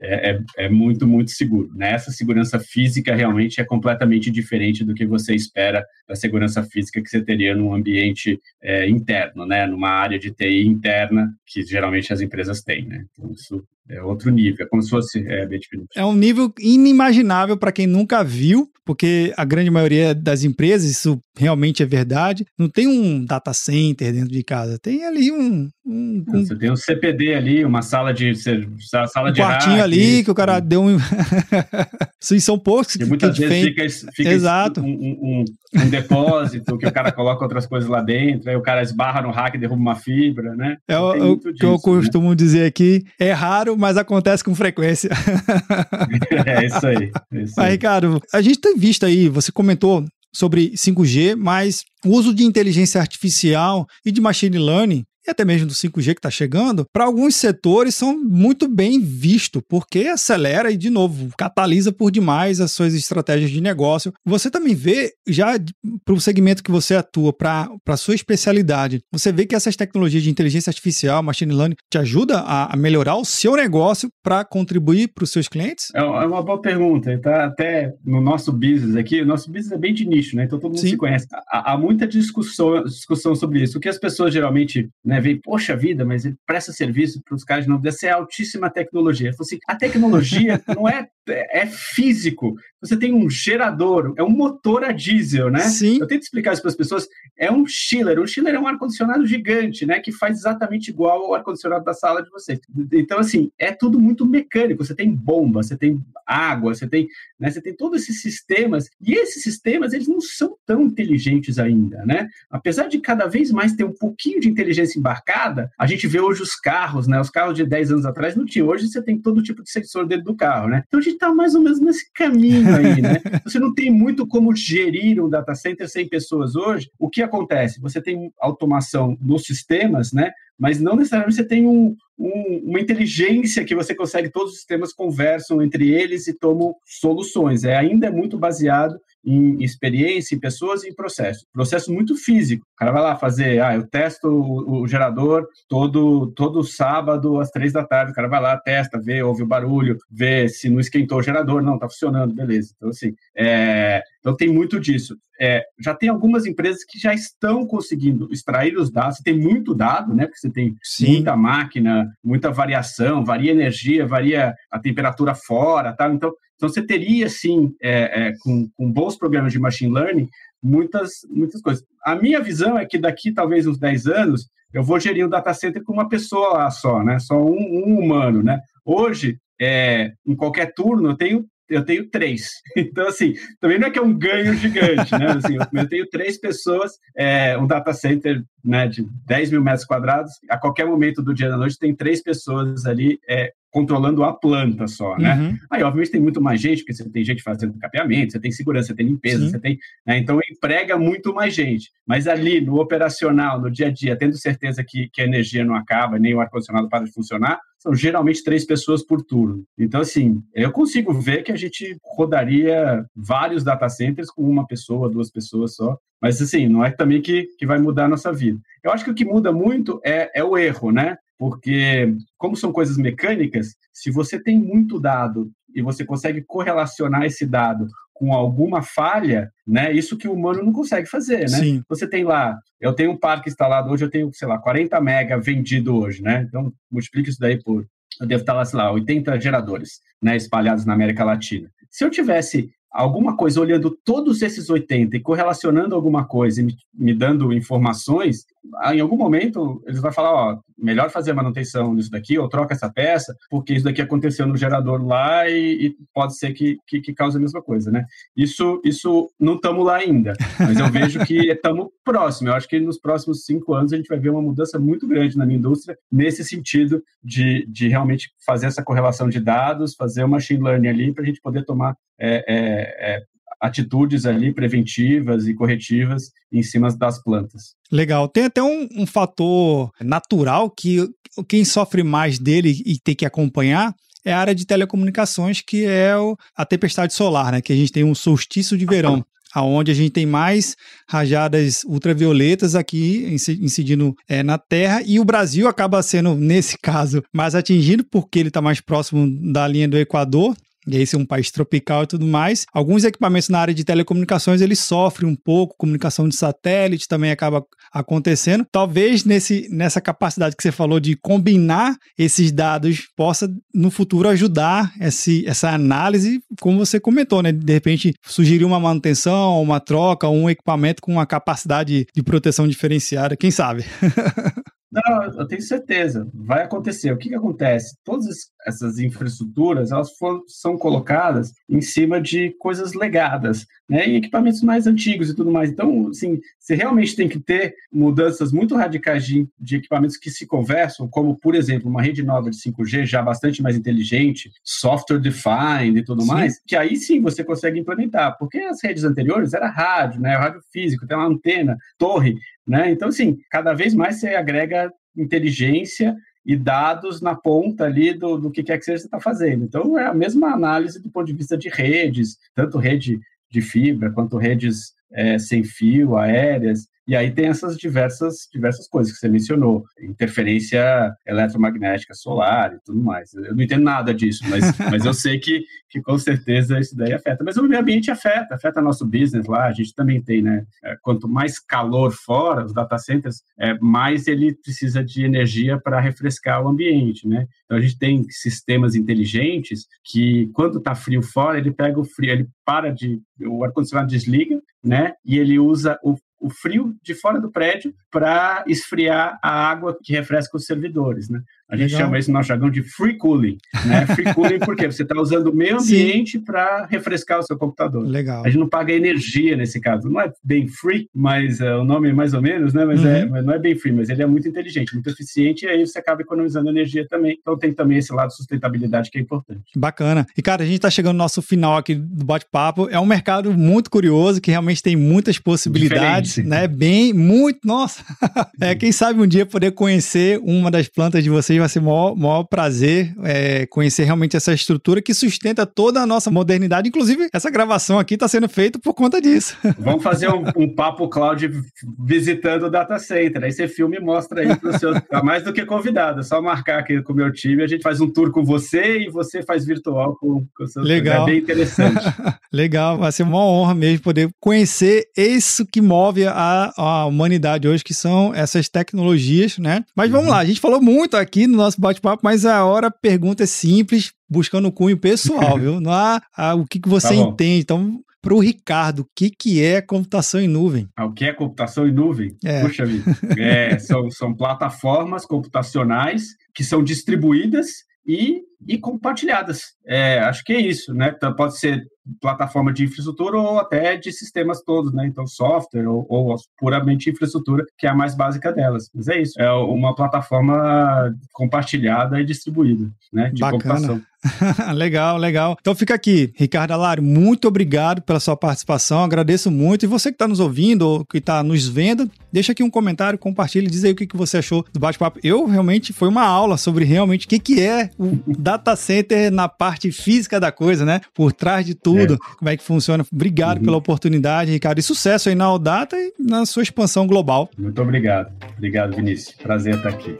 é, 0.00 0.30
é, 0.30 0.40
é, 0.56 0.68
muito, 0.68 1.06
muito 1.06 1.30
seguro. 1.32 1.70
Né? 1.74 1.92
Essa 1.92 2.10
segurança 2.10 2.58
física 2.58 3.14
realmente 3.14 3.60
é 3.60 3.64
completamente 3.64 4.30
diferente 4.30 4.84
do 4.84 4.94
que 4.94 5.06
você 5.06 5.34
espera 5.34 5.84
da 6.08 6.14
segurança 6.14 6.62
física 6.62 7.02
que 7.02 7.08
você 7.08 7.22
teria 7.22 7.54
num 7.54 7.74
ambiente 7.74 8.40
é, 8.62 8.88
interno, 8.88 9.44
né? 9.44 9.66
numa 9.66 9.90
área 9.90 10.18
de 10.18 10.30
TI 10.30 10.66
interna 10.66 11.32
que 11.46 11.62
geralmente 11.62 12.12
as 12.12 12.20
empresas 12.20 12.62
têm. 12.62 12.86
Né? 12.86 13.04
Então, 13.12 13.32
isso 13.32 13.62
é 13.90 14.02
outro 14.02 14.30
nível, 14.30 14.64
é 14.64 14.68
como 14.68 14.82
se 14.82 14.90
fosse 14.90 15.24
é. 15.26 15.48
É 15.96 16.04
um 16.04 16.14
nível 16.14 16.52
inimaginável 16.58 17.56
para 17.56 17.72
quem 17.72 17.86
nunca 17.86 18.22
viu, 18.22 18.70
porque 18.84 19.32
a 19.36 19.44
grande 19.44 19.70
maioria 19.70 20.14
das 20.14 20.44
empresas, 20.44 20.90
isso 20.90 21.20
realmente 21.36 21.82
é 21.82 21.86
verdade, 21.86 22.44
não 22.58 22.68
tem 22.68 22.86
um 22.86 23.24
data 23.24 23.52
center 23.52 24.12
dentro 24.12 24.30
de 24.30 24.42
casa, 24.42 24.78
tem 24.78 25.04
ali 25.04 25.30
um. 25.30 25.68
um, 25.86 26.24
um 26.28 26.44
Você 26.44 26.56
tem 26.56 26.70
um 26.70 26.76
CPD 26.76 27.34
ali, 27.34 27.64
uma 27.64 27.82
sala 27.82 28.12
de 28.12 28.34
sala 28.34 29.30
um 29.30 29.32
de 29.32 29.40
quartinho 29.40 29.82
ali 29.82 30.22
que 30.22 30.30
o 30.30 30.34
cara 30.34 30.60
deu 30.60 30.82
um. 30.82 30.98
Sim, 32.20 32.38
são 32.38 32.58
poucos 32.58 32.96
que, 32.96 33.04
muitas 33.04 33.36
que 33.36 33.46
vezes 33.46 33.64
fica, 33.64 34.12
fica 34.12 34.30
Exato. 34.30 34.80
Um, 34.82 34.84
um, 34.86 35.44
um, 35.82 35.88
depósito 35.88 36.76
que 36.76 36.86
o 36.86 36.92
cara 36.92 37.10
coloca 37.10 37.42
outras 37.42 37.66
coisas 37.66 37.88
lá 37.88 38.02
dentro, 38.02 38.50
aí 38.50 38.56
o 38.56 38.62
cara 38.62 38.82
esbarra 38.82 39.22
no 39.22 39.30
rack 39.30 39.56
e 39.56 39.60
derruba 39.60 39.80
uma 39.80 39.96
fibra, 39.96 40.54
né? 40.54 40.76
É 40.86 40.98
o, 40.98 41.32
o 41.32 41.38
que 41.38 41.64
eu 41.64 41.78
costumo 41.78 42.30
né? 42.30 42.34
dizer 42.34 42.66
aqui, 42.66 43.02
é 43.18 43.32
raro, 43.32 43.76
mas 43.80 43.96
acontece 43.96 44.44
com 44.44 44.54
frequência. 44.54 45.10
é 46.46 46.66
isso 46.66 46.86
aí. 46.86 47.10
É 47.32 47.42
isso 47.42 47.58
aí. 47.58 47.66
Mas, 47.66 47.72
Ricardo, 47.72 48.20
a 48.32 48.42
gente 48.42 48.60
tem 48.60 48.76
visto 48.76 49.06
aí, 49.06 49.28
você 49.28 49.50
comentou 49.50 50.04
sobre 50.32 50.70
5G, 50.72 51.34
mas 51.34 51.82
o 52.04 52.10
uso 52.10 52.32
de 52.34 52.44
inteligência 52.44 53.00
artificial 53.00 53.86
e 54.04 54.12
de 54.12 54.20
machine 54.20 54.58
learning 54.58 55.04
e 55.26 55.30
até 55.30 55.44
mesmo 55.44 55.66
do 55.66 55.74
5G 55.74 56.14
que 56.14 56.18
está 56.18 56.30
chegando, 56.30 56.84
para 56.92 57.04
alguns 57.04 57.36
setores 57.36 57.94
são 57.94 58.18
muito 58.18 58.68
bem 58.68 59.00
vistos, 59.00 59.62
porque 59.68 60.00
acelera 60.00 60.70
e, 60.70 60.76
de 60.76 60.90
novo, 60.90 61.30
catalisa 61.36 61.92
por 61.92 62.10
demais 62.10 62.60
as 62.60 62.72
suas 62.72 62.94
estratégias 62.94 63.50
de 63.50 63.60
negócio. 63.60 64.12
Você 64.24 64.50
também 64.50 64.74
vê, 64.74 65.12
já 65.28 65.58
para 66.04 66.14
o 66.14 66.20
segmento 66.20 66.62
que 66.62 66.70
você 66.70 66.94
atua, 66.94 67.32
para 67.32 67.68
a 67.86 67.96
sua 67.96 68.14
especialidade, 68.14 69.00
você 69.12 69.30
vê 69.32 69.46
que 69.46 69.54
essas 69.54 69.76
tecnologias 69.76 70.22
de 70.22 70.30
inteligência 70.30 70.70
artificial, 70.70 71.22
machine 71.22 71.54
learning, 71.54 71.76
te 71.90 71.98
ajuda 71.98 72.40
a, 72.40 72.72
a 72.72 72.76
melhorar 72.76 73.16
o 73.16 73.24
seu 73.24 73.56
negócio 73.56 74.08
para 74.22 74.44
contribuir 74.44 75.08
para 75.14 75.24
os 75.24 75.30
seus 75.30 75.48
clientes? 75.48 75.88
É, 75.94 76.00
é 76.00 76.26
uma 76.26 76.42
boa 76.42 76.60
pergunta. 76.60 77.18
Tá 77.20 77.44
até 77.44 77.94
no 78.04 78.20
nosso 78.20 78.52
business 78.52 78.96
aqui, 78.96 79.20
o 79.20 79.26
nosso 79.26 79.50
business 79.50 79.72
é 79.72 79.78
bem 79.78 79.92
de 79.92 80.06
nicho, 80.06 80.36
né? 80.36 80.44
Então 80.44 80.58
todo 80.58 80.70
mundo 80.70 80.80
Sim. 80.80 80.90
se 80.90 80.96
conhece. 80.96 81.26
Há, 81.48 81.72
há 81.72 81.78
muita 81.78 82.06
discussão, 82.06 82.82
discussão 82.84 83.34
sobre 83.34 83.62
isso. 83.62 83.78
O 83.78 83.80
que 83.80 83.88
as 83.88 83.98
pessoas 83.98 84.32
geralmente 84.32 84.88
né, 85.10 85.20
poxa 85.42 85.76
vida, 85.76 86.04
mas 86.04 86.24
ele 86.24 86.36
presta 86.46 86.72
serviço 86.72 87.20
para 87.24 87.34
os 87.34 87.42
caras 87.42 87.64
de 87.64 87.70
novo, 87.70 87.86
essa 87.86 88.06
é 88.06 88.10
altíssima 88.10 88.70
tecnologia. 88.70 89.28
Ele 89.28 89.36
assim, 89.44 89.58
a 89.66 89.74
tecnologia 89.74 90.62
não 90.68 90.88
é, 90.88 91.08
é 91.28 91.66
físico 91.66 92.54
você 92.80 92.96
tem 92.96 93.12
um 93.12 93.28
gerador, 93.28 94.14
é 94.16 94.22
um 94.22 94.30
motor 94.30 94.84
a 94.84 94.92
diesel, 94.92 95.50
né? 95.50 95.60
Sim. 95.60 95.98
Eu 96.00 96.06
tento 96.06 96.22
explicar 96.22 96.52
isso 96.52 96.62
para 96.62 96.70
as 96.70 96.76
pessoas. 96.76 97.06
É 97.36 97.52
um 97.52 97.66
chiller. 97.66 98.18
Um 98.18 98.26
chiller 98.26 98.54
é 98.54 98.58
um 98.58 98.66
ar-condicionado 98.66 99.26
gigante, 99.26 99.84
né? 99.84 100.00
Que 100.00 100.10
faz 100.10 100.38
exatamente 100.38 100.90
igual 100.90 101.24
ao 101.24 101.34
ar-condicionado 101.34 101.84
da 101.84 101.92
sala 101.92 102.22
de 102.22 102.30
vocês. 102.30 102.58
Então, 102.92 103.18
assim, 103.18 103.50
é 103.58 103.70
tudo 103.70 104.00
muito 104.00 104.24
mecânico. 104.24 104.84
Você 104.84 104.94
tem 104.94 105.14
bomba, 105.14 105.62
você 105.62 105.76
tem 105.76 106.00
água, 106.26 106.74
você 106.74 106.88
tem, 106.88 107.06
né? 107.38 107.50
Você 107.50 107.60
tem 107.60 107.74
todos 107.74 108.02
esses 108.02 108.22
sistemas. 108.22 108.88
E 109.00 109.12
esses 109.12 109.42
sistemas, 109.42 109.92
eles 109.92 110.08
não 110.08 110.20
são 110.20 110.56
tão 110.64 110.82
inteligentes 110.82 111.58
ainda, 111.58 112.04
né? 112.06 112.28
Apesar 112.50 112.88
de 112.88 112.98
cada 112.98 113.26
vez 113.26 113.50
mais 113.50 113.74
ter 113.74 113.84
um 113.84 113.92
pouquinho 113.92 114.40
de 114.40 114.48
inteligência 114.48 114.98
embarcada, 114.98 115.70
a 115.78 115.86
gente 115.86 116.06
vê 116.06 116.20
hoje 116.20 116.42
os 116.42 116.54
carros, 116.54 117.06
né? 117.06 117.20
Os 117.20 117.28
carros 117.28 117.54
de 117.54 117.66
10 117.66 117.92
anos 117.92 118.06
atrás 118.06 118.34
não 118.34 118.46
tinha. 118.46 118.64
Hoje 118.64 118.88
você 118.88 119.02
tem 119.02 119.18
todo 119.18 119.42
tipo 119.42 119.62
de 119.62 119.70
sensor 119.70 120.06
dentro 120.06 120.24
do 120.24 120.36
carro, 120.36 120.68
né? 120.68 120.84
Então 120.86 120.98
a 120.98 121.02
gente 121.02 121.14
está 121.14 121.34
mais 121.34 121.54
ou 121.54 121.60
menos 121.60 121.78
nesse 121.78 122.10
caminho 122.14 122.69
aí, 122.76 123.00
né? 123.00 123.20
Você 123.44 123.58
não 123.58 123.74
tem 123.74 123.90
muito 123.90 124.26
como 124.26 124.54
gerir 124.54 125.22
um 125.22 125.28
data 125.28 125.54
center 125.54 125.88
sem 125.88 126.08
pessoas 126.08 126.54
hoje. 126.56 126.90
O 126.98 127.08
que 127.08 127.22
acontece? 127.22 127.80
Você 127.80 128.00
tem 128.00 128.32
automação 128.40 129.16
nos 129.20 129.44
sistemas, 129.44 130.12
né? 130.12 130.32
Mas 130.60 130.78
não 130.78 130.94
necessariamente 130.94 131.36
você 131.36 131.44
tem 131.44 131.66
um, 131.66 131.96
um, 132.18 132.62
uma 132.66 132.78
inteligência 132.78 133.64
que 133.64 133.74
você 133.74 133.94
consegue, 133.94 134.28
todos 134.28 134.52
os 134.52 134.58
sistemas 134.58 134.92
conversam 134.92 135.62
entre 135.62 135.90
eles 135.90 136.28
e 136.28 136.38
tomam 136.38 136.74
soluções. 136.84 137.64
É, 137.64 137.74
ainda 137.74 138.08
é 138.08 138.10
muito 138.10 138.38
baseado 138.38 139.00
em 139.24 139.62
experiência, 139.62 140.34
em 140.34 140.38
pessoas 140.38 140.84
e 140.84 140.88
em 140.88 140.94
processo. 140.94 141.46
Processo 141.52 141.92
muito 141.92 142.14
físico. 142.14 142.64
O 142.74 142.76
cara 142.76 142.92
vai 142.92 143.02
lá 143.02 143.16
fazer, 143.16 143.62
ah, 143.62 143.74
eu 143.74 143.86
testo 143.86 144.28
o, 144.28 144.82
o, 144.82 144.88
gerador 144.88 145.46
todo, 145.66 146.30
todo 146.32 146.62
sábado 146.62 147.40
às 147.40 147.50
três 147.50 147.72
da 147.72 147.84
tarde. 147.84 148.12
O 148.12 148.14
cara 148.14 148.28
vai 148.28 148.40
lá, 148.40 148.56
testa, 148.58 149.00
vê, 149.00 149.22
ouve 149.22 149.42
o 149.42 149.46
barulho, 149.46 149.96
vê 150.10 150.46
se 150.48 150.68
não 150.68 150.80
esquentou 150.80 151.18
o 151.18 151.22
gerador. 151.22 151.62
Não, 151.62 151.78
tá 151.78 151.88
funcionando, 151.88 152.34
beleza. 152.34 152.72
Então, 152.76 152.90
assim, 152.90 153.14
é, 153.34 154.02
então 154.20 154.36
tem 154.36 154.48
muito 154.48 154.78
disso. 154.78 155.16
É, 155.40 155.64
já 155.82 155.94
tem 155.94 156.08
algumas 156.08 156.46
empresas 156.46 156.84
que 156.84 156.98
já 156.98 157.12
estão 157.12 157.66
conseguindo 157.66 158.28
extrair 158.30 158.76
os 158.76 158.90
dados. 158.90 159.16
Você 159.16 159.22
tem 159.22 159.38
muito 159.38 159.74
dado, 159.74 160.14
né? 160.14 160.26
Porque 160.26 160.38
você 160.38 160.50
tem 160.50 160.76
Sim. 160.82 161.14
muita 161.14 161.34
máquina, 161.34 162.06
muita 162.22 162.50
variação, 162.50 163.24
varia 163.24 163.50
energia, 163.50 164.06
varia 164.06 164.54
a 164.70 164.78
temperatura 164.78 165.34
fora, 165.34 165.94
tá? 165.94 166.08
Então, 166.12 166.32
então, 166.60 166.68
você 166.68 166.82
teria, 166.82 167.26
sim, 167.30 167.74
é, 167.80 168.28
é, 168.28 168.32
com, 168.42 168.68
com 168.76 168.92
bons 168.92 169.16
programas 169.16 169.50
de 169.50 169.58
machine 169.58 169.94
learning, 169.94 170.28
muitas, 170.62 171.12
muitas 171.30 171.62
coisas. 171.62 171.82
A 172.04 172.14
minha 172.14 172.38
visão 172.38 172.78
é 172.78 172.84
que 172.84 172.98
daqui, 172.98 173.32
talvez, 173.32 173.66
uns 173.66 173.78
10 173.78 174.06
anos, 174.08 174.46
eu 174.70 174.82
vou 174.82 175.00
gerir 175.00 175.24
um 175.24 175.28
data 175.30 175.54
center 175.54 175.82
com 175.82 175.94
uma 175.94 176.06
pessoa 176.06 176.58
lá 176.58 176.70
só, 176.70 177.02
né? 177.02 177.18
Só 177.18 177.42
um, 177.42 177.56
um 177.56 177.98
humano, 177.98 178.42
né? 178.42 178.60
Hoje, 178.84 179.38
é, 179.58 180.12
em 180.26 180.36
qualquer 180.36 180.74
turno, 180.74 181.08
eu 181.08 181.16
tenho 181.16 181.46
eu 181.70 181.84
tenho 181.84 182.08
três. 182.10 182.50
Então, 182.90 183.06
assim, 183.06 183.34
também 183.60 183.78
não 183.78 183.88
é 183.88 183.90
que 183.90 183.98
é 183.98 184.02
um 184.02 184.16
ganho 184.16 184.54
gigante, 184.54 185.12
né? 185.12 185.26
Assim, 185.26 185.56
eu, 185.72 185.88
tenho 185.88 186.08
três 186.08 186.38
pessoas, 186.38 186.92
é, 187.16 187.56
um 187.56 187.66
data 187.66 187.92
center 187.92 188.42
né, 188.64 188.88
de 188.88 189.06
10 189.26 189.50
mil 189.52 189.62
metros 189.62 189.84
quadrados, 189.84 190.32
a 190.48 190.58
qualquer 190.58 190.86
momento 190.86 191.22
do 191.22 191.34
dia 191.34 191.48
da 191.48 191.56
noite 191.56 191.78
tem 191.78 191.94
três 191.94 192.22
pessoas 192.22 192.86
ali 192.86 193.18
é, 193.28 193.52
controlando 193.70 194.24
a 194.24 194.32
planta 194.32 194.88
só, 194.88 195.16
né? 195.16 195.34
Uhum. 195.34 195.58
Aí, 195.70 195.82
obviamente, 195.82 196.10
tem 196.10 196.20
muito 196.20 196.40
mais 196.40 196.60
gente, 196.60 196.78
porque 196.78 196.92
você 196.92 197.08
tem 197.08 197.24
gente 197.24 197.42
fazendo 197.42 197.78
capeamento, 197.78 198.32
você 198.32 198.40
tem 198.40 198.50
segurança, 198.50 198.88
você 198.88 198.94
tem 198.94 199.06
limpeza, 199.06 199.44
Sim. 199.44 199.50
você 199.50 199.58
tem... 199.58 199.78
Né? 200.06 200.18
Então, 200.18 200.40
emprega 200.50 200.98
muito 200.98 201.32
mais 201.32 201.54
gente. 201.54 201.90
Mas 202.06 202.26
ali, 202.26 202.60
no 202.60 202.80
operacional, 202.80 203.60
no 203.60 203.70
dia 203.70 203.86
a 203.86 203.90
dia, 203.90 204.16
tendo 204.16 204.36
certeza 204.36 204.84
que, 204.86 205.08
que 205.12 205.22
a 205.22 205.24
energia 205.24 205.64
não 205.64 205.74
acaba, 205.74 206.18
nem 206.18 206.34
o 206.34 206.40
ar-condicionado 206.40 206.88
para 206.88 207.04
de 207.04 207.12
funcionar, 207.12 207.60
são 207.78 207.94
geralmente 207.94 208.44
três 208.44 208.66
pessoas 208.66 209.04
por 209.04 209.22
turno. 209.22 209.64
Então, 209.78 210.00
assim, 210.00 210.42
eu 210.54 210.70
consigo 210.70 211.14
ver 211.14 211.42
que 211.42 211.52
a 211.52 211.56
gente 211.56 211.96
rodaria 212.04 213.04
vários 213.16 213.64
data 213.64 213.88
centers 213.88 214.30
com 214.30 214.42
uma 214.42 214.66
pessoa, 214.66 215.08
duas 215.08 215.30
pessoas 215.30 215.74
só. 215.76 215.96
Mas, 216.20 216.42
assim, 216.42 216.68
não 216.68 216.84
é 216.84 216.90
também 216.90 217.22
que, 217.22 217.46
que 217.58 217.66
vai 217.66 217.78
mudar 217.78 218.04
a 218.04 218.08
nossa 218.08 218.32
vida. 218.32 218.60
Eu 218.82 218.92
acho 218.92 219.04
que 219.04 219.10
o 219.10 219.14
que 219.14 219.24
muda 219.24 219.52
muito 219.52 220.00
é, 220.04 220.30
é 220.34 220.44
o 220.44 220.58
erro, 220.58 220.90
né? 220.90 221.16
Porque, 221.40 222.14
como 222.36 222.54
são 222.54 222.70
coisas 222.70 222.98
mecânicas, 222.98 223.74
se 223.94 224.10
você 224.10 224.38
tem 224.38 224.58
muito 224.58 225.00
dado 225.00 225.50
e 225.74 225.80
você 225.80 226.04
consegue 226.04 226.42
correlacionar 226.42 227.24
esse 227.24 227.46
dado 227.46 227.88
com 228.12 228.34
alguma 228.34 228.82
falha, 228.82 229.50
né? 229.66 229.90
Isso 229.90 230.18
que 230.18 230.28
o 230.28 230.34
humano 230.34 230.62
não 230.62 230.70
consegue 230.70 231.08
fazer, 231.08 231.48
né? 231.48 231.48
Sim. 231.48 231.82
Você 231.88 232.06
tem 232.06 232.24
lá, 232.24 232.58
eu 232.78 232.92
tenho 232.92 233.12
um 233.12 233.16
parque 233.16 233.48
instalado 233.48 233.90
hoje, 233.90 234.04
eu 234.04 234.10
tenho, 234.10 234.30
sei 234.34 234.46
lá, 234.46 234.58
40 234.58 235.00
mega 235.00 235.40
vendido 235.40 235.96
hoje, 235.96 236.22
né? 236.22 236.44
Então, 236.46 236.70
multiplica 236.92 237.30
isso 237.30 237.40
daí 237.40 237.58
por, 237.58 237.86
eu 238.20 238.26
devo 238.26 238.42
estar 238.42 238.52
lá, 238.52 238.62
sei 238.66 238.76
lá, 238.76 238.92
80 238.92 239.40
geradores, 239.40 240.00
né, 240.20 240.36
espalhados 240.36 240.84
na 240.84 240.92
América 240.92 241.24
Latina. 241.24 241.70
Se 241.88 242.04
eu 242.04 242.10
tivesse 242.10 242.70
alguma 242.90 243.36
coisa 243.36 243.60
olhando 243.60 243.96
todos 244.04 244.42
esses 244.42 244.68
80 244.68 245.16
e 245.16 245.20
correlacionando 245.20 245.94
alguma 245.94 246.24
coisa 246.24 246.60
e 246.60 246.64
me, 246.64 246.76
me, 246.92 247.14
dando 247.14 247.52
informações, 247.52 248.44
em 248.92 249.00
algum 249.00 249.16
momento 249.16 249.82
eles 249.86 250.00
vão 250.00 250.12
falar, 250.12 250.32
ó, 250.32 250.58
melhor 250.76 251.10
fazer 251.10 251.32
manutenção 251.32 251.94
nisso 251.94 252.10
daqui, 252.10 252.38
ou 252.38 252.48
troca 252.48 252.74
essa 252.74 252.90
peça, 252.90 253.36
porque 253.50 253.74
isso 253.74 253.84
daqui 253.84 254.00
aconteceu 254.00 254.46
no 254.46 254.56
gerador 254.56 255.04
lá 255.04 255.48
e, 255.48 255.86
e 255.86 255.96
pode 256.12 256.36
ser 256.36 256.52
que, 256.52 256.78
que, 256.86 257.00
que, 257.00 257.14
cause 257.14 257.36
a 257.36 257.40
mesma 257.40 257.62
coisa, 257.62 257.90
né? 257.90 258.04
Isso, 258.36 258.80
isso 258.84 259.30
não 259.38 259.54
estamos 259.54 259.84
lá 259.84 259.96
ainda, 259.96 260.32
mas 260.58 260.78
eu 260.78 260.90
vejo 260.90 261.24
que 261.24 261.34
estamos 261.50 261.88
próximo. 262.04 262.48
Eu 262.48 262.54
acho 262.54 262.68
que 262.68 262.80
nos 262.80 262.98
próximos 262.98 263.44
cinco 263.44 263.74
anos 263.74 263.92
a 263.92 263.96
gente 263.96 264.08
vai 264.08 264.18
ver 264.18 264.30
uma 264.30 264.42
mudança 264.42 264.78
muito 264.78 265.06
grande 265.06 265.36
na 265.36 265.46
minha 265.46 265.58
indústria 265.58 265.96
nesse 266.10 266.42
sentido 266.44 267.02
de, 267.22 267.66
de 267.68 267.88
realmente 267.88 268.32
fazer 268.44 268.66
essa 268.66 268.82
correlação 268.82 269.28
de 269.28 269.38
dados, 269.38 269.94
fazer 269.94 270.24
o 270.24 270.28
machine 270.28 270.62
learning 270.62 270.88
ali 270.88 271.12
para 271.12 271.22
a 271.22 271.26
gente 271.26 271.40
poder 271.40 271.64
tomar 271.64 271.94
é, 272.20 272.44
é, 272.46 272.79
é, 272.80 273.22
atitudes 273.60 274.24
ali 274.24 274.52
preventivas 274.52 275.46
e 275.46 275.54
corretivas 275.54 276.30
em 276.52 276.62
cima 276.62 276.88
das 276.96 277.22
plantas. 277.22 277.74
Legal. 277.92 278.28
Tem 278.28 278.44
até 278.44 278.62
um, 278.62 278.88
um, 278.96 279.06
fator 279.06 279.90
natural 280.00 280.70
que 280.70 281.06
quem 281.48 281.64
sofre 281.64 282.02
mais 282.02 282.38
dele 282.38 282.82
e 282.84 282.98
tem 282.98 283.14
que 283.14 283.26
acompanhar 283.26 283.94
é 284.24 284.32
a 284.32 284.38
área 284.38 284.54
de 284.54 284.66
telecomunicações, 284.66 285.62
que 285.62 285.86
é 285.86 286.14
o, 286.16 286.36
a 286.54 286.66
tempestade 286.66 287.14
solar, 287.14 287.52
né? 287.52 287.62
Que 287.62 287.72
a 287.72 287.76
gente 287.76 287.92
tem 287.92 288.04
um 288.04 288.14
solstício 288.14 288.76
de 288.76 288.84
verão. 288.84 289.24
aonde 289.52 289.90
a 289.90 289.94
gente 289.94 290.10
tem 290.10 290.26
mais 290.26 290.76
rajadas 291.08 291.82
ultravioletas 291.84 292.76
aqui 292.76 293.26
incidindo 293.60 294.14
é, 294.28 294.42
na 294.42 294.56
Terra 294.58 295.02
e 295.04 295.18
o 295.18 295.24
Brasil 295.24 295.66
acaba 295.66 296.02
sendo 296.02 296.36
nesse 296.36 296.78
caso 296.78 297.20
mais 297.32 297.54
atingido 297.54 298.04
porque 298.04 298.38
ele 298.38 298.48
está 298.48 298.62
mais 298.62 298.80
próximo 298.80 299.28
da 299.52 299.66
linha 299.66 299.88
do 299.88 299.98
Equador 299.98 300.54
e 300.86 300.96
esse 300.96 301.14
é 301.14 301.18
um 301.18 301.26
país 301.26 301.50
tropical 301.50 302.04
e 302.04 302.06
tudo 302.06 302.26
mais. 302.26 302.64
Alguns 302.72 303.04
equipamentos 303.04 303.48
na 303.48 303.58
área 303.58 303.74
de 303.74 303.84
telecomunicações 303.84 304.60
eles 304.60 304.78
sofrem 304.80 305.30
um 305.30 305.36
pouco, 305.36 305.76
comunicação 305.76 306.28
de 306.28 306.36
satélite 306.36 307.08
também 307.08 307.30
acaba 307.30 307.64
acontecendo. 307.92 308.66
Talvez 308.70 309.24
nesse, 309.24 309.68
nessa 309.70 310.00
capacidade 310.00 310.56
que 310.56 310.62
você 310.62 310.72
falou 310.72 311.00
de 311.00 311.16
combinar 311.16 311.96
esses 312.18 312.52
dados 312.52 313.08
possa 313.16 313.50
no 313.74 313.90
futuro 313.90 314.28
ajudar 314.28 314.92
esse, 315.00 315.46
essa 315.46 315.70
análise, 315.70 316.40
como 316.60 316.78
você 316.78 317.00
comentou, 317.00 317.42
né? 317.42 317.52
De 317.52 317.72
repente 317.72 318.14
sugerir 318.24 318.64
uma 318.64 318.80
manutenção, 318.80 319.60
uma 319.62 319.80
troca, 319.80 320.28
um 320.28 320.48
equipamento 320.48 321.02
com 321.02 321.12
uma 321.12 321.26
capacidade 321.26 322.06
de 322.14 322.22
proteção 322.22 322.66
diferenciada, 322.66 323.36
quem 323.36 323.50
sabe? 323.50 323.84
Não, 324.92 325.22
eu 325.22 325.46
tenho 325.46 325.62
certeza, 325.62 326.28
vai 326.34 326.64
acontecer. 326.64 327.12
O 327.12 327.16
que, 327.16 327.28
que 327.28 327.34
acontece? 327.34 327.96
Todas 328.04 328.50
essas 328.66 328.98
infraestruturas 328.98 329.92
elas 329.92 330.10
foram, 330.16 330.42
são 330.48 330.76
colocadas 330.76 331.52
em 331.68 331.80
cima 331.80 332.20
de 332.20 332.50
coisas 332.58 332.92
legadas, 332.92 333.66
né, 333.88 334.06
em 334.06 334.16
equipamentos 334.16 334.62
mais 334.62 334.88
antigos 334.88 335.30
e 335.30 335.34
tudo 335.34 335.50
mais. 335.50 335.70
Então, 335.70 336.08
assim, 336.08 336.40
você 336.58 336.74
realmente 336.74 337.14
tem 337.14 337.28
que 337.28 337.38
ter 337.38 337.74
mudanças 337.92 338.52
muito 338.52 338.74
radicais 338.74 339.24
de, 339.24 339.48
de 339.58 339.76
equipamentos 339.76 340.16
que 340.16 340.28
se 340.28 340.44
conversam, 340.44 341.08
como, 341.08 341.38
por 341.38 341.54
exemplo, 341.54 341.88
uma 341.88 342.02
rede 342.02 342.22
nova 342.22 342.50
de 342.50 342.56
5G 342.56 343.06
já 343.06 343.22
bastante 343.22 343.62
mais 343.62 343.76
inteligente, 343.76 344.50
software 344.64 345.20
defined 345.20 345.98
e 345.98 346.04
tudo 346.04 346.22
sim. 346.22 346.28
mais, 346.28 346.60
que 346.66 346.74
aí 346.74 346.96
sim 346.96 347.20
você 347.20 347.44
consegue 347.44 347.78
implementar, 347.78 348.36
porque 348.38 348.58
as 348.58 348.82
redes 348.82 349.04
anteriores 349.04 349.54
era 349.54 349.68
rádio, 349.68 350.20
né, 350.20 350.36
rádio 350.36 350.60
físico, 350.72 351.06
tem 351.06 351.16
uma 351.16 351.26
antena, 351.26 351.78
torre, 351.96 352.36
né? 352.66 352.90
Então, 352.90 353.08
assim, 353.08 353.38
cada 353.50 353.72
vez 353.72 353.94
mais 353.94 354.20
você 354.20 354.28
agrega 354.34 354.92
inteligência 355.16 356.16
e 356.44 356.56
dados 356.56 357.20
na 357.20 357.34
ponta 357.34 357.84
ali 357.84 358.14
do, 358.14 358.38
do 358.38 358.50
que 358.50 358.62
quer 358.62 358.78
que 358.78 358.84
seja 358.84 358.96
que 358.96 359.02
você 359.02 359.06
está 359.06 359.20
fazendo. 359.20 359.64
Então, 359.64 359.98
é 359.98 360.06
a 360.06 360.14
mesma 360.14 360.52
análise 360.52 361.02
do 361.02 361.10
ponto 361.10 361.26
de 361.26 361.34
vista 361.34 361.56
de 361.56 361.68
redes, 361.68 362.38
tanto 362.54 362.78
rede 362.78 363.20
de 363.50 363.60
fibra 363.60 364.10
quanto 364.10 364.36
redes 364.36 364.94
é, 365.12 365.38
sem 365.38 365.64
fio, 365.64 366.16
aéreas. 366.16 366.88
E 367.10 367.16
aí 367.16 367.28
tem 367.32 367.46
essas 367.46 367.76
diversas, 367.76 368.48
diversas 368.52 368.86
coisas 368.86 369.12
que 369.12 369.18
você 369.18 369.28
mencionou, 369.28 369.84
interferência 370.00 371.12
eletromagnética 371.26 372.14
solar 372.14 372.72
e 372.72 372.78
tudo 372.84 373.02
mais. 373.02 373.34
Eu 373.34 373.52
não 373.52 373.64
entendo 373.64 373.82
nada 373.82 374.14
disso, 374.14 374.44
mas, 374.48 374.62
mas 374.78 375.04
eu 375.04 375.12
sei 375.12 375.40
que, 375.40 375.64
que 375.88 376.00
com 376.00 376.16
certeza 376.16 376.78
isso 376.78 376.96
daí 376.96 377.12
afeta. 377.12 377.42
Mas 377.42 377.56
o 377.56 377.64
meio 377.64 377.80
ambiente 377.80 378.12
afeta, 378.12 378.54
afeta 378.54 378.80
nosso 378.80 379.04
business 379.04 379.46
lá, 379.48 379.66
a 379.66 379.72
gente 379.72 379.92
também 379.92 380.22
tem, 380.22 380.40
né? 380.40 380.64
É, 380.84 380.96
quanto 381.02 381.28
mais 381.28 381.58
calor 381.58 382.12
fora, 382.12 382.64
os 382.64 382.72
data 382.72 382.96
centers, 382.96 383.42
é, 383.58 383.76
mais 383.80 384.28
ele 384.28 384.54
precisa 384.54 385.02
de 385.02 385.24
energia 385.24 385.80
para 385.80 385.98
refrescar 385.98 386.62
o 386.62 386.68
ambiente, 386.68 387.26
né? 387.26 387.48
Então 387.64 387.76
a 387.76 387.80
gente 387.80 387.98
tem 387.98 388.24
sistemas 388.30 388.94
inteligentes 388.94 389.86
que 390.04 390.48
quando 390.52 390.78
está 390.78 390.94
frio 390.94 391.22
fora, 391.22 391.58
ele 391.58 391.72
pega 391.72 391.98
o 391.98 392.04
frio, 392.04 392.30
ele 392.30 392.48
para 392.64 392.90
de, 392.90 393.20
o 393.40 393.64
ar-condicionado 393.64 394.08
desliga, 394.08 394.62
né? 394.82 395.14
E 395.24 395.38
ele 395.38 395.58
usa 395.58 395.98
o 396.02 396.16
o 396.40 396.48
frio 396.48 396.96
de 397.02 397.14
fora 397.14 397.38
do 397.38 397.52
prédio 397.52 397.94
para 398.10 398.64
esfriar 398.66 399.38
a 399.42 399.68
água 399.68 399.96
que 400.02 400.14
refresca 400.14 400.56
os 400.56 400.64
servidores, 400.64 401.28
né? 401.28 401.42
A 401.70 401.76
gente 401.76 401.92
Legal. 401.92 402.06
chama 402.06 402.18
isso 402.18 402.30
no 402.30 402.36
nosso 402.36 402.48
jargão 402.48 402.68
de 402.68 402.82
free 402.82 403.16
cooling, 403.16 403.56
né? 403.86 404.06
Free 404.10 404.34
cooling 404.34 404.58
porque 404.58 404.90
você 404.90 405.02
está 405.02 405.20
usando 405.20 405.48
o 405.48 405.54
meio 405.54 405.78
ambiente 405.78 406.38
para 406.38 406.86
refrescar 406.86 407.38
o 407.38 407.42
seu 407.42 407.56
computador. 407.56 408.04
Legal. 408.04 408.44
A 408.44 408.48
gente 408.48 408.58
não 408.58 408.68
paga 408.68 408.92
energia 408.92 409.56
nesse 409.56 409.80
caso. 409.80 410.08
Não 410.08 410.20
é 410.20 410.32
bem 410.42 410.66
free, 410.66 411.08
mas 411.14 411.60
uh, 411.60 411.80
o 411.80 411.84
nome 411.84 412.08
é 412.08 412.12
mais 412.12 412.34
ou 412.34 412.42
menos, 412.42 412.74
né? 412.74 412.84
Mas, 412.84 413.04
é, 413.04 413.06
uhum. 413.06 413.14
é, 413.14 413.26
mas 413.26 413.44
não 413.44 413.54
é 413.54 413.58
bem 413.58 413.76
free, 413.76 413.92
mas 413.92 414.08
ele 414.08 414.22
é 414.22 414.26
muito 414.26 414.48
inteligente, 414.48 414.94
muito 414.94 415.08
eficiente 415.08 415.64
e 415.64 415.68
aí 415.68 415.86
você 415.86 415.98
acaba 415.98 416.22
economizando 416.22 416.68
energia 416.68 417.06
também. 417.06 417.36
Então 417.40 417.56
tem 417.56 417.72
também 417.72 417.98
esse 417.98 418.12
lado 418.12 418.28
de 418.28 418.36
sustentabilidade 418.36 419.10
que 419.10 419.18
é 419.18 419.20
importante. 419.20 419.62
Bacana. 419.76 420.26
E 420.36 420.42
cara, 420.42 420.62
a 420.64 420.66
gente 420.66 420.76
está 420.76 420.90
chegando 420.90 421.12
no 421.12 421.18
nosso 421.18 421.40
final 421.40 421.76
aqui 421.76 421.94
do 421.94 422.24
bate-papo. 422.24 422.88
É 422.90 422.98
um 422.98 423.06
mercado 423.06 423.52
muito 423.52 423.90
curioso 423.90 424.40
que 424.40 424.50
realmente 424.50 424.82
tem 424.82 424.96
muitas 424.96 425.38
possibilidades, 425.38 426.30
Diferente. 426.30 426.50
né? 426.50 426.66
Bem, 426.66 427.12
muito, 427.12 427.60
nossa. 427.64 428.02
é, 428.60 428.74
quem 428.74 428.90
sabe 428.90 429.20
um 429.20 429.26
dia 429.26 429.46
poder 429.46 429.70
conhecer 429.70 430.40
uma 430.42 430.70
das 430.70 430.88
plantas 430.88 431.22
de 431.22 431.30
vocês 431.30 431.59
vai 431.60 431.68
ser 431.68 431.78
o 431.78 431.82
maior, 431.82 432.16
maior 432.16 432.44
prazer 432.44 433.14
é, 433.22 433.66
conhecer 433.66 434.04
realmente 434.04 434.36
essa 434.36 434.52
estrutura 434.52 435.02
que 435.02 435.14
sustenta 435.14 435.64
toda 435.66 436.00
a 436.00 436.06
nossa 436.06 436.30
modernidade. 436.30 436.88
Inclusive, 436.88 437.28
essa 437.32 437.50
gravação 437.50 437.98
aqui 437.98 438.14
está 438.14 438.28
sendo 438.28 438.48
feita 438.48 438.78
por 438.78 438.94
conta 438.94 439.20
disso. 439.20 439.56
Vamos 439.78 440.02
fazer 440.02 440.28
um, 440.28 440.44
um 440.56 440.74
papo 440.74 441.08
cloud 441.08 441.50
visitando 441.98 442.64
o 442.64 442.70
data 442.70 442.98
center. 442.98 443.44
Aí 443.44 443.52
você 443.52 443.68
filme 443.68 443.96
e 443.96 444.00
mostra 444.00 444.40
aí 444.40 444.56
para 444.56 444.70
o 444.70 444.78
seu. 444.78 445.00
Tá 445.00 445.22
mais 445.22 445.42
do 445.42 445.52
que 445.52 445.64
convidado, 445.64 446.20
é 446.20 446.22
só 446.22 446.40
marcar 446.42 446.78
aqui 446.78 447.02
com 447.02 447.12
o 447.12 447.16
meu 447.16 447.32
time. 447.32 447.62
A 447.62 447.66
gente 447.66 447.82
faz 447.82 448.00
um 448.00 448.10
tour 448.10 448.30
com 448.30 448.44
você 448.44 449.00
e 449.00 449.10
você 449.10 449.42
faz 449.42 449.64
virtual 449.64 450.16
com, 450.16 450.46
com 450.56 450.64
o 450.64 450.66
seu. 450.66 450.82
Legal. 450.82 451.22
É 451.22 451.32
bem 451.32 451.38
interessante. 451.38 452.04
Legal, 452.52 452.98
vai 452.98 453.12
ser 453.12 453.22
uma 453.22 453.44
honra 453.44 453.74
mesmo 453.74 454.02
poder 454.02 454.30
conhecer 454.40 455.08
isso 455.16 455.64
que 455.66 455.80
move 455.80 456.26
a, 456.26 456.72
a 456.76 457.06
humanidade 457.06 457.68
hoje, 457.68 457.84
que 457.84 457.94
são 457.94 458.34
essas 458.34 458.68
tecnologias, 458.68 459.58
né? 459.58 459.84
Mas 459.94 460.10
vamos 460.10 460.26
uhum. 460.26 460.32
lá, 460.32 460.38
a 460.38 460.44
gente 460.44 460.60
falou 460.60 460.80
muito 460.80 461.16
aqui 461.16 461.46
no 461.50 461.56
nosso 461.56 461.80
bate-papo, 461.80 462.22
mas 462.24 462.46
a 462.46 462.64
hora 462.64 462.86
a 462.86 462.90
pergunta 462.90 463.42
é 463.42 463.46
simples, 463.46 464.12
buscando 464.28 464.68
o 464.68 464.72
cunho 464.72 464.98
pessoal, 464.98 465.58
viu? 465.60 465.80
Não 465.80 465.92
há, 465.92 466.22
há 466.36 466.54
o 466.54 466.64
que, 466.64 466.80
que 466.80 466.88
você 466.88 467.08
tá 467.08 467.14
entende. 467.14 467.62
Então, 467.62 468.00
para 468.22 468.34
o 468.34 468.38
Ricardo, 468.38 469.00
o 469.00 469.06
que, 469.16 469.30
que 469.30 469.62
é 469.62 469.80
computação 469.80 470.40
em 470.40 470.48
nuvem? 470.48 470.88
Ah, 470.96 471.06
o 471.06 471.12
que 471.12 471.24
é 471.24 471.32
computação 471.32 471.88
em 471.88 471.92
nuvem? 471.92 472.36
É. 472.44 472.60
Puxa 472.60 472.84
vida. 472.84 473.04
É, 473.38 473.78
são, 473.80 474.10
são 474.10 474.34
plataformas 474.34 475.24
computacionais 475.24 476.24
que 476.54 476.62
são 476.62 476.84
distribuídas 476.84 477.68
e, 478.06 478.42
e 478.66 478.78
compartilhadas. 478.78 479.60
É, 479.86 480.18
acho 480.20 480.44
que 480.44 480.52
é 480.52 480.60
isso, 480.60 480.92
né? 480.92 481.12
Então, 481.16 481.34
pode 481.34 481.58
ser 481.58 481.82
plataforma 482.20 482.72
de 482.72 482.84
infraestrutura 482.84 483.38
ou 483.38 483.58
até 483.58 483.96
de 483.96 484.12
sistemas 484.12 484.62
todos, 484.62 484.92
né? 484.92 485.06
Então, 485.06 485.26
software 485.26 485.86
ou, 485.86 486.06
ou, 486.08 486.36
puramente 486.58 487.10
infraestrutura, 487.10 487.64
que 487.78 487.86
é 487.86 487.90
a 487.90 487.94
mais 487.94 488.14
básica 488.14 488.52
delas. 488.52 488.90
Mas 488.94 489.08
é 489.08 489.20
isso, 489.20 489.40
é 489.40 489.50
uma 489.52 489.94
plataforma 489.94 491.14
compartilhada 491.32 492.20
e 492.20 492.24
distribuída, 492.24 492.90
né? 493.12 493.30
De 493.30 493.40
Bacana. 493.40 493.62
computação. 493.62 494.09
legal, 494.74 495.16
legal. 495.16 495.56
Então 495.60 495.74
fica 495.74 495.94
aqui, 495.94 496.32
Ricardo 496.34 496.72
Alari, 496.72 497.00
muito 497.00 497.46
obrigado 497.48 498.02
pela 498.02 498.20
sua 498.20 498.36
participação, 498.36 499.02
agradeço 499.04 499.50
muito. 499.50 499.84
E 499.84 499.86
você 499.86 500.10
que 500.10 500.14
está 500.14 500.26
nos 500.26 500.40
ouvindo 500.40 500.82
ou 500.82 501.04
que 501.04 501.18
está 501.18 501.42
nos 501.42 501.68
vendo, 501.68 502.10
deixa 502.32 502.52
aqui 502.52 502.62
um 502.62 502.70
comentário, 502.70 503.18
compartilhe, 503.18 503.66
diz 503.68 503.84
aí 503.84 503.92
o 503.92 503.96
que, 503.96 504.06
que 504.06 504.16
você 504.16 504.38
achou 504.38 504.64
do 504.72 504.80
bate-papo. 504.80 505.20
Eu 505.22 505.46
realmente, 505.46 505.92
foi 505.92 506.08
uma 506.08 506.24
aula 506.24 506.56
sobre 506.56 506.84
realmente 506.84 507.26
o 507.26 507.28
que, 507.28 507.38
que 507.38 507.60
é 507.60 507.90
o 507.98 508.18
data 508.26 508.74
center 508.74 509.30
na 509.30 509.48
parte 509.48 509.92
física 509.92 510.40
da 510.40 510.50
coisa, 510.50 510.84
né? 510.84 511.00
Por 511.14 511.32
trás 511.32 511.64
de 511.64 511.74
tudo 511.74 511.90
tudo, 511.90 512.14
é. 512.14 512.36
como 512.36 512.48
é 512.48 512.56
que 512.56 512.62
funciona. 512.62 513.04
Obrigado 513.12 513.58
uhum. 513.58 513.64
pela 513.64 513.76
oportunidade, 513.76 514.50
Ricardo. 514.50 514.78
E 514.78 514.82
sucesso 514.82 515.28
aí 515.28 515.34
na 515.34 515.44
Aldata 515.44 515.96
e 515.96 516.12
na 516.18 516.46
sua 516.46 516.62
expansão 516.62 517.06
global. 517.06 517.50
Muito 517.58 517.80
obrigado. 517.82 518.32
Obrigado, 518.56 518.94
Vinícius. 518.94 519.36
Prazer 519.36 519.76
estar 519.76 519.90
aqui. 519.90 520.18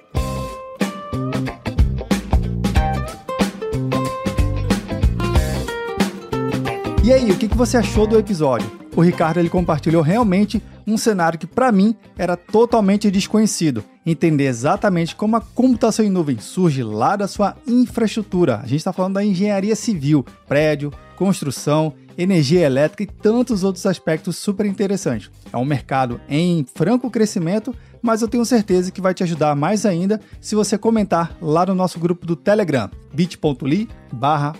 E 7.10 7.12
aí, 7.12 7.32
o 7.32 7.36
que 7.36 7.48
você 7.48 7.76
achou 7.76 8.06
do 8.06 8.16
episódio? 8.16 8.70
O 8.94 9.00
Ricardo 9.00 9.40
ele 9.40 9.50
compartilhou 9.50 10.00
realmente 10.00 10.62
um 10.86 10.96
cenário 10.96 11.40
que 11.40 11.46
para 11.46 11.72
mim 11.72 11.96
era 12.16 12.36
totalmente 12.36 13.10
desconhecido. 13.10 13.82
Entender 14.06 14.44
exatamente 14.44 15.16
como 15.16 15.34
a 15.34 15.40
computação 15.40 16.04
em 16.04 16.08
nuvem 16.08 16.38
surge 16.38 16.84
lá 16.84 17.16
da 17.16 17.26
sua 17.26 17.56
infraestrutura. 17.66 18.58
A 18.58 18.62
gente 18.62 18.76
está 18.76 18.92
falando 18.92 19.14
da 19.14 19.24
engenharia 19.24 19.74
civil, 19.74 20.24
prédio, 20.46 20.92
construção, 21.16 21.94
energia 22.16 22.64
elétrica 22.64 23.02
e 23.02 23.06
tantos 23.06 23.64
outros 23.64 23.86
aspectos 23.86 24.36
super 24.36 24.64
interessantes. 24.64 25.32
É 25.52 25.56
um 25.56 25.64
mercado 25.64 26.20
em 26.28 26.64
franco 26.76 27.10
crescimento, 27.10 27.74
mas 28.00 28.22
eu 28.22 28.28
tenho 28.28 28.44
certeza 28.44 28.92
que 28.92 29.00
vai 29.00 29.14
te 29.14 29.24
ajudar 29.24 29.56
mais 29.56 29.84
ainda 29.84 30.20
se 30.40 30.54
você 30.54 30.78
comentar 30.78 31.36
lá 31.42 31.66
no 31.66 31.74
nosso 31.74 31.98
grupo 31.98 32.24
do 32.24 32.36
Telegram, 32.36 32.88
bit.ly 33.12 33.88
barra 34.12 34.52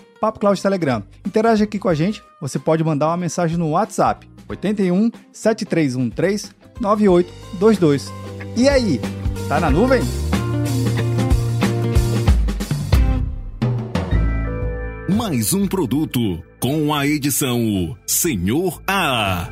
Telegram. 0.61 1.03
Interage 1.25 1.63
aqui 1.63 1.79
com 1.79 1.89
a 1.89 1.93
gente, 1.93 2.23
você 2.39 2.59
pode 2.59 2.83
mandar 2.83 3.07
uma 3.07 3.17
mensagem 3.17 3.57
no 3.57 3.71
WhatsApp 3.71 4.29
81 4.47 5.09
7313 5.31 6.51
9822. 6.79 8.11
E 8.55 8.69
aí, 8.69 8.99
tá 9.47 9.59
na 9.59 9.69
nuvem? 9.69 10.01
Mais 15.15 15.53
um 15.53 15.67
produto 15.67 16.19
com 16.59 16.93
a 16.93 17.05
edição 17.07 17.95
Senhor 18.05 18.81
A. 18.87 19.49